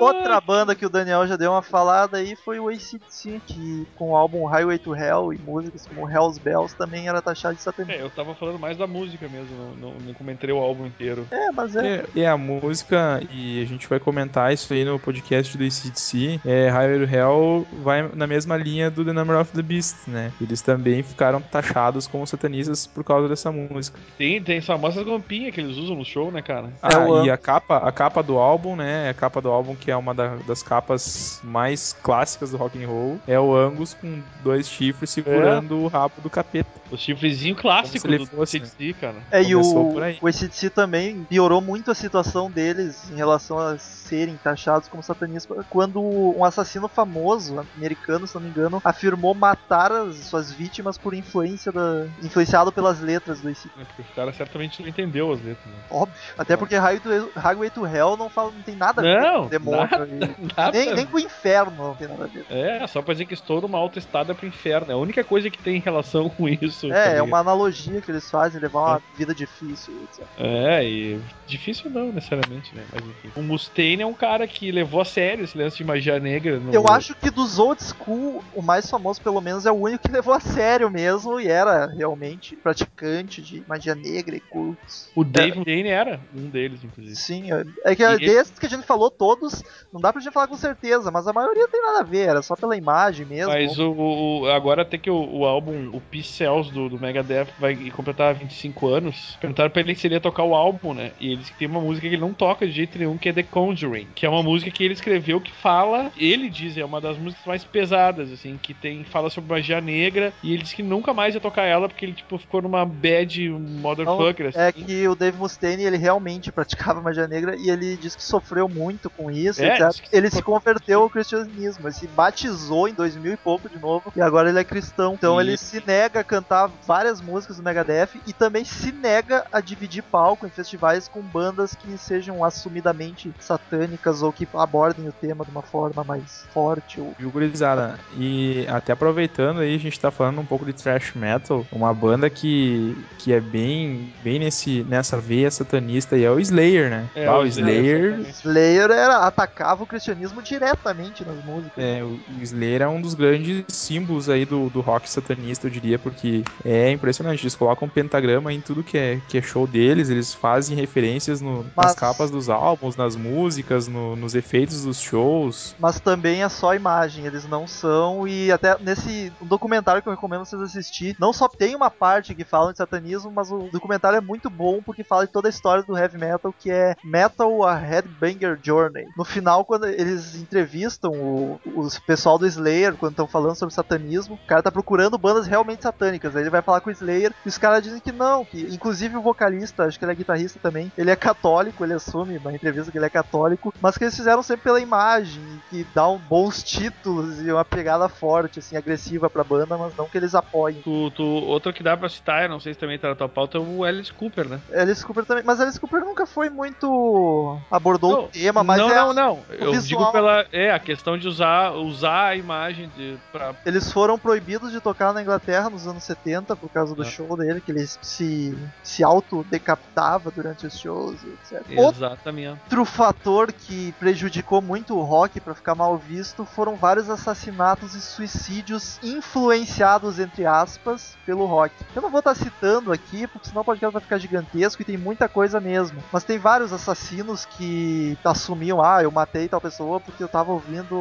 Outra 0.00 0.40
banda 0.40 0.74
que 0.74 0.86
o 0.86 0.90
Daniel 0.90 1.26
já 1.26 1.36
deu 1.36 1.52
uma 1.52 1.62
falada 1.62 2.18
aí 2.18 2.36
foi 2.36 2.58
o 2.58 2.68
ACDC, 2.68 3.40
que 3.46 3.86
com 3.96 4.10
o 4.10 4.16
álbum 4.16 4.44
Highway 4.44 4.78
to 4.78 4.94
Hell 4.94 5.32
e 5.32 5.38
músicas 5.38 5.86
como 5.86 6.08
Hell's 6.08 6.38
Bells 6.38 6.74
também 6.76 7.08
era 7.08 7.22
taxado 7.22 7.54
de 7.54 7.62
satanismo. 7.62 8.00
É, 8.00 8.04
eu 8.04 8.10
tava 8.10 8.34
falando 8.34 8.58
mais 8.58 8.76
da 8.76 8.86
música 8.86 9.28
mesmo, 9.28 9.56
não, 9.56 9.90
não, 9.90 9.98
não 10.00 10.14
comentei 10.14 10.50
o 10.52 10.58
álbum 10.58 10.86
inteiro. 10.86 11.26
É, 11.30 11.50
mas 11.52 11.76
é. 11.76 12.04
É, 12.16 12.20
é 12.20 12.28
a 12.28 12.36
música, 12.36 13.22
e 13.30 13.62
a 13.62 13.66
gente 13.66 13.88
vai 13.88 13.98
comentar 13.98 14.52
isso 14.52 14.72
aí 14.72 14.84
no 14.84 14.98
podcast 14.98 15.56
do 15.56 15.64
ACDC. 15.64 16.40
É, 16.44 16.68
Highway 16.68 17.06
to 17.06 17.14
Hell 17.14 17.66
vai 17.82 18.10
na 18.14 18.26
mesma 18.26 18.56
linha 18.56 18.90
do 18.90 19.04
The 19.04 19.12
Number 19.12 19.38
of 19.38 19.52
the 19.52 19.62
Beast, 19.62 19.96
né? 20.06 20.32
Eles 20.40 20.62
também 20.62 21.02
ficaram 21.02 21.40
taxados 21.40 22.06
como 22.06 22.26
satanistas 22.26 22.86
por 22.86 23.04
causa 23.04 23.28
dessa 23.28 23.50
música. 23.52 23.98
Tem, 24.18 24.42
tem 24.42 24.60
famosas 24.60 25.06
roupinhas 25.06 25.54
que 25.54 25.60
eles 25.60 25.76
usam 25.76 25.96
no 25.96 26.04
show, 26.04 26.30
né, 26.30 26.42
cara? 26.42 26.72
Ah, 26.82 26.98
o 26.98 27.24
e 27.24 27.30
a 27.30 27.36
capa, 27.36 27.78
a 27.78 27.92
capa 27.92 28.22
do 28.22 28.38
álbum, 28.38 28.76
né? 28.76 29.10
A 29.10 29.14
capa 29.14 29.40
do 29.40 29.48
álbum 29.48 29.74
que 29.82 29.90
é 29.90 29.96
uma 29.96 30.14
da- 30.14 30.36
das 30.46 30.62
capas 30.62 31.40
mais 31.42 31.94
clássicas 32.02 32.50
do 32.52 32.56
rock 32.56 32.82
and 32.82 32.86
roll, 32.88 33.20
é 33.26 33.38
o 33.38 33.54
Angus 33.56 33.94
com 33.94 34.22
dois 34.42 34.68
chifres 34.68 35.10
segurando 35.10 35.76
o 35.78 35.88
rabo 35.88 36.14
do 36.22 36.30
capeta. 36.30 36.70
O 36.90 36.96
chifrezinho 36.96 37.56
clássico 37.56 38.06
do 38.06 38.26
fosse, 38.26 38.58
CDC, 38.60 38.94
cara. 39.00 39.16
É, 39.30 39.42
e 39.42 39.52
Começou 39.52 39.90
o, 39.90 39.92
por 39.94 40.02
aí. 40.02 40.18
o 40.20 40.26
ACDC 40.28 40.70
também 40.70 41.24
piorou 41.24 41.60
muito 41.60 41.90
a 41.90 41.94
situação 41.94 42.50
deles 42.50 43.10
em 43.10 43.16
relação 43.16 43.58
a 43.58 43.78
serem 43.78 44.36
taxados 44.36 44.88
como 44.88 45.02
satanistas 45.02 45.64
quando 45.70 46.00
um 46.02 46.44
assassino 46.44 46.86
famoso, 46.88 47.66
americano, 47.76 48.26
se 48.26 48.34
não 48.34 48.42
me 48.42 48.48
engano, 48.50 48.80
afirmou 48.84 49.34
matar 49.34 49.90
as 49.90 50.16
suas 50.16 50.52
vítimas 50.52 50.98
por 50.98 51.14
influência 51.14 51.72
da. 51.72 52.06
influenciado 52.22 52.70
pelas 52.70 53.00
letras 53.00 53.40
do 53.40 53.48
ACDC. 53.48 53.68
É, 53.80 53.84
Porque 53.84 54.02
o 54.02 54.14
cara 54.14 54.32
certamente 54.32 54.82
não 54.82 54.88
entendeu 54.88 55.32
as 55.32 55.42
letras. 55.42 55.66
Né? 55.66 55.80
Óbvio. 55.90 56.14
Até 56.36 56.56
porque 56.56 56.76
Highway 56.76 57.00
to, 57.00 57.30
Highway 57.40 57.70
to 57.70 57.86
Hell 57.86 58.16
não, 58.18 58.28
fala, 58.28 58.50
não 58.50 58.62
tem 58.62 58.76
nada 58.76 59.00
a 59.00 59.04
ver 59.48 59.60
com 59.60 59.70
o 59.70 59.71
nada, 59.76 60.08
nada. 60.56 60.78
nem, 60.78 60.94
nem 60.94 61.06
com 61.06 61.16
o 61.16 61.20
inferno 61.20 61.76
não 61.76 61.94
tem 61.94 62.08
nada 62.08 62.24
a 62.24 62.26
ver. 62.26 62.44
É, 62.50 62.86
só 62.86 63.02
pra 63.02 63.14
dizer 63.14 63.26
que 63.26 63.34
estou 63.34 63.60
numa 63.60 63.78
autoestrada 63.78 64.34
pro 64.34 64.46
inferno. 64.46 64.90
É 64.90 64.94
a 64.94 64.98
única 64.98 65.22
coisa 65.24 65.50
que 65.50 65.58
tem 65.58 65.76
em 65.76 65.80
relação 65.80 66.28
com 66.28 66.48
isso. 66.48 66.88
tá 66.88 66.96
É, 66.96 67.06
é 67.06 67.08
ligado? 67.12 67.24
uma 67.26 67.38
analogia 67.38 68.00
que 68.00 68.10
eles 68.10 68.30
fazem, 68.30 68.60
levar 68.60 68.80
uma 68.80 69.02
vida 69.16 69.34
difícil, 69.34 69.94
etc. 70.04 70.24
É, 70.38 70.84
e 70.84 71.20
difícil 71.46 71.90
não, 71.90 72.12
necessariamente, 72.12 72.74
né? 72.74 72.84
Mas 72.92 73.04
enfim. 73.04 73.30
O 73.36 73.42
Mustaine 73.42 74.02
é 74.02 74.06
um 74.06 74.14
cara 74.14 74.46
que 74.46 74.70
levou 74.72 75.00
a 75.00 75.04
sério 75.04 75.44
esse 75.44 75.56
lance 75.56 75.76
de 75.76 75.84
magia 75.84 76.18
negra. 76.18 76.58
No... 76.58 76.72
Eu 76.72 76.86
acho 76.88 77.14
que 77.14 77.30
dos 77.30 77.58
old 77.58 77.82
school, 77.82 78.42
o 78.54 78.62
mais 78.62 78.88
famoso, 78.88 79.20
pelo 79.20 79.40
menos, 79.40 79.66
é 79.66 79.70
o 79.70 79.74
único 79.74 80.04
que 80.06 80.12
levou 80.12 80.34
a 80.34 80.40
sério 80.40 80.90
mesmo 80.90 81.40
e 81.40 81.48
era 81.48 81.86
realmente 81.86 82.56
praticante 82.56 83.42
de 83.42 83.62
magia 83.66 83.94
negra 83.94 84.36
e 84.36 84.40
cultos. 84.40 85.10
O 85.14 85.24
Dave 85.24 85.56
Mustaine 85.56 85.88
era 85.88 86.20
um 86.34 86.48
deles, 86.48 86.82
inclusive. 86.84 87.16
Sim, 87.16 87.52
é- 87.52 87.64
é 87.92 87.94
que 87.94 88.02
E- 88.02 88.18
desses 88.18 88.58
que 88.58 88.66
a 88.66 88.68
gente 88.68 88.86
falou, 88.86 89.10
todos, 89.10 89.61
não 89.92 90.00
dá 90.00 90.12
pra 90.12 90.20
gente 90.20 90.32
falar 90.32 90.48
com 90.48 90.56
certeza, 90.56 91.10
mas 91.10 91.26
a 91.26 91.32
maioria 91.32 91.68
tem 91.68 91.80
nada 91.82 92.00
a 92.00 92.04
ver, 92.04 92.28
era 92.28 92.42
só 92.42 92.54
pela 92.56 92.76
imagem 92.76 93.26
mesmo. 93.26 93.52
Mas 93.52 93.78
o, 93.78 93.92
o- 93.92 94.46
agora 94.50 94.82
até 94.82 94.98
que 94.98 95.10
o, 95.10 95.38
o 95.38 95.44
álbum, 95.44 95.90
o 95.92 96.00
Peace 96.00 96.28
Cells 96.28 96.72
do, 96.72 96.88
do 96.88 96.98
Megadeth 97.00 97.48
vai 97.58 97.74
completar 97.90 98.34
25 98.34 98.88
anos, 98.88 99.36
perguntaram 99.40 99.70
pra 99.70 99.80
ele 99.82 99.94
se 99.94 100.06
ele 100.06 100.14
ia 100.14 100.20
tocar 100.20 100.44
o 100.44 100.54
álbum, 100.54 100.94
né? 100.94 101.12
E 101.20 101.28
ele 101.28 101.36
disse 101.38 101.52
que 101.52 101.58
tem 101.58 101.68
uma 101.68 101.80
música 101.80 102.08
que 102.08 102.14
ele 102.14 102.20
não 102.20 102.32
toca 102.34 102.66
de 102.66 102.72
jeito 102.72 102.98
nenhum, 102.98 103.18
que 103.18 103.28
é 103.28 103.32
The 103.32 103.42
Conjuring, 103.42 104.08
que 104.14 104.26
é 104.26 104.28
uma 104.28 104.42
música 104.42 104.70
que 104.70 104.82
ele 104.84 104.94
escreveu 104.94 105.40
que 105.40 105.52
fala, 105.52 106.10
ele 106.16 106.48
diz, 106.48 106.76
é 106.76 106.84
uma 106.84 107.00
das 107.00 107.18
músicas 107.18 107.44
mais 107.46 107.64
pesadas, 107.64 108.30
assim, 108.32 108.56
que 108.58 108.74
tem 108.74 109.04
fala 109.04 109.30
sobre 109.30 109.50
magia 109.50 109.80
negra, 109.80 110.32
e 110.42 110.52
ele 110.52 110.62
disse 110.62 110.76
que 110.76 110.82
nunca 110.82 111.12
mais 111.12 111.34
ia 111.34 111.40
tocar 111.40 111.64
ela 111.64 111.88
porque 111.88 112.04
ele, 112.04 112.14
tipo, 112.14 112.38
ficou 112.38 112.62
numa 112.62 112.84
bad 112.84 113.48
motherfucker, 113.48 114.46
assim. 114.48 114.58
É 114.58 114.72
que 114.72 115.08
o 115.08 115.14
Dave 115.14 115.36
Mustaine, 115.36 115.84
ele 115.84 115.96
realmente 115.96 116.52
praticava 116.52 117.00
magia 117.00 117.26
negra 117.28 117.56
e 117.56 117.68
ele 117.70 117.96
diz 117.96 118.14
que 118.14 118.22
sofreu 118.24 118.68
muito 118.68 119.10
com 119.10 119.30
isso 119.30 119.51
Isso, 119.52 119.62
É, 119.62 119.76
exato. 119.76 120.02
que- 120.02 120.16
ele 120.16 120.30
se 120.30 120.42
converteu 120.42 121.02
ao 121.02 121.10
cristianismo, 121.10 121.86
ele 121.86 121.94
se 121.94 122.06
batizou 122.08 122.88
em 122.88 122.94
2000 122.94 123.32
e 123.32 123.36
pouco 123.36 123.68
de 123.68 123.78
novo, 123.78 124.12
e 124.16 124.20
agora 124.20 124.48
ele 124.48 124.58
é 124.58 124.64
cristão. 124.64 125.14
Então 125.14 125.40
ele 125.40 125.56
se 125.56 125.82
nega 125.86 126.20
a 126.20 126.24
cantar 126.24 126.70
várias 126.86 127.20
músicas 127.20 127.56
do 127.56 127.62
Megadeth 127.62 128.08
e 128.26 128.32
também 128.32 128.64
se 128.64 128.92
nega 128.92 129.44
a 129.52 129.60
dividir 129.60 130.02
palco 130.02 130.46
em 130.46 130.50
festivais 130.50 131.08
com 131.08 131.20
bandas 131.22 131.74
que 131.74 131.96
sejam 131.98 132.44
assumidamente 132.44 133.32
satânicas 133.40 134.22
ou 134.22 134.32
que 134.32 134.48
abordem 134.54 135.08
o 135.08 135.12
tema 135.12 135.44
de 135.44 135.50
uma 135.50 135.62
forma 135.62 136.02
mais 136.04 136.44
forte. 136.52 137.00
Ou... 137.00 137.14
Viu, 137.18 137.30
gurizada? 137.30 137.98
E 138.18 138.66
até 138.68 138.92
aproveitando 138.92 139.60
aí, 139.60 139.74
a 139.74 139.78
gente 139.78 139.98
tá 139.98 140.10
falando 140.10 140.40
um 140.40 140.44
pouco 140.46 140.64
de 140.64 140.72
thrash 140.72 141.12
metal, 141.14 141.66
uma 141.72 141.92
banda 141.94 142.28
que, 142.30 142.96
que 143.18 143.32
é 143.32 143.40
bem, 143.40 144.12
bem 144.22 144.38
nesse, 144.38 144.82
nessa 144.84 145.18
veia 145.18 145.50
satanista 145.50 146.16
e 146.16 146.24
é 146.24 146.30
o 146.30 146.38
Slayer, 146.40 146.90
né? 146.90 147.08
É, 147.14 147.26
Ah, 147.26 147.38
o 147.38 147.46
Slayer. 147.46 148.20
Slayer 148.30 148.90
era, 148.90 149.26
atacava 149.32 149.82
o 149.82 149.86
cristianismo 149.86 150.42
diretamente 150.42 151.24
nas 151.24 151.42
músicas. 151.42 151.82
é, 151.82 152.04
o 152.04 152.20
Slayer 152.40 152.82
é 152.82 152.88
um 152.88 153.00
dos 153.00 153.14
grandes 153.14 153.64
símbolos 153.70 154.28
aí 154.28 154.44
do, 154.44 154.68
do 154.70 154.80
rock 154.80 155.08
satanista, 155.08 155.66
eu 155.66 155.70
diria, 155.70 155.98
porque 155.98 156.42
é 156.64 156.90
impressionante. 156.90 157.42
Eles 157.42 157.56
colocam 157.56 157.88
um 157.88 157.90
pentagrama 157.90 158.52
em 158.52 158.60
tudo 158.60 158.84
que 158.84 158.96
é, 158.98 159.20
que 159.20 159.38
é 159.38 159.42
show 159.42 159.66
deles, 159.66 160.08
eles 160.10 160.32
fazem 160.34 160.76
referências 160.76 161.40
no- 161.40 161.64
Mas- 161.76 161.86
nas 161.86 161.94
capas 161.94 162.30
dos 162.30 162.48
álbuns, 162.48 162.96
nas 162.96 163.16
músicas, 163.16 163.88
no- 163.88 164.14
nos 164.16 164.34
efeitos 164.34 164.82
dos 164.84 165.00
shows. 165.00 165.74
mas 165.78 166.00
também 166.00 166.42
é 166.42 166.48
só 166.48 166.74
imagem, 166.74 167.26
eles 167.26 167.46
não 167.48 167.66
são. 167.66 168.26
E 168.26 168.50
até 168.52 168.76
nesse 168.80 169.32
documentário 169.40 170.02
que 170.02 170.08
eu 170.08 170.12
recomendo 170.12 170.44
vocês 170.44 170.60
assistir, 170.62 171.16
não 171.18 171.32
só 171.32 171.48
tem 171.48 171.74
uma 171.74 171.90
parte 171.90 172.34
que 172.34 172.44
fala 172.44 172.72
de 172.72 172.78
satanismo, 172.78 173.32
mas 173.32 173.50
o 173.50 173.68
documentário 173.72 174.16
é 174.16 174.20
muito 174.20 174.50
bom 174.50 174.80
porque 174.84 175.04
fala 175.04 175.26
de 175.26 175.32
toda 175.32 175.48
a 175.48 175.50
história 175.50 175.82
do 175.84 175.96
heavy 175.96 176.18
metal, 176.18 176.54
que 176.58 176.70
é 176.70 176.94
Metal 177.02 177.62
a 177.64 177.74
Headbanger 177.76 178.58
Journey. 178.62 179.06
No 179.22 179.26
final, 179.26 179.64
quando 179.64 179.86
eles 179.86 180.34
entrevistam 180.34 181.12
o, 181.12 181.60
os 181.76 181.96
pessoal 181.96 182.36
do 182.36 182.44
Slayer, 182.44 182.96
quando 182.96 183.12
estão 183.12 183.28
falando 183.28 183.54
sobre 183.54 183.72
satanismo, 183.72 184.34
o 184.34 184.46
cara 184.48 184.64
tá 184.64 184.70
procurando 184.72 185.16
bandas 185.16 185.46
realmente 185.46 185.84
satânicas. 185.84 186.34
Aí 186.34 186.42
ele 186.42 186.50
vai 186.50 186.60
falar 186.60 186.80
com 186.80 186.90
o 186.90 186.92
Slayer 186.92 187.32
e 187.46 187.48
os 187.48 187.56
caras 187.56 187.84
dizem 187.84 188.00
que 188.00 188.10
não, 188.10 188.44
que 188.44 188.62
inclusive 188.62 189.16
o 189.16 189.22
vocalista, 189.22 189.84
acho 189.84 189.96
que 189.96 190.04
ele 190.04 190.10
é 190.10 190.16
guitarrista 190.16 190.58
também, 190.60 190.90
ele 190.98 191.08
é 191.08 191.14
católico, 191.14 191.84
ele 191.84 191.92
assume 191.94 192.40
na 192.40 192.52
entrevista 192.52 192.90
que 192.90 192.98
ele 192.98 193.06
é 193.06 193.10
católico, 193.10 193.72
mas 193.80 193.96
que 193.96 194.02
eles 194.02 194.16
fizeram 194.16 194.42
sempre 194.42 194.64
pela 194.64 194.80
imagem, 194.80 195.40
que 195.70 195.86
dá 195.94 196.08
um 196.08 196.18
bons 196.18 196.60
títulos 196.64 197.40
e 197.40 197.52
uma 197.52 197.64
pegada 197.64 198.08
forte, 198.08 198.58
assim, 198.58 198.76
agressiva 198.76 199.30
pra 199.30 199.44
banda, 199.44 199.78
mas 199.78 199.96
não 199.96 200.08
que 200.08 200.18
eles 200.18 200.34
apoiem. 200.34 200.82
Tu, 200.82 201.10
tu, 201.12 201.22
outro 201.22 201.72
que 201.72 201.84
dá 201.84 201.96
pra 201.96 202.08
citar, 202.08 202.42
eu 202.42 202.48
não 202.48 202.58
sei 202.58 202.74
se 202.74 202.80
também 202.80 202.98
tá 202.98 203.08
na 203.08 203.14
tua 203.14 203.28
pauta, 203.28 203.56
é 203.56 203.60
o 203.60 203.84
Alice 203.84 204.12
Cooper, 204.12 204.48
né? 204.48 204.60
Alice 204.74 205.06
Cooper 205.06 205.24
também, 205.24 205.44
mas 205.44 205.60
Alice 205.60 205.78
Cooper 205.78 206.00
nunca 206.00 206.26
foi 206.26 206.50
muito 206.50 207.56
abordou 207.70 208.12
Não, 208.12 208.24
o 208.24 208.28
tema, 208.28 208.64
mas 208.64 208.78
não, 208.78 208.90
é- 208.90 208.94
não, 208.94 209.11
não. 209.12 209.40
Eu 209.50 209.72
visual. 209.72 209.82
digo 210.04 210.12
pela. 210.12 210.46
É, 210.52 210.70
a 210.72 210.78
questão 210.78 211.16
de 211.18 211.26
usar, 211.28 211.72
usar 211.72 212.28
a 212.28 212.36
imagem 212.36 212.90
de, 212.96 213.16
pra. 213.30 213.54
Eles 213.64 213.90
foram 213.92 214.18
proibidos 214.18 214.72
de 214.72 214.80
tocar 214.80 215.12
na 215.12 215.22
Inglaterra 215.22 215.68
nos 215.70 215.86
anos 215.86 216.04
70 216.04 216.54
por 216.56 216.68
causa 216.70 216.94
do 216.94 217.02
Ah. 217.02 217.04
show 217.06 217.36
dele, 217.36 217.60
que 217.60 217.70
ele 217.72 217.86
se, 217.86 218.56
se 218.82 219.02
autodecapitava 219.04 220.30
durante 220.30 220.66
os 220.66 220.78
shows 220.78 221.16
etc. 221.24 221.62
Exatamente. 221.70 222.58
Outro 222.64 222.84
fator 222.84 223.52
que 223.52 223.92
prejudicou 223.98 224.60
muito 224.62 224.96
o 224.96 225.02
rock 225.02 225.40
para 225.40 225.54
ficar 225.54 225.74
mal 225.74 225.96
visto 225.96 226.44
foram 226.44 226.76
vários 226.76 227.08
assassinatos 227.10 227.94
e 227.94 228.00
suicídios 228.00 228.98
influenciados, 229.02 230.18
entre 230.18 230.46
aspas, 230.46 231.16
pelo 231.26 231.46
rock. 231.46 231.74
Eu 231.94 232.02
não 232.02 232.10
vou 232.10 232.18
estar 232.20 232.34
citando 232.34 232.92
aqui, 232.92 233.26
porque 233.26 233.48
senão 233.48 233.62
o 233.62 233.64
podcast 233.64 233.92
vai 233.92 234.02
ficar 234.02 234.18
gigantesco 234.18 234.82
e 234.82 234.84
tem 234.84 234.96
muita 234.96 235.28
coisa 235.28 235.60
mesmo. 235.60 236.02
Mas 236.12 236.24
tem 236.24 236.38
vários 236.38 236.72
assassinos 236.72 237.44
que 237.44 238.16
assumiam, 238.24 238.82
ah, 238.82 239.01
eu 239.04 239.10
matei 239.10 239.48
tal 239.48 239.60
pessoa 239.60 240.00
porque 240.00 240.22
eu 240.22 240.28
tava 240.28 240.52
ouvindo 240.52 240.96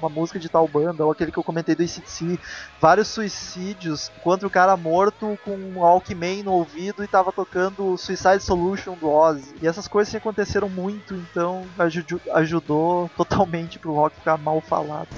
uma 0.00 0.10
música 0.10 0.38
de 0.38 0.48
tal 0.48 0.66
banda, 0.66 1.04
ou 1.04 1.12
aquele 1.12 1.30
que 1.30 1.38
eu 1.38 1.44
comentei 1.44 1.74
do 1.74 1.82
ICDC. 1.82 2.38
Vários 2.80 3.08
suicídios, 3.08 4.10
enquanto 4.16 4.44
o 4.46 4.50
cara 4.50 4.76
morto 4.76 5.38
com 5.44 5.54
um 5.56 5.78
Walkman 5.78 6.42
no 6.42 6.52
ouvido 6.52 7.04
e 7.04 7.08
tava 7.08 7.32
tocando 7.32 7.96
Suicide 7.96 8.40
Solution 8.42 8.96
do 8.96 9.08
Ozzy. 9.08 9.54
E 9.62 9.66
essas 9.66 9.86
coisas 9.86 10.12
aconteceram 10.14 10.68
muito, 10.68 11.14
então 11.14 11.70
aju- 11.78 12.20
ajudou 12.34 13.08
totalmente 13.16 13.78
pro 13.78 13.94
rock 13.94 14.16
ficar 14.16 14.36
mal 14.38 14.60
falado. 14.60 15.08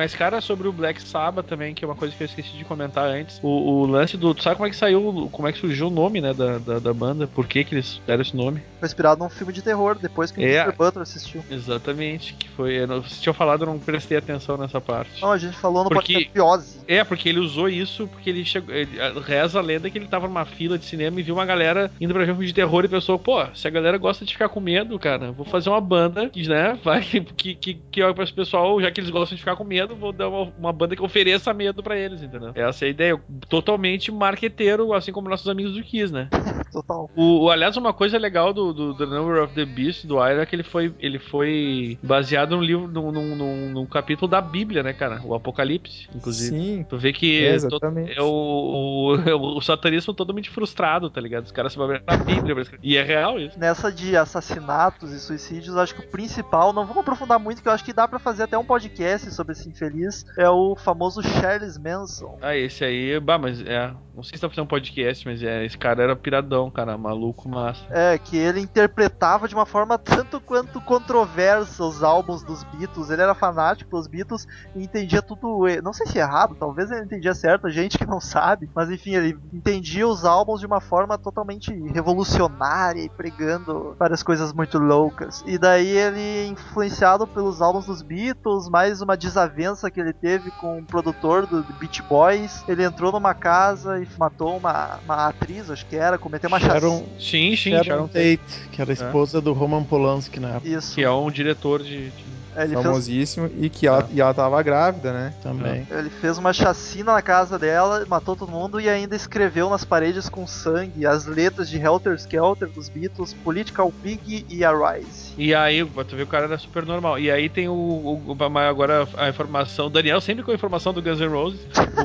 Mas, 0.00 0.14
cara, 0.14 0.40
sobre 0.40 0.66
o 0.66 0.72
Black 0.72 1.02
Sabbath 1.02 1.44
também, 1.46 1.74
que 1.74 1.84
é 1.84 1.88
uma 1.88 1.94
coisa 1.94 2.14
que 2.16 2.22
eu 2.22 2.24
esqueci 2.24 2.56
de 2.56 2.64
comentar 2.64 3.04
antes. 3.06 3.38
O, 3.42 3.48
o 3.82 3.86
lance 3.86 4.16
do. 4.16 4.34
Tu 4.34 4.42
sabe 4.42 4.56
como 4.56 4.66
é 4.66 4.70
que 4.70 4.76
saiu, 4.76 5.28
como 5.30 5.46
é 5.46 5.52
que 5.52 5.58
surgiu 5.58 5.88
o 5.88 5.90
nome, 5.90 6.22
né, 6.22 6.32
da, 6.32 6.56
da, 6.56 6.78
da 6.78 6.94
banda? 6.94 7.26
Por 7.26 7.46
que, 7.46 7.62
que 7.64 7.74
eles 7.74 8.00
deram 8.06 8.22
esse 8.22 8.34
nome? 8.34 8.62
Foi 8.78 8.86
inspirado 8.86 9.22
num 9.22 9.28
filme 9.28 9.52
de 9.52 9.60
terror, 9.60 9.98
depois 10.00 10.30
que 10.30 10.40
o 10.40 10.42
É. 10.42 10.62
Mr. 10.62 10.74
Butler 10.74 11.02
assistiu. 11.02 11.44
Exatamente, 11.50 12.32
que 12.32 12.48
foi. 12.48 12.86
Vocês 12.86 13.20
tinham 13.20 13.34
falado, 13.34 13.62
eu 13.62 13.66
não 13.66 13.78
prestei 13.78 14.16
atenção 14.16 14.56
nessa 14.56 14.80
parte. 14.80 15.20
Não, 15.20 15.32
a 15.32 15.36
gente 15.38 15.56
falou 15.58 15.84
no 15.84 15.90
Porque- 15.90 16.14
podcast. 16.14 16.78
É, 16.88 17.04
porque 17.04 17.28
ele 17.28 17.38
usou 17.40 17.68
isso, 17.68 18.06
porque 18.08 18.30
ele 18.30 18.42
chegou. 18.44 18.74
ele- 18.74 18.90
reza 19.26 19.58
a 19.58 19.62
lenda 19.62 19.90
que 19.90 19.98
ele 19.98 20.06
tava 20.06 20.26
numa 20.26 20.44
fila 20.46 20.78
de 20.78 20.84
cinema 20.86 21.20
e 21.20 21.22
viu 21.22 21.34
uma 21.34 21.44
galera 21.44 21.90
indo 22.00 22.14
pra 22.14 22.24
ver 22.24 22.30
um 22.32 22.34
filme 22.36 22.46
de 22.46 22.54
terror 22.54 22.84
e 22.84 22.88
pensou, 22.88 23.18
pô, 23.18 23.44
se 23.54 23.68
a 23.68 23.70
galera 23.70 23.98
gosta 23.98 24.24
de 24.24 24.32
ficar 24.32 24.48
com 24.48 24.60
medo, 24.60 24.98
cara, 24.98 25.30
vou 25.32 25.44
fazer 25.44 25.68
uma 25.68 25.80
banda 25.80 26.28
que, 26.30 26.48
né, 26.48 26.78
vai, 26.82 27.02
que, 27.36 27.54
que, 27.54 27.74
que 27.90 28.02
olha 28.02 28.14
pra 28.14 28.24
esse 28.24 28.32
pessoal, 28.32 28.80
já 28.80 28.90
que 28.90 29.00
eles 29.00 29.10
gostam 29.10 29.36
de 29.36 29.42
ficar 29.42 29.56
com 29.56 29.64
medo, 29.64 29.89
vou 29.96 30.12
dar 30.12 30.28
uma, 30.28 30.52
uma 30.58 30.72
banda 30.72 30.94
que 30.96 31.02
ofereça 31.02 31.52
medo 31.54 31.82
pra 31.82 31.96
eles, 31.96 32.22
entendeu? 32.22 32.52
Essa 32.54 32.84
é 32.84 32.88
a 32.88 32.90
ideia. 32.90 33.20
Totalmente 33.48 34.10
marqueteiro, 34.12 34.92
assim 34.92 35.12
como 35.12 35.28
nossos 35.28 35.48
amigos 35.48 35.74
do 35.74 35.82
Kiss, 35.82 36.12
né? 36.12 36.28
Total. 36.72 37.10
O, 37.16 37.44
o- 37.44 37.50
aliás, 37.50 37.76
uma 37.76 37.92
coisa 37.92 38.16
legal 38.18 38.52
do, 38.52 38.72
do 38.72 38.94
The 38.96 39.06
Number 39.06 39.42
of 39.42 39.54
the 39.54 39.64
Beast, 39.64 40.06
do 40.06 40.14
Iron, 40.24 40.40
é 40.40 40.46
que 40.46 40.54
ele 40.54 40.62
foi, 40.62 40.94
ele 41.00 41.18
foi 41.18 41.98
baseado 42.02 42.56
num 42.56 42.62
livro, 42.62 42.86
num, 42.88 43.10
num, 43.10 43.34
num- 43.36 43.70
num 43.72 43.86
capítulo 43.86 44.28
da 44.30 44.40
Bíblia, 44.40 44.82
né, 44.82 44.92
cara? 44.92 45.20
O 45.24 45.34
Apocalipse, 45.34 46.08
inclusive. 46.14 46.56
Sim, 46.56 46.86
Tu 46.88 46.96
vê 46.96 47.12
que 47.12 47.44
É, 47.44 47.54
exatamente. 47.54 48.16
é 48.16 48.22
o, 48.22 49.16
o, 49.16 49.56
o 49.56 49.60
satanismo 49.60 50.14
totalmente 50.14 50.50
frustrado, 50.50 51.10
tá 51.10 51.20
ligado? 51.20 51.44
Os 51.46 51.52
caras 51.52 51.72
se 51.72 51.78
basearam 51.78 52.04
na 52.06 52.16
Bíblia. 52.16 52.64
E 52.82 52.96
é 52.96 53.02
real 53.02 53.38
isso. 53.38 53.58
Nessa 53.58 53.90
de 53.90 54.16
assassinatos 54.16 55.12
e 55.12 55.20
suicídios, 55.20 55.76
acho 55.76 55.94
que 55.94 56.02
o 56.02 56.08
principal, 56.08 56.72
não 56.72 56.84
vamos 56.84 57.00
aprofundar 57.02 57.38
muito, 57.38 57.62
que 57.62 57.68
eu 57.68 57.72
acho 57.72 57.84
que 57.84 57.92
dá 57.92 58.06
pra 58.06 58.18
fazer 58.18 58.44
até 58.44 58.56
um 58.56 58.64
podcast 58.64 59.32
sobre 59.34 59.52
esse 59.52 59.68
infeliz, 59.80 60.26
é 60.36 60.48
o 60.48 60.76
famoso 60.76 61.22
Charles 61.22 61.78
Manson. 61.78 62.38
Ah, 62.42 62.56
esse 62.56 62.84
aí, 62.84 63.18
bah, 63.18 63.38
mas 63.38 63.60
é. 63.62 63.92
Não 64.14 64.22
sei 64.22 64.36
se 64.36 64.42
tá 64.42 64.48
fazendo 64.48 64.64
um 64.64 64.68
podcast, 64.68 65.26
mas 65.26 65.42
é. 65.42 65.64
Esse 65.64 65.78
cara 65.78 66.02
era 66.02 66.16
piradão, 66.16 66.70
cara. 66.70 66.98
Maluco, 66.98 67.48
massa. 67.48 67.82
É, 67.90 68.18
que 68.18 68.36
ele 68.36 68.60
interpretava 68.60 69.48
de 69.48 69.54
uma 69.54 69.64
forma 69.64 69.96
tanto 69.96 70.40
quanto 70.40 70.80
controversa 70.80 71.84
os 71.84 72.02
álbuns 72.02 72.42
dos 72.42 72.62
Beatles. 72.64 73.08
Ele 73.08 73.22
era 73.22 73.34
fanático 73.34 73.88
pelos 73.88 74.06
Beatles 74.06 74.46
e 74.76 74.82
entendia 74.82 75.22
tudo. 75.22 75.64
Não 75.82 75.92
sei 75.92 76.06
se 76.06 76.18
errado, 76.18 76.54
talvez 76.58 76.90
ele 76.90 77.04
entendia 77.04 77.34
certo, 77.34 77.70
gente 77.70 77.96
que 77.96 78.04
não 78.04 78.20
sabe. 78.20 78.68
Mas 78.74 78.90
enfim, 78.90 79.14
ele 79.14 79.38
entendia 79.52 80.06
os 80.06 80.24
álbuns 80.24 80.60
de 80.60 80.66
uma 80.66 80.80
forma 80.80 81.16
totalmente 81.16 81.72
revolucionária 81.90 83.02
e 83.02 83.08
pregando 83.08 83.96
várias 83.98 84.22
coisas 84.22 84.52
muito 84.52 84.78
loucas. 84.78 85.42
E 85.46 85.56
daí 85.56 85.96
ele, 85.96 86.48
influenciado 86.48 87.26
pelos 87.26 87.62
álbuns 87.62 87.86
dos 87.86 88.02
Beatles, 88.02 88.68
mais 88.68 89.00
uma 89.00 89.16
desavença 89.16 89.69
que 89.90 90.00
ele 90.00 90.12
teve 90.12 90.50
com 90.60 90.78
o 90.78 90.84
produtor 90.84 91.46
do 91.46 91.62
Beach 91.78 92.02
Boys, 92.08 92.64
ele 92.66 92.82
entrou 92.84 93.12
numa 93.12 93.34
casa 93.34 94.02
e 94.02 94.06
matou 94.18 94.56
uma, 94.56 94.98
uma 95.04 95.26
atriz, 95.28 95.70
acho 95.70 95.86
que 95.86 95.96
era, 95.96 96.18
cometeu 96.18 96.48
uma 96.48 96.58
Sharon, 96.58 96.98
chacina. 97.00 97.20
Sim, 97.20 97.56
sim, 97.56 97.70
Sharon 97.70 97.84
Sharon 97.84 98.08
Tate, 98.08 98.68
que 98.72 98.80
era 98.80 98.90
a 98.90 98.94
esposa 98.94 99.40
do 99.40 99.52
Roman 99.52 99.84
Polanski 99.84 100.40
na 100.40 100.50
época 100.56 100.68
Isso. 100.68 100.94
Que 100.94 101.02
é 101.02 101.10
um 101.10 101.30
diretor 101.30 101.82
de. 101.82 102.10
de- 102.10 102.29
Ele 102.56 102.74
fez, 102.74 102.82
famosíssimo, 102.82 103.50
e 103.58 103.68
que 103.70 103.86
ela, 103.86 104.08
e 104.12 104.20
ela 104.20 104.34
tava 104.34 104.62
grávida, 104.62 105.12
né? 105.12 105.34
também. 105.42 105.86
ele 105.90 106.10
fez 106.10 106.36
uma 106.38 106.52
chacina 106.52 107.12
na 107.12 107.22
casa 107.22 107.58
dela, 107.58 108.04
matou 108.08 108.34
todo 108.36 108.50
mundo 108.50 108.80
e 108.80 108.88
ainda 108.88 109.14
escreveu 109.14 109.70
nas 109.70 109.84
paredes 109.84 110.28
com 110.28 110.46
sangue 110.46 111.06
as 111.06 111.26
letras 111.26 111.68
de 111.70 111.78
Helter 111.78 112.14
Skelter 112.14 112.68
dos 112.68 112.88
Beatles, 112.88 113.32
Political 113.34 113.92
Pig 114.02 114.44
e 114.48 114.64
Arise. 114.64 115.32
E 115.38 115.54
aí, 115.54 115.84
tu 115.84 116.16
vê 116.16 116.22
o 116.22 116.26
cara 116.26 116.44
era 116.46 116.58
super 116.58 116.84
normal. 116.84 117.18
E 117.18 117.30
aí 117.30 117.48
tem 117.48 117.68
o, 117.68 117.72
o- 117.72 118.36
o- 118.36 118.58
agora 118.58 119.06
a 119.16 119.28
informação. 119.28 119.86
O 119.86 119.90
Daniel 119.90 120.20
sempre 120.20 120.42
com 120.42 120.50
a 120.50 120.54
informação 120.54 120.92
do 120.92 121.00
Guns 121.00 121.20
N' 121.20 121.28
Roses. 121.28 121.60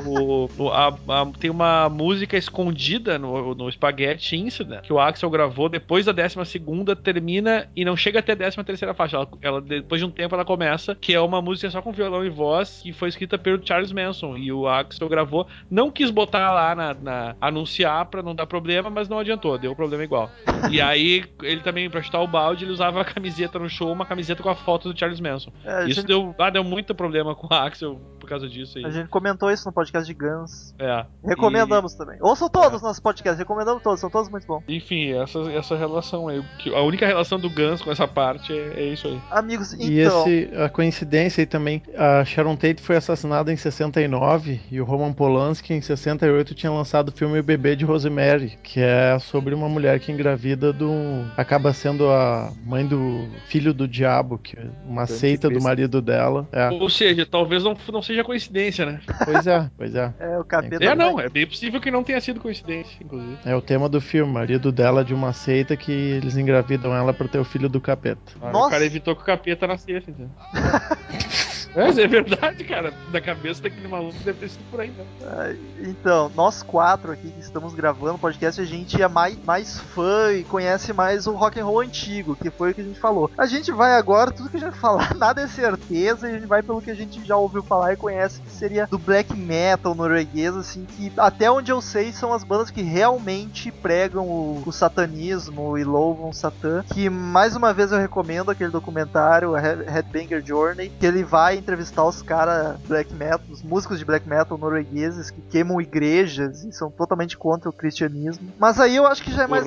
O- 0.06 0.48
o- 0.56 0.68
a- 0.70 0.88
a- 1.08 1.26
tem 1.38 1.50
uma 1.50 1.88
música 1.88 2.36
escondida 2.36 3.18
no, 3.18 3.54
no 3.54 3.70
Spaghetti 3.70 4.36
Incident 4.36 4.82
que 4.82 4.92
o 4.92 5.00
Axel 5.00 5.28
gravou 5.30 5.68
depois 5.68 6.04
da 6.06 6.12
12 6.12 6.44
segunda 6.44 6.94
termina 6.94 7.68
e 7.74 7.84
não 7.84 7.96
chega 7.96 8.20
até 8.20 8.32
a 8.32 8.36
13 8.36 8.62
terceira 8.64 8.94
faixa. 8.94 9.16
Ela, 9.16 9.28
ela, 9.42 9.60
depois 9.60 10.00
de 10.00 10.04
um 10.06 10.10
tempo 10.10 10.35
ela 10.36 10.44
começa, 10.44 10.94
que 10.94 11.12
é 11.14 11.20
uma 11.20 11.42
música 11.42 11.70
só 11.70 11.82
com 11.82 11.92
violão 11.92 12.24
e 12.24 12.28
voz, 12.30 12.80
que 12.82 12.92
foi 12.92 13.08
escrita 13.08 13.36
pelo 13.36 13.64
Charles 13.66 13.92
Manson. 13.92 14.36
E 14.36 14.52
o 14.52 14.68
Axel 14.68 15.08
gravou, 15.08 15.46
não 15.70 15.90
quis 15.90 16.10
botar 16.10 16.52
lá 16.52 16.74
na, 16.74 16.94
na- 16.94 17.36
anunciar 17.40 18.06
pra 18.06 18.22
não 18.22 18.34
dar 18.34 18.46
problema, 18.46 18.88
mas 18.90 19.08
não 19.08 19.18
adiantou, 19.18 19.56
deu 19.58 19.74
problema 19.74 20.04
igual. 20.04 20.30
E 20.70 20.80
aí, 20.80 21.24
ele 21.42 21.60
também, 21.60 21.88
pra 21.88 22.02
chutar 22.02 22.20
o 22.20 22.26
balde, 22.26 22.64
ele 22.64 22.72
usava 22.72 23.00
a 23.00 23.04
camiseta 23.04 23.58
no 23.58 23.68
show, 23.68 23.92
uma 23.92 24.04
camiseta 24.04 24.42
com 24.42 24.48
a 24.48 24.54
foto 24.54 24.92
do 24.92 24.98
Charles 24.98 25.20
Manson. 25.20 25.52
É, 25.64 25.84
Isso 25.84 26.00
gente, 26.00 26.06
deu, 26.06 26.34
ah, 26.38 26.50
deu 26.50 26.64
muito 26.64 26.94
problema 26.94 27.34
com 27.36 27.46
o 27.46 27.54
Axel 27.56 28.00
por 28.26 28.30
causa 28.30 28.48
disso 28.48 28.78
aí. 28.78 28.84
a 28.84 28.90
gente 28.90 29.08
comentou 29.08 29.50
isso 29.50 29.64
no 29.66 29.72
podcast 29.72 30.06
de 30.06 30.12
Guns. 30.12 30.74
É. 30.78 31.06
Recomendamos 31.24 31.94
também. 31.94 32.18
Ouçam 32.20 32.48
todos 32.48 32.76
os 32.76 32.82
nossos 32.82 33.00
podcasts, 33.00 33.38
recomendamos 33.38 33.82
todos, 33.82 34.00
são 34.00 34.10
todos 34.10 34.28
muito 34.28 34.46
bons. 34.46 34.64
Enfim, 34.68 35.12
essa, 35.12 35.38
essa 35.52 35.76
relação 35.76 36.28
aí. 36.28 36.44
A 36.74 36.82
única 36.82 37.06
relação 37.06 37.38
do 37.38 37.48
Guns 37.48 37.80
com 37.80 37.90
essa 37.90 38.08
parte 38.08 38.52
é, 38.52 38.80
é 38.80 38.84
isso 38.86 39.06
aí. 39.06 39.20
Amigos, 39.30 39.72
então. 39.72 39.88
E 39.88 40.00
esse, 40.00 40.50
a 40.56 40.68
coincidência 40.68 41.42
aí 41.42 41.46
também, 41.46 41.80
a 41.96 42.24
Sharon 42.24 42.56
Tate 42.56 42.82
foi 42.82 42.96
assassinada 42.96 43.52
em 43.52 43.56
69 43.56 44.60
e 44.70 44.80
o 44.80 44.84
Roman 44.84 45.12
Polanski 45.12 45.72
em 45.72 45.80
68 45.80 46.54
tinha 46.54 46.72
lançado 46.72 47.10
o 47.10 47.12
filme 47.12 47.38
O 47.38 47.42
Bebê 47.42 47.76
de 47.76 47.84
Rosemary, 47.84 48.58
que 48.62 48.80
é 48.80 49.16
sobre 49.20 49.54
uma 49.54 49.68
mulher 49.68 50.00
que 50.00 50.10
engravida 50.10 50.72
do 50.72 50.90
acaba 51.36 51.72
sendo 51.72 52.10
a 52.10 52.52
mãe 52.64 52.84
do 52.84 53.28
filho 53.46 53.72
do 53.72 53.86
diabo, 53.86 54.38
que 54.38 54.58
é 54.58 54.64
uma 54.84 55.04
Grande 55.04 55.20
seita 55.20 55.48
do 55.48 55.62
marido 55.62 56.02
dela. 56.02 56.48
É, 56.52 56.70
Ou 56.70 56.90
seja, 56.90 57.24
talvez 57.26 57.62
não, 57.62 57.76
não 57.92 58.02
seja 58.02 58.15
coincidência, 58.24 58.86
né? 58.86 59.00
pois 59.24 59.46
é, 59.46 59.70
pois 59.76 59.94
é. 59.94 60.14
É, 60.18 60.38
o 60.38 60.44
capeta. 60.44 60.84
É, 60.84 60.94
não, 60.94 61.20
é 61.20 61.28
bem 61.28 61.46
possível 61.46 61.80
que 61.80 61.90
não 61.90 62.02
tenha 62.02 62.20
sido 62.20 62.40
coincidência, 62.40 62.96
inclusive. 63.02 63.38
É 63.44 63.54
o 63.54 63.60
tema 63.60 63.88
do 63.88 64.00
filme, 64.00 64.32
marido 64.32 64.70
dela 64.70 65.04
de 65.04 65.14
uma 65.14 65.32
seita 65.32 65.76
que 65.76 65.92
eles 65.92 66.36
engravidam 66.36 66.94
ela 66.94 67.12
pra 67.12 67.28
ter 67.28 67.38
o 67.38 67.44
filho 67.44 67.68
do 67.68 67.80
capeta. 67.80 68.20
Nossa. 68.40 68.68
O 68.68 68.70
cara 68.70 68.84
evitou 68.84 69.14
que 69.14 69.22
o 69.22 69.24
capeta 69.24 69.66
nascesse, 69.66 70.10
entendeu? 70.10 70.30
mas 71.76 71.98
é 71.98 72.06
verdade, 72.06 72.64
cara. 72.64 72.92
Da 73.12 73.20
cabeça 73.20 73.62
daquele 73.62 73.86
maluco 73.88 74.18
deve 74.24 74.40
ter 74.40 74.48
sido 74.48 74.64
por 74.70 74.80
aí, 74.80 74.90
né? 74.90 75.56
Então, 75.80 76.30
nós 76.34 76.62
quatro 76.62 77.12
aqui 77.12 77.30
que 77.30 77.40
estamos 77.40 77.74
gravando 77.74 78.14
o 78.14 78.18
podcast, 78.18 78.60
a 78.60 78.64
gente 78.64 79.00
é 79.00 79.08
mais, 79.08 79.36
mais 79.44 79.78
fã 79.78 80.32
e 80.32 80.44
conhece 80.44 80.92
mais 80.92 81.26
o 81.26 81.32
rock 81.32 81.60
and 81.60 81.64
roll 81.64 81.80
antigo, 81.80 82.34
que 82.34 82.50
foi 82.50 82.70
o 82.70 82.74
que 82.74 82.80
a 82.80 82.84
gente 82.84 82.98
falou. 82.98 83.30
A 83.36 83.46
gente 83.46 83.70
vai 83.70 83.92
agora, 83.92 84.30
tudo 84.30 84.48
que 84.48 84.56
a 84.56 84.60
gente 84.60 84.78
falar, 84.78 85.14
nada 85.16 85.42
é 85.42 85.46
certeza, 85.46 86.28
e 86.28 86.32
a 86.32 86.38
gente 86.38 86.46
vai 86.46 86.62
pelo 86.62 86.80
que 86.80 86.90
a 86.90 86.94
gente 86.94 87.24
já 87.24 87.36
ouviu 87.36 87.62
falar 87.62 87.92
e 87.92 87.96
conhece, 87.96 88.40
que 88.40 88.50
seria 88.50 88.86
do 88.86 88.98
black 88.98 89.34
metal 89.34 89.94
norueguês, 89.94 90.56
assim, 90.56 90.84
que 90.84 91.12
até 91.16 91.50
onde 91.50 91.70
eu 91.70 91.80
sei 91.80 92.12
são 92.12 92.32
as 92.32 92.42
bandas 92.42 92.70
que 92.70 92.82
realmente 92.82 93.70
pregam 93.70 94.26
o, 94.26 94.62
o 94.64 94.72
satanismo 94.72 95.76
e 95.76 95.84
louvam 95.84 96.30
o 96.30 96.34
Satã. 96.34 96.84
Que 96.92 97.10
mais 97.10 97.54
uma 97.56 97.72
vez 97.72 97.92
eu 97.92 97.98
recomendo 97.98 98.50
aquele 98.50 98.70
documentário, 98.70 99.52
Headbanger 99.54 100.44
Journey, 100.44 100.90
que 100.98 101.06
ele 101.06 101.22
vai 101.22 101.60
entrevistar 101.66 102.04
os 102.04 102.22
caras 102.22 102.78
black 102.86 103.12
metal, 103.12 103.40
os 103.50 103.62
músicos 103.62 103.98
de 103.98 104.04
black 104.04 104.28
metal 104.28 104.56
noruegueses 104.56 105.30
que 105.30 105.40
queimam 105.50 105.80
igrejas 105.80 106.62
e 106.64 106.70
são 106.70 106.90
totalmente 106.90 107.36
contra 107.36 107.68
o 107.68 107.72
cristianismo. 107.72 108.52
Mas 108.58 108.78
aí 108.78 108.94
eu 108.94 109.06
acho 109.06 109.22
que 109.22 109.32
já 109.32 109.42
é 109.42 109.46
mais 109.46 109.66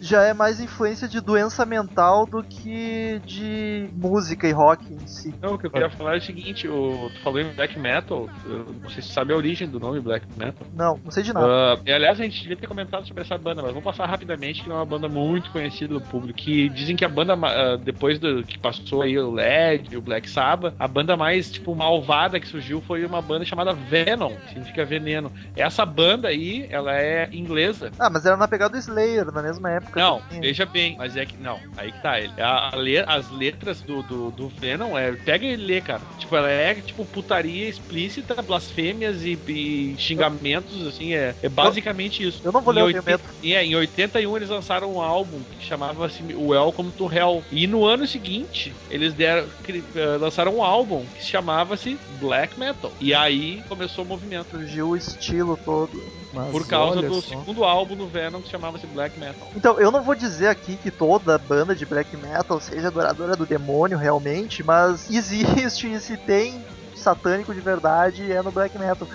já 0.00 0.22
é 0.22 0.34
mais 0.34 0.60
influência 0.60 1.08
de 1.08 1.20
doença 1.20 1.64
mental 1.64 2.26
do 2.26 2.42
que 2.42 3.20
de 3.24 3.88
música 3.94 4.46
e 4.46 4.52
rock 4.52 4.84
em 4.92 5.06
si. 5.06 5.34
Não, 5.40 5.54
o 5.54 5.58
que 5.58 5.66
eu 5.66 5.70
queria 5.70 5.90
falar 5.90 6.14
é 6.14 6.18
o 6.18 6.22
seguinte: 6.22 6.68
o, 6.68 7.10
tu 7.14 7.22
falou 7.22 7.40
em 7.40 7.52
black 7.54 7.78
metal, 7.78 8.28
eu 8.44 8.66
não 8.82 8.90
sei 8.90 9.02
se 9.02 9.08
você 9.08 9.14
sabe 9.14 9.32
a 9.32 9.36
origem 9.36 9.68
do 9.68 9.80
nome 9.80 10.00
black 10.00 10.26
metal. 10.36 10.66
Não, 10.74 11.00
não 11.02 11.10
sei 11.10 11.22
de 11.22 11.32
nada. 11.32 11.46
Ah, 11.46 11.78
e, 11.84 11.92
aliás, 11.92 12.20
a 12.20 12.22
gente 12.22 12.40
devia 12.40 12.56
ter 12.56 12.66
comentado 12.66 13.06
sobre 13.06 13.22
essa 13.22 13.38
banda, 13.38 13.62
mas 13.62 13.70
vamos 13.70 13.84
passar 13.84 14.06
rapidamente, 14.06 14.62
que 14.62 14.70
é 14.70 14.74
uma 14.74 14.84
banda 14.84 15.08
muito 15.08 15.50
conhecida 15.50 15.94
do 15.94 16.00
público. 16.00 16.38
Que 16.38 16.68
dizem 16.68 16.96
que 16.96 17.04
a 17.04 17.08
banda, 17.08 17.34
ah, 17.34 17.76
depois 17.76 18.18
do 18.18 18.42
que 18.42 18.58
passou 18.58 19.02
aí 19.02 19.18
o 19.18 19.30
LED, 19.30 19.96
o 19.96 20.02
Black 20.02 20.28
Sabbath, 20.28 20.74
a 20.78 20.88
banda 20.88 21.16
mais, 21.16 21.37
tipo, 21.42 21.74
malvada 21.74 22.40
que 22.40 22.48
surgiu 22.48 22.80
foi 22.80 23.04
uma 23.04 23.20
banda 23.20 23.44
chamada 23.44 23.72
Venom, 23.72 24.34
que 24.34 24.48
significa 24.48 24.84
veneno. 24.84 25.32
Essa 25.56 25.84
banda 25.84 26.28
aí, 26.28 26.66
ela 26.70 26.96
é 26.96 27.28
inglesa. 27.32 27.90
Ah, 27.98 28.10
mas 28.10 28.24
era 28.24 28.36
na 28.36 28.48
pegada 28.48 28.72
do 28.72 28.78
Slayer, 28.78 29.26
na 29.32 29.42
mesma 29.42 29.70
época. 29.70 30.00
Não, 30.00 30.22
veja 30.40 30.66
bem, 30.66 30.96
mas 30.96 31.16
é 31.16 31.24
que. 31.24 31.36
Não, 31.36 31.58
aí 31.76 31.92
que 31.92 32.02
tá. 32.02 32.18
Ele, 32.18 32.32
a, 32.40 32.70
a 32.70 33.18
as 33.18 33.30
letras 33.30 33.80
do, 33.80 34.02
do, 34.02 34.30
do 34.30 34.48
Venom, 34.48 34.96
é, 34.96 35.12
pega 35.12 35.46
e 35.46 35.56
lê, 35.56 35.80
cara. 35.80 36.00
Tipo, 36.18 36.36
ela 36.36 36.50
é 36.50 36.74
tipo 36.74 37.04
putaria 37.04 37.68
explícita, 37.68 38.40
blasfêmias 38.42 39.22
e, 39.22 39.38
e 39.48 39.94
xingamentos, 39.98 40.86
assim, 40.86 41.14
é, 41.14 41.34
é 41.42 41.48
basicamente 41.48 42.26
isso. 42.26 42.40
Eu 42.44 42.52
não 42.52 42.60
vou 42.60 42.72
ler 42.72 42.80
Em 42.80 42.84
o 42.84 43.02
teu 43.02 43.14
80 43.14 43.20
e 43.42 43.54
é, 43.54 43.64
em 43.64 43.74
81 43.74 44.36
eles 44.36 44.48
lançaram 44.48 44.94
um 44.94 45.00
álbum 45.00 45.40
que 45.58 45.66
chamava-se 45.66 46.22
Welcome 46.34 46.90
to 46.92 47.12
Hell. 47.12 47.42
E 47.50 47.66
no 47.66 47.84
ano 47.84 48.06
seguinte, 48.06 48.74
eles 48.90 49.12
deram, 49.14 49.48
eh, 49.68 50.16
lançaram 50.18 50.56
um 50.56 50.62
álbum 50.62 51.04
que 51.18 51.24
chamava-se 51.24 51.98
Black 52.20 52.58
Metal. 52.58 52.92
E 53.00 53.12
aí 53.12 53.62
começou 53.68 54.04
o 54.04 54.08
movimento. 54.08 54.50
Surgiu 54.52 54.90
o 54.90 54.96
estilo 54.96 55.58
todo. 55.64 56.00
Mas 56.32 56.50
Por 56.50 56.66
causa 56.66 57.02
do 57.02 57.20
só. 57.20 57.28
segundo 57.28 57.64
álbum 57.64 57.96
do 57.96 58.06
Venom 58.06 58.40
que 58.40 58.48
chamava-se 58.48 58.86
Black 58.86 59.18
Metal. 59.18 59.48
Então, 59.56 59.80
eu 59.80 59.90
não 59.90 60.02
vou 60.02 60.14
dizer 60.14 60.48
aqui 60.48 60.76
que 60.76 60.90
toda 60.90 61.36
banda 61.36 61.74
de 61.74 61.84
black 61.84 62.16
metal 62.16 62.60
seja 62.60 62.88
adoradora 62.88 63.34
do 63.34 63.44
demônio 63.44 63.98
realmente, 63.98 64.62
mas 64.62 65.10
existe 65.10 65.92
e 65.92 66.00
se 66.00 66.16
tem 66.16 66.62
satânico 66.94 67.54
de 67.54 67.60
verdade 67.60 68.30
é 68.30 68.40
no 68.42 68.52
black 68.52 68.78
metal. 68.78 69.08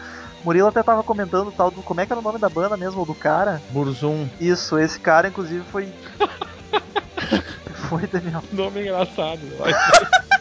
Murilo 0.43 0.67
até 0.67 0.83
tava 0.83 1.03
comentando 1.03 1.53
tal 1.53 1.71
do. 1.71 1.81
Como 1.81 2.01
é 2.01 2.05
que 2.05 2.11
era 2.11 2.19
o 2.19 2.23
nome 2.23 2.37
da 2.37 2.49
banda 2.49 2.75
mesmo, 2.75 3.05
do 3.05 3.15
cara? 3.15 3.61
Burzum. 3.69 4.27
Isso, 4.41 4.77
esse 4.77 4.99
cara 4.99 5.29
inclusive 5.29 5.63
foi. 5.71 5.87
foi, 7.87 8.05
Daniel. 8.07 8.43
Nome 8.51 8.81
engraçado. 8.81 9.39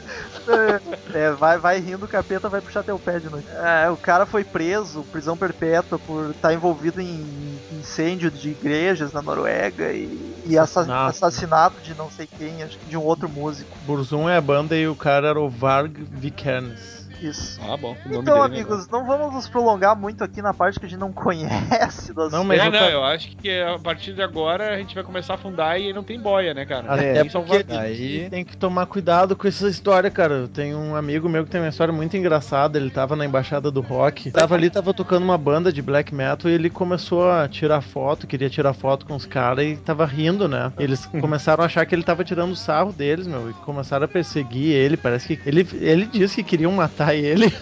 É, 1.15 1.33
vai, 1.33 1.59
vai 1.59 1.79
rindo, 1.79 2.05
o 2.07 2.09
capeta 2.09 2.49
vai 2.49 2.61
puxar 2.61 2.83
teu 2.83 2.99
pé 2.99 3.19
de 3.19 3.29
noite. 3.29 3.49
É, 3.49 3.89
o 3.91 3.97
cara 3.97 4.27
foi 4.27 4.45
preso, 4.45 5.03
prisão 5.05 5.37
perpétua, 5.37 5.99
por 5.99 6.31
estar 6.31 6.53
envolvido 6.53 7.01
em 7.01 7.61
incêndio 7.71 8.31
de 8.31 8.51
igrejas 8.51 9.13
na 9.13 9.23
Noruega 9.23 9.93
e, 9.93 10.35
e 10.45 10.59
assa- 10.59 10.81
Assassinato. 10.81 11.11
assassinato 11.11 11.81
de 11.83 11.95
não 11.95 12.11
sei 12.11 12.27
quem, 12.27 12.63
acho 12.63 12.79
que 12.79 12.89
de 12.89 12.97
um 12.97 13.03
outro 13.03 13.29
músico. 13.29 13.77
Burzum 13.87 14.29
é 14.29 14.37
a 14.37 14.41
banda 14.41 14.77
e 14.77 14.87
o 14.87 14.97
cara 14.97 15.29
era 15.29 15.41
o 15.41 15.49
Varg 15.49 15.93
Vikernes. 16.11 17.02
Isso. 17.23 17.61
Ah, 17.63 17.77
bom. 17.77 17.97
Então, 18.07 18.23
dele 18.23 18.39
é 18.39 18.41
amigos, 18.45 18.89
não 18.89 19.07
vamos 19.07 19.33
nos 19.33 19.49
prolongar 19.49 19.97
muito 19.97 20.25
aqui 20.25 20.43
na 20.43 20.53
parte 20.53 20.79
que 20.81 20.87
a 20.87 20.89
gente 20.89 20.99
não 20.99 21.13
conhece 21.13 22.13
das 22.13 22.33
Não, 22.33 22.45
mas 22.45 22.61
é, 22.61 22.67
eu 22.67 22.73
não, 22.73 22.89
eu 22.89 23.05
acho 23.05 23.37
que 23.37 23.61
a 23.61 23.79
partir 23.79 24.13
de 24.13 24.23
agora 24.23 24.75
a 24.75 24.77
gente 24.79 24.95
vai 24.95 25.05
começar 25.05 25.35
a 25.35 25.37
afundar 25.37 25.81
e 25.81 25.93
não 25.93 26.03
tem 26.03 26.21
boia, 26.21 26.53
né, 26.55 26.65
cara? 26.67 26.93
Até 26.93 27.21
Tem 27.21 27.31
Salvador. 27.31 27.65
porque 27.65 27.79
Aí- 27.79 28.29
tem 28.31 28.45
que 28.45 28.57
tomar 28.57 28.87
cuidado 28.87 29.37
com 29.37 29.47
essa 29.47 29.69
história, 29.69 30.11
cara. 30.11 30.35
Eu 30.35 30.49
tenho 30.49 30.79
um 30.79 30.97
amigo 30.97 31.29
meu 31.29 31.45
que 31.45 31.51
tem 31.51 31.61
uma 31.61 31.69
história 31.69 31.93
muito 31.93 32.17
engraçada. 32.17 32.79
Ele 32.79 32.91
tava 32.91 33.15
na 33.17 33.25
embaixada 33.25 33.71
do 33.71 33.81
rock, 33.81 34.31
tava 34.31 34.55
ali, 34.55 34.69
tava 34.71 34.93
tocando 34.93 35.23
uma 35.23 35.39
banda 35.39 35.73
de 35.73 35.81
black 35.83 36.15
metal 36.15 36.51
e 36.51 36.55
ele 36.55 36.71
começou 36.71 37.31
a 37.31 37.49
tirar 37.49 37.81
foto, 37.81 38.27
queria 38.27 38.51
tirar 38.51 38.73
foto 38.73 39.07
com 39.07 39.15
os 39.15 39.27
caras 39.27 39.65
e 39.65 39.77
tava 39.77 40.05
rindo, 40.05 40.49
né? 40.49 40.73
Eles 40.79 41.07
começaram 41.21 41.63
a 41.63 41.67
achar 41.67 41.87
que 41.87 41.95
ele 41.95 42.03
tava 42.03 42.25
tirando 42.25 42.55
sarro 42.57 42.93
deles, 42.93 43.27
meu, 43.27 43.51
e 43.51 43.53
começaram 43.55 44.05
a 44.05 44.09
perseguir 44.09 44.73
ele. 44.75 44.97
Parece 44.97 45.37
que 45.37 45.49
ele, 45.49 45.67
ele 45.81 46.07
disse 46.07 46.37
que 46.37 46.51
queriam 46.51 46.73
matar 46.73 47.12
ele. 47.15 47.53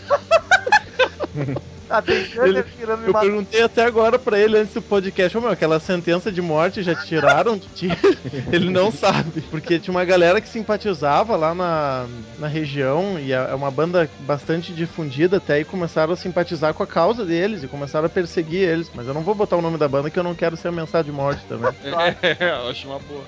Tem 2.04 2.24
Gunner 2.28 2.64
querendo 2.64 2.98
me 2.98 3.06
Eu 3.08 3.12
matar. 3.12 3.26
perguntei 3.26 3.62
até 3.62 3.84
agora 3.84 4.16
pra 4.16 4.38
ele 4.38 4.56
antes 4.56 4.72
do 4.74 4.80
podcast, 4.80 5.36
ô 5.36 5.40
meu, 5.40 5.50
aquela 5.50 5.80
sentença 5.80 6.30
de 6.30 6.40
morte 6.40 6.84
já 6.84 6.94
tiraram 6.94 7.58
de 7.58 7.66
ti? 7.68 7.88
ele 8.52 8.70
não 8.70 8.92
sabe. 8.92 9.40
Porque 9.50 9.78
tinha 9.80 9.92
uma 9.92 10.04
galera 10.04 10.40
que 10.40 10.48
simpatizava 10.48 11.34
lá 11.34 11.52
na, 11.52 12.06
na 12.38 12.46
região 12.46 13.18
e 13.18 13.32
é 13.32 13.40
é 13.40 13.54
uma 13.54 13.70
banda 13.70 14.08
bastante 14.20 14.72
difundida 14.72 15.38
até 15.38 15.60
e 15.60 15.64
começaram 15.64 16.12
a 16.12 16.16
simpatizar 16.16 16.72
com 16.74 16.82
a 16.82 16.86
causa 16.86 17.24
deles 17.24 17.64
e 17.64 17.68
começaram 17.68 18.06
a 18.06 18.10
perseguir 18.10 18.68
eles. 18.68 18.90
Mas 18.94 19.08
eu 19.08 19.14
não 19.14 19.22
vou 19.22 19.34
botar 19.34 19.56
o 19.56 19.62
nome 19.62 19.76
da 19.78 19.88
banda 19.88 20.10
que 20.10 20.18
eu 20.18 20.22
não 20.22 20.34
quero 20.34 20.56
ser 20.56 20.68
ameaçado 20.68 21.06
de 21.06 21.12
morte 21.12 21.42
também. 21.48 21.72
É, 22.22 22.50
eu 22.50 22.68
acho 22.68 22.86
uma 22.86 22.98
boa. 23.00 23.24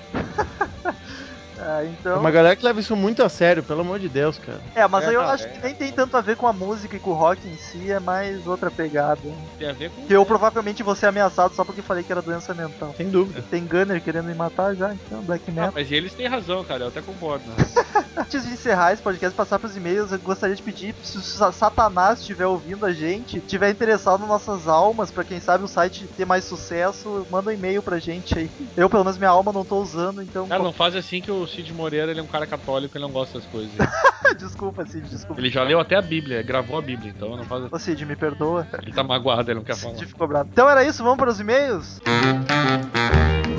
Ah, 1.65 1.83
É 1.83 1.87
então. 1.87 2.19
uma 2.19 2.31
galera 2.31 2.55
que 2.55 2.65
leva 2.65 2.79
isso 2.79 2.95
muito 2.95 3.23
a 3.23 3.29
sério, 3.29 3.63
pelo 3.63 3.81
amor 3.81 3.99
de 3.99 4.09
Deus, 4.09 4.37
cara. 4.37 4.61
É, 4.75 4.87
mas 4.87 5.05
É, 5.05 5.07
aí 5.09 5.13
eu 5.15 5.21
não, 5.23 5.29
acho 5.29 5.45
é- 5.45 5.49
que 5.49 5.61
nem 5.61 5.73
tem 5.75 5.91
tanto 5.91 6.17
a 6.17 6.21
ver 6.21 6.35
com 6.35 6.47
a 6.47 6.53
música 6.53 6.95
e 6.95 6.99
com 6.99 7.11
o 7.11 7.13
rock 7.13 7.47
em 7.47 7.55
si, 7.57 7.91
é 7.91 7.99
mais 7.99 8.45
outra 8.47 8.69
pegada. 8.69 9.21
Tem 9.57 9.69
a 9.69 9.73
ver 9.73 9.89
com. 9.91 10.05
Que 10.05 10.13
eu 10.13 10.25
provavelmente 10.25 10.83
vou 10.83 10.95
ser 10.95 11.07
ameaçado 11.07 11.53
só 11.55 11.63
porque 11.63 11.81
falei 11.81 12.03
que 12.03 12.11
era 12.11 12.21
doença 12.21 12.53
mental. 12.53 12.93
Sem 12.95 13.09
dúvida. 13.09 13.43
Tem 13.49 13.65
Gunner 13.65 14.01
querendo 14.01 14.25
me 14.25 14.35
matar 14.35 14.75
já, 14.75 14.93
então, 14.93 15.21
Black 15.23 15.43
Ah, 15.47 15.51
Metal. 15.51 15.71
mas 15.73 15.91
eles 15.91 16.13
têm 16.13 16.27
razão, 16.27 16.63
cara, 16.63 16.83
eu 16.83 16.87
até 16.89 17.01
concordo. 17.01 17.45
Né? 17.49 17.55
Antes 18.15 18.43
de 18.45 18.53
encerrar 18.53 18.93
esse 18.93 19.01
podcast, 19.01 19.35
passar 19.35 19.57
pros 19.59 19.75
e-mails, 19.75 20.11
eu 20.11 20.19
gostaria 20.19 20.55
de 20.55 20.61
pedir, 20.61 20.95
se 21.01 21.17
o 21.17 21.21
Sa- 21.21 21.51
Satanás 21.51 22.19
estiver 22.19 22.45
ouvindo 22.45 22.85
a 22.85 22.93
gente, 22.93 23.37
estiver 23.39 23.69
interessado 23.71 24.19
nas 24.21 24.29
nossas 24.29 24.67
almas, 24.67 25.11
pra 25.11 25.23
quem 25.23 25.39
sabe 25.39 25.63
o 25.63 25.67
site 25.67 26.07
ter 26.15 26.25
mais 26.25 26.43
sucesso, 26.43 27.25
manda 27.29 27.49
um 27.49 27.53
e-mail 27.53 27.81
pra 27.81 27.97
gente 27.99 28.37
aí. 28.37 28.51
Eu, 28.77 28.89
pelo 28.89 29.03
menos, 29.03 29.17
minha 29.17 29.29
alma 29.31 29.51
não 29.51 29.65
tô 29.65 29.77
usando, 29.81 30.21
então. 30.21 30.47
Cara, 30.47 30.61
não 30.61 30.73
faz 30.73 30.95
assim 30.95 31.21
que 31.21 31.31
o 31.31 31.45
Cid 31.55 31.71
Moreira 31.73 32.11
ele 32.11 32.19
é 32.19 32.23
um 32.23 32.27
cara 32.27 32.45
católico, 32.47 32.97
ele 32.97 33.03
não 33.03 33.11
gosta 33.11 33.39
das 33.39 33.47
coisas. 33.47 33.71
desculpa, 34.37 34.85
Cid, 34.85 35.07
desculpa. 35.07 35.39
Ele 35.39 35.49
já 35.49 35.63
leu 35.63 35.79
até 35.79 35.95
a 35.95 36.01
Bíblia, 36.01 36.41
gravou 36.41 36.77
a 36.77 36.81
Bíblia, 36.81 37.13
então 37.15 37.35
não 37.35 37.43
faz 37.43 37.71
Ô 37.71 37.79
Cid, 37.79 38.05
me 38.05 38.15
perdoa. 38.15 38.67
Ele 38.81 38.91
tá 38.91 39.03
magoado, 39.03 39.49
ele 39.51 39.59
não 39.59 39.63
quer 39.65 39.75
falar. 39.75 39.95
Cid 39.95 40.07
ficou 40.07 40.27
bravo. 40.27 40.49
Então 40.51 40.69
era 40.69 40.83
isso, 40.83 41.03
vamos 41.03 41.17
para 41.17 41.29
os 41.29 41.39
e-mails? 41.39 41.99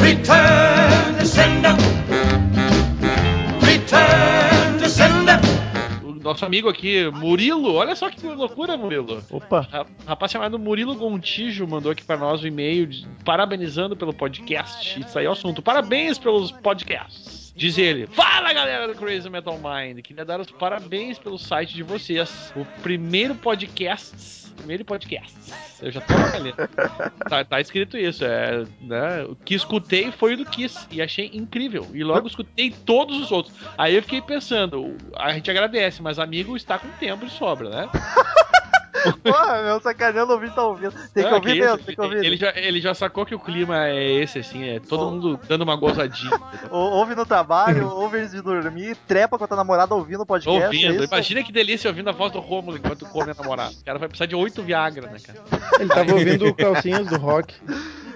Return 0.00 1.18
to 1.18 1.26
sender. 1.26 1.74
Return 3.62 4.78
to 4.78 4.88
sender. 4.88 5.38
O 6.02 6.12
nosso 6.24 6.44
amigo 6.44 6.68
aqui, 6.68 7.10
Murilo. 7.10 7.74
Olha 7.74 7.94
só 7.94 8.10
que 8.10 8.26
loucura, 8.26 8.76
Murilo. 8.76 9.22
Opa, 9.30 9.60
Ra- 9.70 9.86
Rapaz 10.06 10.32
chamado 10.32 10.58
Murilo 10.58 10.94
Gontijo 10.94 11.66
mandou 11.66 11.92
aqui 11.92 12.02
pra 12.02 12.16
nós 12.16 12.42
um 12.42 12.46
e-mail 12.46 12.88
parabenizando 13.24 13.96
pelo 13.96 14.12
podcast. 14.12 15.00
Isso 15.00 15.18
aí 15.18 15.26
é 15.26 15.28
o 15.28 15.32
assunto. 15.32 15.62
Parabéns 15.62 16.18
pelos 16.18 16.50
podcasts. 16.50 17.43
Diz 17.54 17.78
ele: 17.78 18.06
Fala 18.08 18.52
galera 18.52 18.88
do 18.88 18.94
Crazy 18.94 19.30
Metal 19.30 19.56
Mind. 19.58 20.00
Queria 20.00 20.24
dar 20.24 20.40
os 20.40 20.50
parabéns 20.50 21.18
pelo 21.18 21.38
site 21.38 21.74
de 21.74 21.82
vocês. 21.82 22.52
O 22.56 22.64
primeiro 22.82 23.34
podcast. 23.34 24.44
Primeiro 24.56 24.84
podcast. 24.84 25.34
Eu 25.80 25.90
já 25.90 26.00
tô 26.00 26.14
ali. 26.14 26.52
Tá, 27.28 27.44
tá 27.44 27.60
escrito 27.60 27.96
isso. 27.96 28.24
É, 28.24 28.64
né, 28.80 29.24
o 29.24 29.34
que 29.34 29.54
escutei 29.54 30.10
foi 30.12 30.34
o 30.34 30.36
do 30.36 30.44
Kiss. 30.44 30.86
E 30.90 31.00
achei 31.00 31.30
incrível. 31.32 31.86
E 31.92 32.02
logo 32.04 32.26
escutei 32.26 32.70
todos 32.70 33.18
os 33.20 33.30
outros. 33.30 33.54
Aí 33.78 33.94
eu 33.94 34.02
fiquei 34.02 34.20
pensando: 34.20 34.96
a 35.16 35.32
gente 35.32 35.50
agradece, 35.50 36.02
mas 36.02 36.18
amigo 36.18 36.56
está 36.56 36.78
com 36.78 36.88
tempo 36.98 37.24
de 37.24 37.32
sobra, 37.32 37.70
né? 37.70 37.88
Porra, 39.22 39.62
meu, 39.62 39.80
sacaneando 39.80 40.32
ouvir 40.32 40.52
tá 40.54 40.62
ouvindo. 40.64 40.92
Tem 41.12 41.24
que 41.26 41.34
ouvir 41.34 41.52
que 41.54 41.60
mesmo, 41.60 41.78
tem 41.78 41.94
que 41.94 42.00
ouvir. 42.00 42.24
Ele 42.24 42.36
já, 42.36 42.52
ele 42.56 42.80
já 42.80 42.94
sacou 42.94 43.24
que 43.26 43.34
o 43.34 43.38
clima 43.38 43.86
é 43.88 44.12
esse, 44.12 44.38
assim, 44.38 44.68
é 44.68 44.80
todo 44.80 45.06
Oh. 45.06 45.10
mundo 45.10 45.40
dando 45.48 45.62
uma 45.62 45.76
gozadinha. 45.76 46.38
Ou- 46.70 46.92
Ouve 46.94 47.14
no 47.14 47.26
trabalho, 47.26 47.88
ouve 47.94 48.18
antes 48.18 48.32
de 48.32 48.40
dormir, 48.40 48.96
trepa 49.06 49.36
com 49.38 49.44
a 49.44 49.48
tua 49.48 49.56
namorada 49.56 49.94
ouvindo 49.94 50.22
o 50.22 50.26
podcast. 50.26 50.60
é 50.62 50.66
ouvindo. 50.66 50.94
isso? 51.04 51.12
Imagina 51.12 51.42
que 51.42 51.52
delícia 51.52 51.88
ouvindo 51.90 52.08
a 52.08 52.12
voz 52.12 52.32
do 52.32 52.40
Rômulo 52.40 52.76
enquanto 52.76 53.04
come 53.06 53.30
a 53.30 53.34
namorada. 53.34 53.72
O 53.72 53.84
cara 53.84 53.98
vai 53.98 54.08
precisar 54.08 54.26
de 54.26 54.34
oito 54.34 54.62
Viagra, 54.62 55.08
né, 55.10 55.18
cara? 55.18 55.38
ele 55.80 55.88
tava 55.88 56.12
ouvindo 56.12 56.54
calcinhas 56.54 57.06
do 57.06 57.16
rock. 57.16 57.54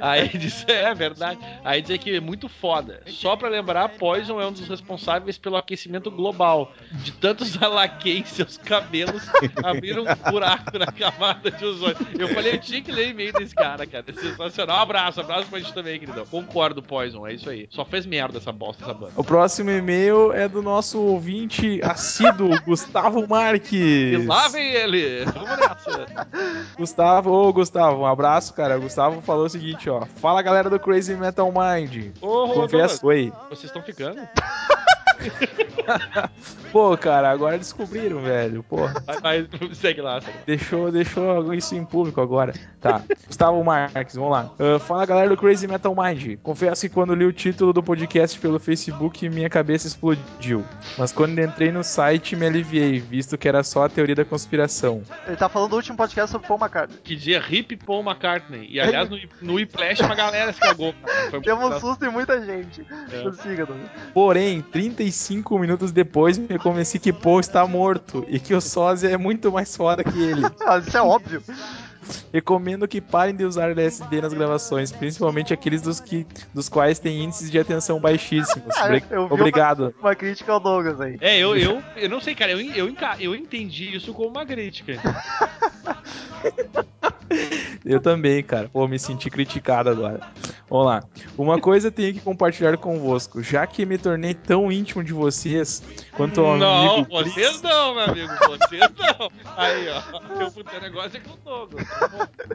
Aí 0.01 0.29
diz, 0.29 0.65
é 0.69 0.95
verdade. 0.95 1.41
Aí 1.65 1.83
diz 1.83 1.99
que 1.99 2.17
é 2.17 2.21
muito 2.21 2.49
foda. 2.49 3.03
Só 3.07 3.37
pra 3.37 3.49
lembrar, 3.49 3.89
Poison 3.91 4.41
é 4.41 4.47
um 4.47 4.53
dos 4.53 4.69
responsáveis 4.69 5.39
pelo 5.39 5.57
aquecimento 5.57 6.11
global. 6.11 6.73
De 6.93 7.13
tantos 7.13 7.61
alaquei 7.63 8.25
seus 8.25 8.57
cabelos, 8.57 9.23
abriram 9.63 10.05
um 10.05 10.31
buraco 10.31 10.79
na 10.79 10.87
camada 10.87 11.51
de 11.51 11.65
ozônio. 11.65 11.97
Eu 12.19 12.29
falei, 12.29 12.55
eu 12.55 12.59
tinha 12.61 12.83
que 12.83 12.93
ler 12.93 13.11
e-mail 13.11 13.33
desse 13.33 13.55
cara, 13.55 13.87
cara. 13.87 14.05
É 14.09 14.13
sensacional. 14.13 14.79
Um 14.79 14.83
abraço, 14.83 15.21
abraço 15.21 15.49
pra 15.49 15.59
gente 15.59 15.73
também, 15.73 15.99
queridão. 15.99 16.27
Concordo, 16.27 16.83
Poison, 16.83 17.27
é 17.27 17.35
isso 17.35 17.49
aí. 17.51 17.67
Só 17.71 17.85
fez 17.85 18.07
merda 18.07 18.39
essa 18.39 18.53
bosta, 18.53 18.85
essa 18.85 18.95
banda. 18.95 19.13
O 19.17 19.25
próximo 19.25 19.71
e-mail 19.71 20.33
é 20.33 20.49
do 20.49 20.63
nosso 20.63 21.01
ouvinte 21.01 21.81
assíduo, 21.83 22.51
Gustavo 22.65 23.27
Marques. 23.27 23.73
E 23.73 24.17
lá 24.27 24.49
vem 24.49 24.73
ele. 24.73 25.25
Vamos 25.25 25.59
nessa. 25.59 26.27
Gustavo, 26.77 27.31
ô 27.31 27.53
Gustavo, 27.53 28.03
um 28.03 28.07
abraço, 28.07 28.55
cara. 28.55 28.79
O 28.79 28.83
Gustavo 28.83 29.21
falou 29.23 29.47
o 29.47 29.49
seguinte, 29.49 29.88
ó. 29.89 30.05
Fala 30.17 30.43
galera 30.43 30.69
do 30.71 30.79
Crazy 30.79 31.15
Metal 31.15 31.51
Mind. 31.53 32.13
Ô, 32.21 32.49
Confesso, 32.49 33.07
oi. 33.07 33.33
Vocês 33.49 33.65
estão 33.65 33.83
ficando? 33.83 34.21
Pô, 36.73 36.97
cara, 36.97 37.31
agora 37.31 37.57
descobriram, 37.57 38.21
velho. 38.21 38.63
Porra. 38.63 39.03
Mas, 39.23 39.47
segue 39.79 40.01
lá. 40.01 40.21
Deixou, 40.47 40.93
deixou 40.93 41.55
isso 41.55 41.75
em 41.75 41.85
público 41.85 42.21
agora. 42.21 42.53
Tá. 42.81 43.03
Gustavo 43.27 43.63
Marques, 43.65 44.15
vamos 44.15 44.33
lá. 44.33 44.51
Uh, 44.59 44.79
fala 44.79 45.07
galera 45.07 45.29
do 45.29 45.37
Crazy 45.37 45.67
Metal 45.67 45.95
Mind. 45.97 46.39
Confesso 46.43 46.83
que 46.83 46.89
quando 46.89 47.15
li 47.15 47.25
o 47.25 47.33
título 47.33 47.73
do 47.73 47.83
podcast 47.83 48.39
pelo 48.39 48.61
Facebook, 48.61 49.29
minha 49.31 49.49
cabeça 49.49 49.87
explodiu. 49.87 50.65
Mas 50.99 51.11
quando 51.11 51.39
entrei 51.39 51.73
no 51.73 51.83
site, 51.83 52.37
me 52.37 52.47
aliviei, 52.47 53.01
visto 53.01 53.39
que 53.39 53.49
era 53.49 53.63
só 53.63 53.85
a 53.85 53.89
teoria 53.89 54.15
da 54.15 54.25
conspiração. 54.25 55.03
Ele 55.27 55.37
tá 55.37 55.49
falando 55.49 55.71
do 55.71 55.77
último 55.77 55.97
podcast 55.97 56.31
sobre 56.31 56.47
Paul 56.47 56.61
McCartney. 56.61 56.99
Que 57.03 57.17
dia 57.17 57.43
hip 57.49 57.77
Paul 57.77 58.03
McCartney. 58.03 58.69
E 58.71 58.79
aliás, 58.79 59.09
no, 59.09 59.19
no 59.41 59.55
uma 59.55 60.15
galera 60.15 60.53
se 60.53 60.61
cagou. 60.61 60.95
Foi 61.31 61.53
um 61.53 61.81
susto 61.81 62.05
em 62.05 62.11
muita 62.11 62.45
gente. 62.45 62.87
É. 63.11 64.13
Porém, 64.13 64.61
30 64.61 65.03
45 65.09 65.59
minutos 65.59 65.93
depois, 65.93 66.39
me 66.39 66.59
convenci 66.59 66.99
que 66.99 67.13
Poe 67.13 67.41
está 67.41 67.67
morto 67.67 68.25
e 68.29 68.39
que 68.39 68.55
o 68.55 68.61
sósia 68.61 69.09
é 69.09 69.17
muito 69.17 69.51
mais 69.51 69.75
foda 69.75 70.05
que 70.05 70.23
ele. 70.23 70.43
Ah, 70.67 70.79
isso 70.79 70.97
é 70.97 71.03
óbvio. 71.03 71.43
Recomendo 72.33 72.87
que 72.87 73.01
parem 73.01 73.35
de 73.35 73.45
usar 73.45 73.71
LSD 73.71 74.21
nas 74.21 74.35
gravações, 74.35 74.93
principalmente 74.93 75.55
aqueles 75.55 75.81
dos, 75.81 76.01
que, 76.01 76.27
dos 76.53 76.69
quais 76.69 76.99
tem 76.99 77.25
índices 77.25 77.51
de 77.51 77.59
atenção 77.59 78.01
baixíssimos. 78.01 78.75
É, 79.11 79.19
obrigado. 79.19 79.95
Uma, 79.99 80.09
uma, 80.09 80.15
crítica 80.15 80.53
ao 80.53 80.61
Douglas 80.61 81.01
aí. 81.01 81.17
É, 81.21 81.39
eu, 81.39 81.57
eu, 81.57 81.83
eu 81.97 82.09
não 82.09 82.21
sei, 82.21 82.35
cara, 82.35 82.53
eu, 82.53 82.61
eu, 82.61 82.95
eu 83.21 83.35
entendi 83.35 83.95
isso 83.95 84.13
como 84.13 84.29
uma 84.29 84.45
crítica. 84.45 84.95
Eu 87.85 88.01
também, 88.01 88.43
cara. 88.43 88.69
Pô, 88.69 88.87
me 88.87 88.99
senti 88.99 89.31
criticado 89.31 89.89
agora. 89.89 90.21
Vamos 90.69 90.87
lá. 90.87 91.03
Uma 91.37 91.59
coisa 91.59 91.91
tenho 91.91 92.13
que 92.13 92.21
compartilhar 92.21 92.77
convosco. 92.77 93.43
Já 93.43 93.67
que 93.67 93.87
me 93.87 93.97
tornei 93.97 94.35
tão 94.35 94.71
íntimo 94.71 95.03
de 95.03 95.13
vocês 95.13 95.83
quanto 96.13 96.41
ao 96.41 96.57
não, 96.57 96.97
amigo. 96.97 97.09
vocês 97.11 97.63
não, 97.63 97.95
meu 97.95 98.05
amigo. 98.05 98.33
Vocês 98.47 98.81
não. 98.81 99.31
Aí, 99.57 99.87
ó. 99.89 100.37
Meu 100.37 100.51
puto 100.51 100.81
negócio 100.81 101.17
é 101.17 101.21
com 101.21 101.33
o 101.33 101.37
Douglas. 101.45 101.87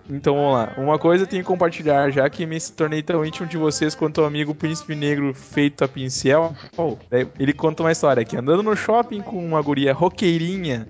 Então 0.10 0.36
vamos 0.36 0.54
lá. 0.54 0.74
Uma 0.78 1.00
coisa 1.00 1.26
tenho 1.26 1.42
que 1.42 1.48
compartilhar, 1.48 2.12
já 2.12 2.30
que 2.30 2.46
me 2.46 2.60
tornei 2.60 3.02
tão 3.02 3.26
íntimo 3.26 3.48
de 3.48 3.58
vocês 3.58 3.96
quanto 3.96 4.22
ao 4.22 4.28
amigo 4.28 4.54
príncipe 4.54 4.96
negro 4.96 5.34
feito 5.34 5.84
a 5.84 5.88
pincel. 5.88 6.56
Oh, 6.78 6.98
daí 7.10 7.28
ele 7.40 7.54
conta 7.54 7.84
uma 7.84 7.92
história 7.92 8.22
aqui. 8.22 8.38
Andando 8.38 8.62
no 8.62 8.76
shopping 8.76 9.22
com 9.22 9.44
uma 9.44 9.62
guria 9.62 9.94
roqueirinha, 9.94 10.88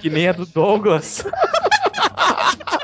que 0.00 0.08
nem 0.08 0.28
a 0.28 0.32
do 0.32 0.46
Douglas. 0.46 1.24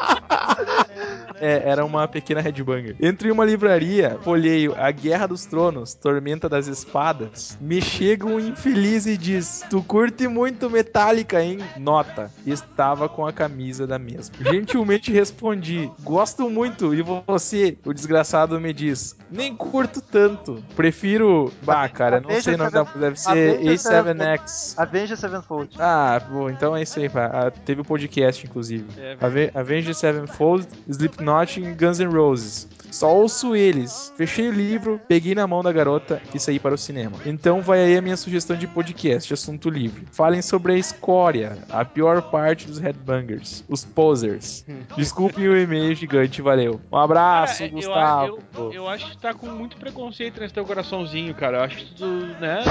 É, 1.43 1.69
era 1.69 1.85
uma 1.85 2.07
pequena 2.07 2.41
headbanger. 2.41 2.95
Entre 3.01 3.29
uma 3.29 3.45
livraria, 3.45 4.17
folheio 4.23 4.77
A 4.79 4.93
Guerra 4.93 5.27
dos 5.27 5.45
Tronos, 5.45 5.93
Tormenta 5.93 6.49
das 6.49 6.69
Espadas, 6.69 7.59
me 7.61 7.83
chega 7.83 8.25
um 8.27 8.39
infeliz 8.39 9.07
e 9.07 9.17
diz: 9.17 9.65
Tu 9.69 9.83
curte 9.83 10.29
muito 10.29 10.71
Metallica, 10.71 11.43
hein? 11.43 11.59
Nota. 11.77 12.31
Estava 12.47 13.09
com 13.09 13.27
a 13.27 13.33
camisa 13.33 13.89
da 13.89 13.99
mesma. 13.99 14.37
Gentilmente 14.41 15.11
respondi: 15.11 15.91
Gosto 16.05 16.49
muito. 16.49 16.95
E 16.95 17.03
você? 17.03 17.77
O 17.85 17.93
desgraçado 17.93 18.61
me 18.61 18.73
diz: 18.73 19.17
Nem 19.29 19.57
curto 19.57 20.01
tanto. 20.01 20.63
Prefiro. 20.77 21.53
Bah, 21.63 21.89
cara, 21.89 22.21
não 22.21 22.41
sei 22.41 22.55
o 22.55 22.59
nome 22.59 22.71
da. 22.71 22.85
Deve 22.85 23.19
ser 23.19 23.31
Avenged 23.31 23.81
A7X. 23.81 24.75
Avenged 24.77 25.17
Sevenfold. 25.17 25.71
Ah, 25.77 26.23
bom, 26.31 26.49
então 26.49 26.77
é 26.77 26.83
isso 26.83 27.01
aí, 27.01 27.09
pá. 27.09 27.27
Ah, 27.33 27.51
teve 27.51 27.81
o 27.81 27.85
podcast, 27.85 28.47
inclusive. 28.47 28.85
É, 28.97 29.17
Ave 29.21 29.51
Avenged 29.53 29.95
Sevenfold, 29.95 30.69
Slipknot 30.89 31.32
e 31.61 31.73
Guns 31.75 31.99
N' 31.99 32.07
Roses. 32.13 32.69
Só 32.91 33.11
ouço 33.17 33.57
eles. 33.57 34.13
Fechei 34.19 34.49
o 34.49 34.53
livro, 34.53 35.01
peguei 35.09 35.35
na 35.35 35.47
mão 35.47 35.63
da 35.63 35.73
garota 35.73 36.21
e 36.35 36.39
saí 36.39 36.59
para 36.61 36.75
o 36.75 36.79
cinema. 36.79 37.17
Então 37.25 37.63
vai 37.63 37.81
aí 37.83 37.97
a 37.97 38.03
minha 38.03 38.19
sugestão 38.19 38.55
de 38.55 38.67
podcast, 38.67 39.33
assunto 39.33 39.71
livre. 39.71 40.05
Falem 40.13 40.43
sobre 40.43 40.75
a 40.75 40.77
escória, 40.77 41.57
a 41.71 41.87
pior 41.87 42.21
parte 42.31 42.67
dos 42.67 42.79
headbangers, 42.79 43.65
os 43.67 43.83
posers. 43.83 44.67
Desculpem 44.95 45.49
o 45.49 45.57
e-mail 45.57 45.95
gigante, 45.95 46.43
valeu. 46.43 46.83
Um 46.93 46.99
abraço, 46.99 47.61
Cara, 47.61 47.71
eu- 47.71 47.75
Gustavo. 47.75 48.39
Eu, 48.57 48.73
eu 48.75 48.89
acho 48.89 49.11
que 49.11 49.17
tá 49.17 49.33
com 49.33 49.47
muito 49.47 49.79
preconceito 49.79 50.39
nesse 50.39 50.53
teu 50.53 50.65
coraçãozinho, 50.67 51.35
cara. 51.35 51.59
Eu 51.59 51.63
acho 51.65 51.79
que 51.79 51.95
tu, 51.95 52.05
né? 52.41 52.63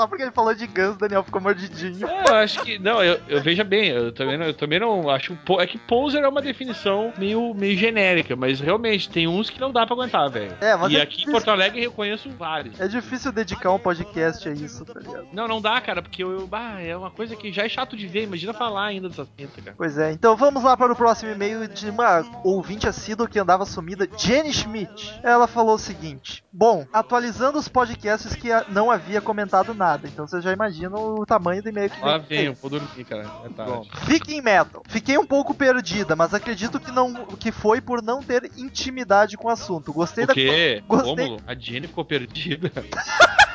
Só 0.00 0.06
porque 0.06 0.22
ele 0.22 0.30
falou 0.30 0.54
de 0.54 0.66
Guns, 0.66 0.94
o 0.94 0.98
Daniel 0.98 1.22
ficou 1.22 1.42
mordidinho. 1.42 2.08
É, 2.08 2.24
eu 2.26 2.34
acho 2.36 2.62
que. 2.62 2.78
Não, 2.78 3.04
eu, 3.04 3.20
eu 3.28 3.42
veja 3.42 3.62
bem, 3.62 3.88
eu 3.88 4.10
também 4.10 4.38
não, 4.38 4.46
eu 4.46 4.54
também 4.54 4.80
não 4.80 5.10
acho. 5.10 5.38
É 5.58 5.66
que 5.66 5.76
poser 5.76 6.22
é 6.22 6.28
uma 6.28 6.40
definição 6.40 7.12
meio, 7.18 7.52
meio 7.52 7.76
genérica, 7.76 8.34
mas 8.34 8.60
realmente 8.60 9.10
tem 9.10 9.28
uns 9.28 9.50
que 9.50 9.60
não 9.60 9.70
dá 9.70 9.84
pra 9.84 9.94
aguentar, 9.94 10.30
velho. 10.30 10.56
É, 10.58 10.74
mas 10.74 10.90
e 10.90 10.96
é 10.96 11.02
aqui 11.02 11.16
em 11.16 11.18
difícil. 11.18 11.32
Porto 11.32 11.50
Alegre 11.50 11.84
eu 11.84 11.92
conheço 11.92 12.30
vários. 12.30 12.80
É 12.80 12.88
difícil 12.88 13.30
dedicar 13.30 13.72
um 13.72 13.78
podcast 13.78 14.48
a 14.48 14.52
isso, 14.52 14.86
tá 14.86 14.98
ligado? 14.98 15.26
Não, 15.34 15.46
não 15.46 15.60
dá, 15.60 15.78
cara, 15.82 16.00
porque 16.00 16.24
eu, 16.24 16.46
bah, 16.46 16.80
é 16.80 16.96
uma 16.96 17.10
coisa 17.10 17.36
que 17.36 17.52
já 17.52 17.64
é 17.64 17.68
chato 17.68 17.94
de 17.94 18.06
ver, 18.06 18.22
imagina 18.22 18.54
falar 18.54 18.86
ainda 18.86 19.10
dessas 19.10 19.28
pintas, 19.28 19.62
cara. 19.62 19.74
Pois 19.76 19.98
é, 19.98 20.12
então 20.12 20.34
vamos 20.34 20.64
lá 20.64 20.78
para 20.78 20.90
o 20.90 20.96
próximo 20.96 21.30
e-mail 21.30 21.68
de 21.68 21.90
uma 21.90 22.24
ouvinte 22.42 22.88
assídua 22.88 23.28
que 23.28 23.38
andava 23.38 23.66
sumida, 23.66 24.08
Jenny 24.16 24.50
Schmidt. 24.50 25.20
Ela 25.22 25.46
falou 25.46 25.74
o 25.74 25.78
seguinte: 25.78 26.42
Bom, 26.50 26.86
atualizando 26.90 27.58
os 27.58 27.68
podcasts 27.68 28.34
que 28.34 28.48
não 28.70 28.90
havia 28.90 29.20
comentado 29.20 29.74
nada, 29.74 29.89
então 30.04 30.26
vocês 30.26 30.42
já 30.44 30.52
imaginam 30.52 31.14
o 31.16 31.26
tamanho 31.26 31.62
do 31.62 31.68
e-mail 31.68 31.90
que 31.90 32.00
Lá 32.00 32.18
veio. 32.18 32.28
vem, 32.28 32.44
eu 32.46 32.54
vou 32.54 32.70
dormir, 32.70 33.04
cara. 33.04 33.26
É 33.44 33.48
tarde. 33.48 33.90
Viking 34.06 34.40
Metal. 34.40 34.82
Fiquei 34.88 35.16
um 35.18 35.26
pouco 35.26 35.54
perdida, 35.54 36.14
mas 36.16 36.32
acredito 36.34 36.78
que 36.78 36.90
não 36.92 37.12
que 37.36 37.50
foi 37.52 37.80
por 37.80 38.02
não 38.02 38.22
ter 38.22 38.50
intimidade 38.56 39.36
com 39.36 39.48
o 39.48 39.50
assunto. 39.50 39.92
Gostei 39.92 40.24
O 40.24 40.26
da 40.28 40.34
quê? 40.34 40.82
Gostei. 40.86 41.10
Rômulo? 41.10 41.42
A 41.46 41.54
Jenny 41.54 41.86
ficou 41.86 42.04
perdida? 42.04 42.70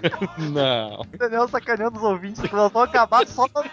não. 0.38 1.02
Daniel 1.18 1.48
sacaneando 1.48 1.96
os 1.98 2.02
ouvintes, 2.04 2.40
que 2.42 2.54
nós 2.54 2.70
vamos 2.72 2.88
acabar 2.88 3.26
só. 3.26 3.46
na- 3.54 3.64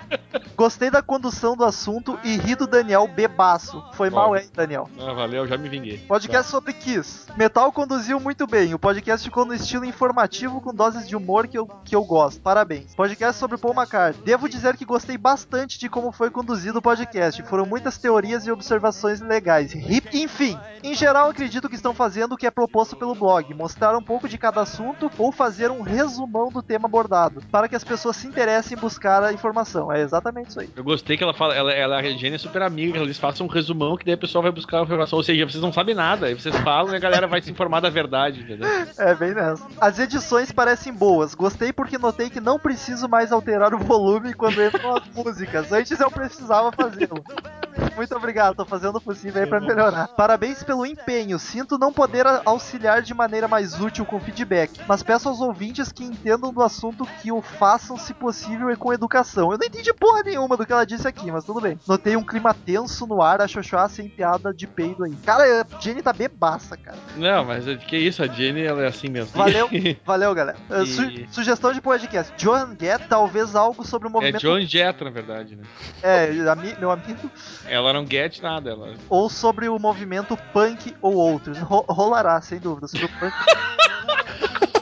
Gostei 0.55 0.89
da 0.89 1.01
condução 1.03 1.55
do 1.55 1.63
assunto 1.63 2.17
e 2.23 2.35
ri 2.37 2.55
do 2.55 2.65
Daniel 2.65 3.07
bebaço. 3.07 3.83
Foi 3.93 4.09
mal, 4.09 4.35
hein, 4.35 4.49
Daniel? 4.53 4.89
Ah, 4.99 5.13
valeu, 5.13 5.45
já 5.47 5.55
me 5.57 5.69
vinguei. 5.69 5.99
Podcast 5.99 6.49
sobre 6.49 6.73
Kiss. 6.73 7.27
Metal 7.37 7.71
conduziu 7.71 8.19
muito 8.19 8.47
bem. 8.47 8.73
O 8.73 8.79
podcast 8.79 9.23
ficou 9.27 9.45
no 9.45 9.53
estilo 9.53 9.85
informativo 9.85 10.59
com 10.59 10.73
doses 10.73 11.07
de 11.07 11.15
humor 11.15 11.47
que 11.47 11.57
eu, 11.59 11.67
que 11.85 11.95
eu 11.95 12.03
gosto. 12.03 12.41
Parabéns. 12.41 12.95
Podcast 12.95 13.39
sobre 13.39 13.57
Paul 13.57 13.75
McCartney. 13.75 14.23
Devo 14.25 14.49
dizer 14.49 14.75
que 14.77 14.83
gostei 14.85 15.15
bastante 15.17 15.77
de 15.77 15.87
como 15.89 16.11
foi 16.11 16.31
conduzido 16.31 16.79
o 16.79 16.81
podcast. 16.81 17.43
Foram 17.43 17.65
muitas 17.67 17.97
teorias 17.99 18.47
e 18.47 18.51
observações 18.51 19.21
legais. 19.21 19.73
Hip- 19.75 20.09
Enfim, 20.17 20.57
em 20.83 20.95
geral 20.95 21.29
acredito 21.29 21.69
que 21.69 21.75
estão 21.75 21.93
fazendo 21.93 22.33
o 22.33 22.37
que 22.37 22.47
é 22.47 22.51
proposto 22.51 22.95
pelo 22.95 23.13
blog. 23.13 23.53
Mostrar 23.53 23.95
um 23.95 24.01
pouco 24.01 24.27
de 24.27 24.37
cada 24.39 24.61
assunto 24.61 25.11
ou 25.19 25.31
fazer 25.31 25.69
um 25.69 25.81
resumo 25.83 26.16
resumão 26.17 26.49
do 26.49 26.61
tema 26.61 26.85
abordado, 26.87 27.41
para 27.51 27.67
que 27.67 27.75
as 27.75 27.83
pessoas 27.83 28.15
se 28.15 28.27
interessem 28.27 28.77
em 28.77 28.81
buscar 28.81 29.23
a 29.23 29.31
informação. 29.31 29.91
É 29.91 30.01
exatamente 30.01 30.49
isso 30.49 30.59
aí. 30.59 30.69
Eu 30.75 30.83
gostei 30.83 31.15
que 31.17 31.23
ela 31.23 31.33
fala, 31.33 31.55
ela, 31.55 31.71
ela 31.71 31.97
a 31.97 32.03
Jenny 32.03 32.35
é 32.35 32.37
super 32.37 32.61
amiga, 32.61 32.99
eles 32.99 33.17
façam 33.17 33.45
um 33.45 33.49
resumão 33.49 33.95
que 33.97 34.05
daí 34.05 34.15
a 34.15 34.17
pessoa 34.17 34.41
vai 34.41 34.51
buscar 34.51 34.79
a 34.79 34.83
informação. 34.83 35.17
Ou 35.17 35.23
seja, 35.23 35.45
vocês 35.45 35.61
não 35.61 35.71
sabem 35.73 35.93
nada, 35.95 36.27
aí 36.27 36.33
vocês 36.33 36.55
falam 36.57 36.93
e 36.93 36.95
a 36.95 36.99
galera 36.99 37.27
vai 37.27 37.41
se 37.41 37.51
informar 37.51 37.79
da 37.79 37.89
verdade, 37.89 38.41
entendeu? 38.41 38.67
É 38.97 39.13
bem 39.15 39.33
nessa. 39.33 39.65
As 39.79 39.99
edições 39.99 40.51
parecem 40.51 40.93
boas. 40.93 41.35
Gostei 41.35 41.71
porque 41.71 41.97
notei 41.97 42.29
que 42.29 42.39
não 42.41 42.57
preciso 42.59 43.07
mais 43.07 43.31
alterar 43.31 43.73
o 43.73 43.77
volume 43.79 44.33
quando 44.33 44.63
entram 44.63 44.95
as 44.95 45.03
músicas. 45.13 45.71
Antes 45.71 45.99
eu 45.99 46.09
precisava 46.09 46.71
fazê-lo. 46.71 47.23
Muito 47.95 48.15
obrigado, 48.15 48.55
tô 48.55 48.65
fazendo 48.65 48.97
o 48.97 49.01
possível 49.01 49.41
aí 49.43 49.47
pra 49.47 49.59
melhorar. 49.59 50.07
Parabéns 50.09 50.63
pelo 50.63 50.85
empenho. 50.85 51.37
Sinto 51.37 51.77
não 51.77 51.93
poder 51.93 52.25
a- 52.25 52.41
auxiliar 52.45 53.01
de 53.01 53.13
maneira 53.13 53.47
mais 53.47 53.79
útil 53.79 54.05
com 54.05 54.19
feedback, 54.19 54.79
mas 54.87 55.03
peço 55.03 55.29
aos 55.29 55.39
ouvintes 55.41 55.91
que 55.91 56.03
entendam 56.07 56.51
do 56.53 56.61
assunto 56.61 57.05
que 57.21 57.31
o 57.31 57.41
façam, 57.41 57.97
se 57.97 58.13
possível, 58.13 58.71
e 58.71 58.75
com 58.75 58.93
educação. 58.93 59.51
Eu 59.51 59.57
não 59.57 59.65
entendi 59.67 59.93
porra 59.93 60.23
nenhuma 60.23 60.57
do 60.57 60.65
que 60.65 60.71
ela 60.73 60.85
disse 60.85 61.07
aqui, 61.07 61.31
mas 61.31 61.43
tudo 61.45 61.61
bem. 61.61 61.79
Notei 61.87 62.15
um 62.15 62.23
clima 62.23 62.53
tenso 62.53 63.05
no 63.05 63.21
ar, 63.21 63.41
a 63.41 63.47
Xoxó 63.47 63.87
sem 63.87 64.09
piada 64.09 64.53
de 64.53 64.65
peido 64.67 65.03
aí. 65.03 65.15
Cara, 65.25 65.43
a 65.61 65.79
Jenny 65.81 66.01
tá 66.01 66.11
bebaça, 66.13 66.75
cara. 66.77 66.97
Não, 67.15 67.45
mas 67.45 67.65
que 67.85 67.97
isso, 67.97 68.23
a 68.23 68.27
Jenny 68.27 68.63
ela 68.63 68.81
é 68.83 68.87
assim 68.87 69.09
mesmo. 69.09 69.31
Valeu, 69.37 69.69
valeu, 70.05 70.33
galera. 70.33 70.57
Uh, 70.69 70.83
E- 70.83 70.87
su- 70.87 71.33
sugestão 71.35 71.71
de 71.73 71.81
podcast. 71.81 72.33
Joan 72.37 72.75
Gett, 72.79 73.07
talvez 73.07 73.55
algo 73.55 73.85
sobre 73.85 74.07
o 74.07 74.09
É 74.09 74.13
movimento. 74.13 74.39
John 74.41 74.59
Jett, 74.61 75.03
na 75.03 75.09
verdade, 75.09 75.55
né? 75.55 75.63
É, 76.01 76.27
meu 76.79 76.91
amigo. 76.91 77.29
Ela 77.67 77.93
não 77.93 78.05
get 78.05 78.39
nada, 78.41 78.71
ela. 78.71 78.93
Ou 79.09 79.29
sobre 79.29 79.67
o 79.69 79.77
movimento 79.79 80.37
punk 80.53 80.95
ou 81.01 81.15
outros. 81.15 81.57
Ro- 81.59 81.85
rolará, 81.87 82.39
sem 82.41 82.59
dúvida. 82.59 82.87
Sobre 82.87 83.05
o 83.05 83.09
punk. 83.19 83.33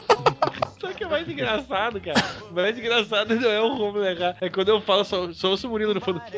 Que 0.96 1.04
é 1.04 1.08
mais 1.08 1.28
engraçado, 1.28 2.00
cara. 2.00 2.24
O 2.50 2.54
mais 2.54 2.78
engraçado 2.78 3.34
não 3.36 3.50
é 3.50 3.60
o 3.60 3.74
Romulo 3.74 4.04
errar. 4.04 4.36
É 4.40 4.48
quando 4.48 4.68
eu 4.68 4.80
falo, 4.80 5.04
só, 5.04 5.32
só 5.32 5.50
ouço 5.50 5.66
o 5.66 5.70
Murilo 5.70 5.92
no 5.94 6.00
fundo. 6.00 6.22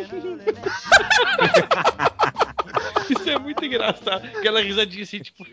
Isso 3.08 3.30
é 3.30 3.38
muito 3.38 3.64
engraçado. 3.64 4.26
Aquela 4.36 4.60
risadinha 4.60 5.04
assim, 5.04 5.20
tipo. 5.20 5.44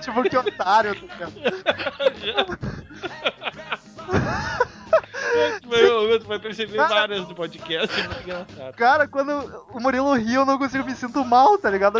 tipo, 0.00 0.22
que 0.22 0.36
otário. 0.36 0.94
tá 0.94 1.26
ligado? 2.10 2.58
Tu 5.60 5.68
vai, 5.68 6.18
tu 6.18 6.26
vai 6.26 6.38
perceber 6.38 6.78
várias 6.78 7.26
do 7.26 7.34
podcast. 7.34 8.00
É 8.00 8.06
muito 8.06 8.22
engraçado. 8.22 8.74
Cara, 8.74 9.06
quando 9.06 9.66
o 9.70 9.78
Murilo 9.78 10.14
ri, 10.14 10.32
eu 10.34 10.46
não 10.46 10.58
consigo 10.58 10.84
me 10.84 10.94
sinto 10.94 11.22
mal, 11.24 11.58
tá 11.58 11.70
ligado? 11.70 11.98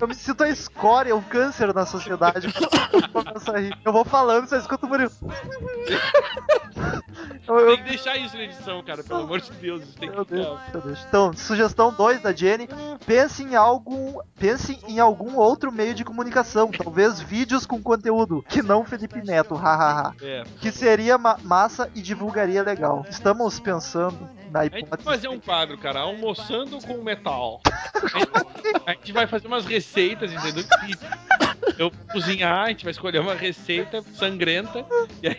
Eu 0.00 0.06
me 0.06 0.14
sinto 0.14 0.44
a 0.44 0.48
escória, 0.48 1.14
o 1.16 1.22
câncer 1.22 1.74
na 1.74 1.84
sociedade. 1.84 2.48
eu 3.84 3.92
vou 3.92 4.04
falando, 4.04 4.48
só 4.48 4.56
escuto 4.56 4.86
o 4.86 4.88
Murilo. 4.88 5.10
Eu- 7.48 7.58
eu- 7.60 7.66
Tem 7.76 7.84
que 7.84 7.90
deixar 7.90 8.16
isso 8.16 8.36
na 8.36 8.44
edição, 8.44 8.82
cara. 8.82 9.02
Pelo 9.02 9.20
amor 9.22 9.40
de 9.40 9.50
Deus. 9.52 9.82
Tem 9.98 10.10
que 10.10 10.24
Deus, 10.24 10.58
Deus. 10.84 11.04
Então, 11.08 11.32
sugestão 11.32 11.92
2 11.92 12.20
da 12.22 12.32
Jenny. 12.32 12.68
Pense 13.06 13.42
em 13.42 13.56
algum. 13.56 14.18
Pense 14.38 14.78
em 14.86 15.00
algum 15.00 15.36
outro 15.36 15.72
meio 15.72 15.94
de 15.94 16.04
comunicação. 16.04 16.70
Talvez 16.70 17.20
vídeos 17.20 17.66
com 17.66 17.82
conteúdo. 17.82 18.44
Que 18.48 18.62
não 18.62 18.84
Felipe 18.84 19.20
Neto, 19.22 19.54
hahaha. 19.54 20.14
É. 20.22 20.44
Que 20.60 20.70
seria 20.70 21.18
ma- 21.18 21.38
massa 21.42 21.90
e 21.94 22.00
divulgaria 22.02 22.62
legal. 22.62 23.04
Estamos 23.08 23.58
pensando 23.58 24.28
na 24.50 24.60
A 24.60 24.64
gente 24.64 24.72
vai 24.72 24.80
hipótese. 24.82 25.04
fazer 25.08 25.28
um 25.28 25.40
quadro, 25.40 25.76
cara, 25.78 26.00
almoçando 26.00 26.78
com 26.86 27.02
metal. 27.02 27.60
A 27.64 28.06
gente, 28.18 28.82
a 28.86 28.90
gente 28.92 29.12
vai 29.12 29.26
fazer 29.26 29.46
umas 29.46 29.64
receitas, 29.66 29.87
entendeu? 29.96 30.64
E 30.86 30.98
eu 31.78 31.90
vou 31.90 32.06
cozinhar, 32.12 32.64
a 32.64 32.68
gente 32.68 32.84
vai 32.84 32.90
escolher 32.90 33.20
uma 33.20 33.34
receita 33.34 34.02
sangrenta 34.14 34.84
e 35.22 35.28
aí 35.28 35.36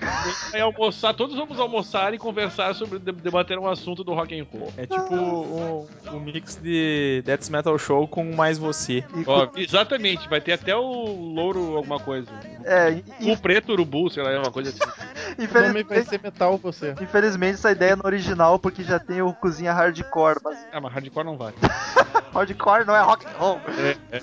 a 0.00 0.28
gente 0.28 0.50
vai 0.52 0.60
almoçar, 0.60 1.14
todos 1.14 1.34
vamos 1.36 1.58
almoçar 1.58 2.12
e 2.14 2.18
conversar 2.18 2.74
sobre 2.74 2.98
de- 2.98 3.12
debater 3.12 3.58
um 3.58 3.66
assunto 3.66 4.04
do 4.04 4.12
rock 4.14 4.38
and 4.38 4.44
roll. 4.52 4.72
É 4.76 4.86
tipo 4.86 5.14
um, 5.14 5.86
um 6.12 6.20
mix 6.20 6.56
de 6.56 7.22
Death 7.24 7.48
Metal 7.48 7.76
Show 7.78 8.06
com 8.06 8.34
mais 8.34 8.58
você. 8.58 8.98
E 9.14 9.24
Ó, 9.26 9.48
exatamente, 9.56 10.28
vai 10.28 10.40
ter 10.40 10.52
até 10.52 10.76
o 10.76 10.82
louro 11.34 11.76
alguma 11.76 11.98
coisa. 11.98 12.30
é, 12.64 13.02
O 13.32 13.36
preto 13.36 13.72
urubu, 13.72 14.10
sei 14.10 14.22
lá, 14.22 14.38
uma 14.38 14.52
coisa 14.52 14.70
assim. 14.70 14.78
O 14.80 15.42
nome 15.42 15.82
vai 15.84 15.98
infelizmente, 15.98 16.08
ser 16.08 16.20
metal 16.22 16.58
você. 16.58 16.94
infelizmente 17.00 17.54
essa 17.54 17.70
ideia 17.70 17.96
não 17.96 18.02
é 18.04 18.06
original 18.06 18.58
porque 18.58 18.82
já 18.82 18.98
tem 18.98 19.22
o 19.22 19.32
cozinha 19.32 19.72
hardcore, 19.72 20.38
mas 20.44 20.58
Ah, 20.72 20.80
mas 20.80 20.92
hardcore 20.92 21.24
não 21.24 21.36
vale. 21.36 21.54
hardcore 22.38 22.84
não 22.86 22.94
é 22.96 23.00
rock 23.02 23.26
and 23.26 23.38
roll. 23.38 23.60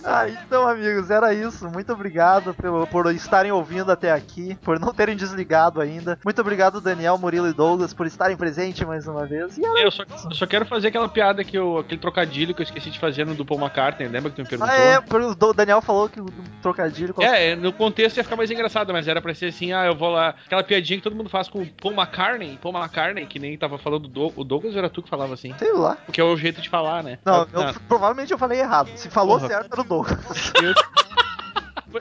Ah, 0.03 0.27
então, 0.29 0.67
amigos, 0.67 1.09
era 1.09 1.33
isso. 1.33 1.67
Muito 1.69 1.91
obrigado 1.93 2.53
pelo, 2.53 2.85
por 2.87 3.11
estarem 3.13 3.51
ouvindo 3.51 3.91
até 3.91 4.11
aqui, 4.11 4.55
por 4.61 4.79
não 4.79 4.93
terem 4.93 5.15
desligado 5.15 5.79
ainda. 5.81 6.17
Muito 6.23 6.39
obrigado, 6.41 6.79
Daniel, 6.81 7.17
Murilo 7.17 7.47
e 7.47 7.53
Douglas, 7.53 7.93
por 7.93 8.05
estarem 8.07 8.35
presentes 8.37 8.85
mais 8.87 9.07
uma 9.07 9.25
vez. 9.25 9.57
E 9.57 9.61
Eu 9.63 9.91
só, 9.91 10.03
eu 10.03 10.35
só 10.35 10.45
quero 10.47 10.65
fazer 10.65 10.87
aquela 10.89 11.09
piada 11.09 11.43
que 11.43 11.57
eu, 11.57 11.77
aquele 11.79 11.99
trocadilho 11.99 12.53
que 12.53 12.61
eu 12.61 12.65
esqueci 12.65 12.89
de 12.89 12.99
fazer 12.99 13.25
no 13.25 13.35
do 13.35 13.45
Paul 13.45 13.59
McCartney, 13.59 14.07
lembra 14.07 14.29
que 14.29 14.35
tu 14.37 14.41
me 14.43 14.47
perguntou? 14.47 14.73
Ah, 14.73 14.77
é, 14.77 14.99
o 14.99 15.53
Daniel 15.53 15.81
falou 15.81 16.09
que 16.09 16.19
o 16.21 16.25
trocadilho. 16.61 17.13
qual- 17.13 17.27
É, 17.27 17.55
no 17.55 17.71
contexto 17.73 18.17
ia 18.17 18.23
ficar 18.23 18.35
mais 18.35 18.49
engraçado, 18.51 18.91
mas 18.93 19.07
era 19.07 19.21
pra 19.21 19.33
ser 19.33 19.47
assim, 19.47 19.73
ah, 19.73 19.85
eu 19.85 19.95
vou 19.95 20.09
lá. 20.09 20.35
Aquela 20.45 20.63
piadinha 20.63 20.97
que 20.97 21.03
todo 21.03 21.15
mundo 21.15 21.29
faz 21.29 21.47
com 21.47 21.61
o 21.61 21.67
Paul 21.67 21.93
McCartney, 21.93 22.57
Paul 22.61 22.75
McCartney, 22.75 23.25
que 23.25 23.39
nem 23.39 23.57
tava 23.57 23.77
falando 23.77 24.07
do 24.07 24.31
o 24.35 24.43
Douglas 24.43 24.75
era 24.75 24.89
tu 24.89 25.01
que 25.03 25.09
falava 25.09 25.33
assim. 25.33 25.53
Sei 25.59 25.71
lá. 25.73 25.97
Porque 26.05 26.19
é 26.19 26.23
o 26.23 26.35
jeito 26.35 26.61
de 26.61 26.69
falar, 26.69 27.03
né? 27.03 27.19
Não, 27.25 27.41
Ah, 27.41 27.47
eu- 27.53 27.73
provavelmente 28.05 28.31
eu 28.31 28.37
falei 28.37 28.59
errado. 28.59 28.89
Se 28.95 29.09
falou 29.09 29.37
Porra. 29.39 29.47
certo, 29.49 29.73
era 29.73 29.81
o 29.81 29.83
Douglas. 29.83 30.53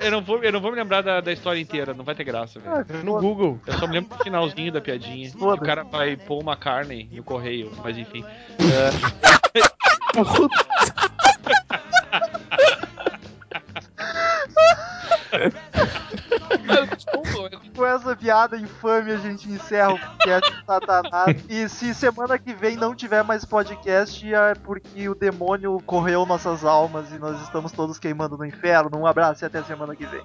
eu, 0.00 0.10
não 0.10 0.22
vou, 0.22 0.42
eu 0.42 0.52
não 0.52 0.60
vou 0.60 0.70
me 0.70 0.76
lembrar 0.76 1.02
da, 1.02 1.20
da 1.20 1.32
história 1.32 1.58
inteira, 1.60 1.94
não 1.94 2.04
vai 2.04 2.14
ter 2.14 2.24
graça, 2.24 2.60
velho. 2.60 3.04
No 3.04 3.18
Google. 3.20 3.58
Eu 3.66 3.72
só 3.74 3.86
me 3.86 3.94
lembro 3.94 4.16
do 4.16 4.22
finalzinho 4.22 4.72
da 4.72 4.80
piadinha. 4.80 5.30
que 5.30 5.42
O 5.42 5.56
cara 5.58 5.84
vai 5.84 6.16
Paul 6.16 6.42
McCartney 6.42 7.08
no 7.12 7.22
correio, 7.22 7.72
mas 7.82 7.96
enfim. 7.96 8.24
Com 17.74 17.86
essa 17.86 18.14
piada 18.16 18.56
infame, 18.56 19.10
a 19.10 19.16
gente 19.16 19.48
encerra 19.50 19.94
o 19.94 19.98
podcast 19.98 20.50
do 20.52 20.64
Satanás. 20.64 21.36
E 21.48 21.68
se 21.68 21.94
semana 21.94 22.38
que 22.38 22.54
vem 22.54 22.76
não 22.76 22.94
tiver 22.94 23.22
mais 23.24 23.44
podcast, 23.44 24.32
é 24.32 24.54
porque 24.54 25.08
o 25.08 25.14
demônio 25.14 25.80
correu 25.84 26.24
nossas 26.24 26.64
almas 26.64 27.10
e 27.10 27.18
nós 27.18 27.40
estamos 27.42 27.72
todos 27.72 27.98
queimando 27.98 28.36
no 28.36 28.44
inferno. 28.44 28.98
Um 28.98 29.06
abraço 29.06 29.44
e 29.44 29.46
até 29.46 29.62
semana 29.62 29.96
que 29.96 30.06
vem. 30.06 30.22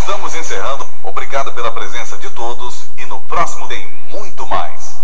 Estamos 0.00 0.34
encerrando. 0.34 0.86
Obrigado 1.02 1.52
pela 1.54 1.72
presença 1.72 2.18
de 2.18 2.28
todos 2.30 2.88
e 2.98 3.06
no 3.06 3.20
próximo 3.22 3.66
tem 3.68 3.84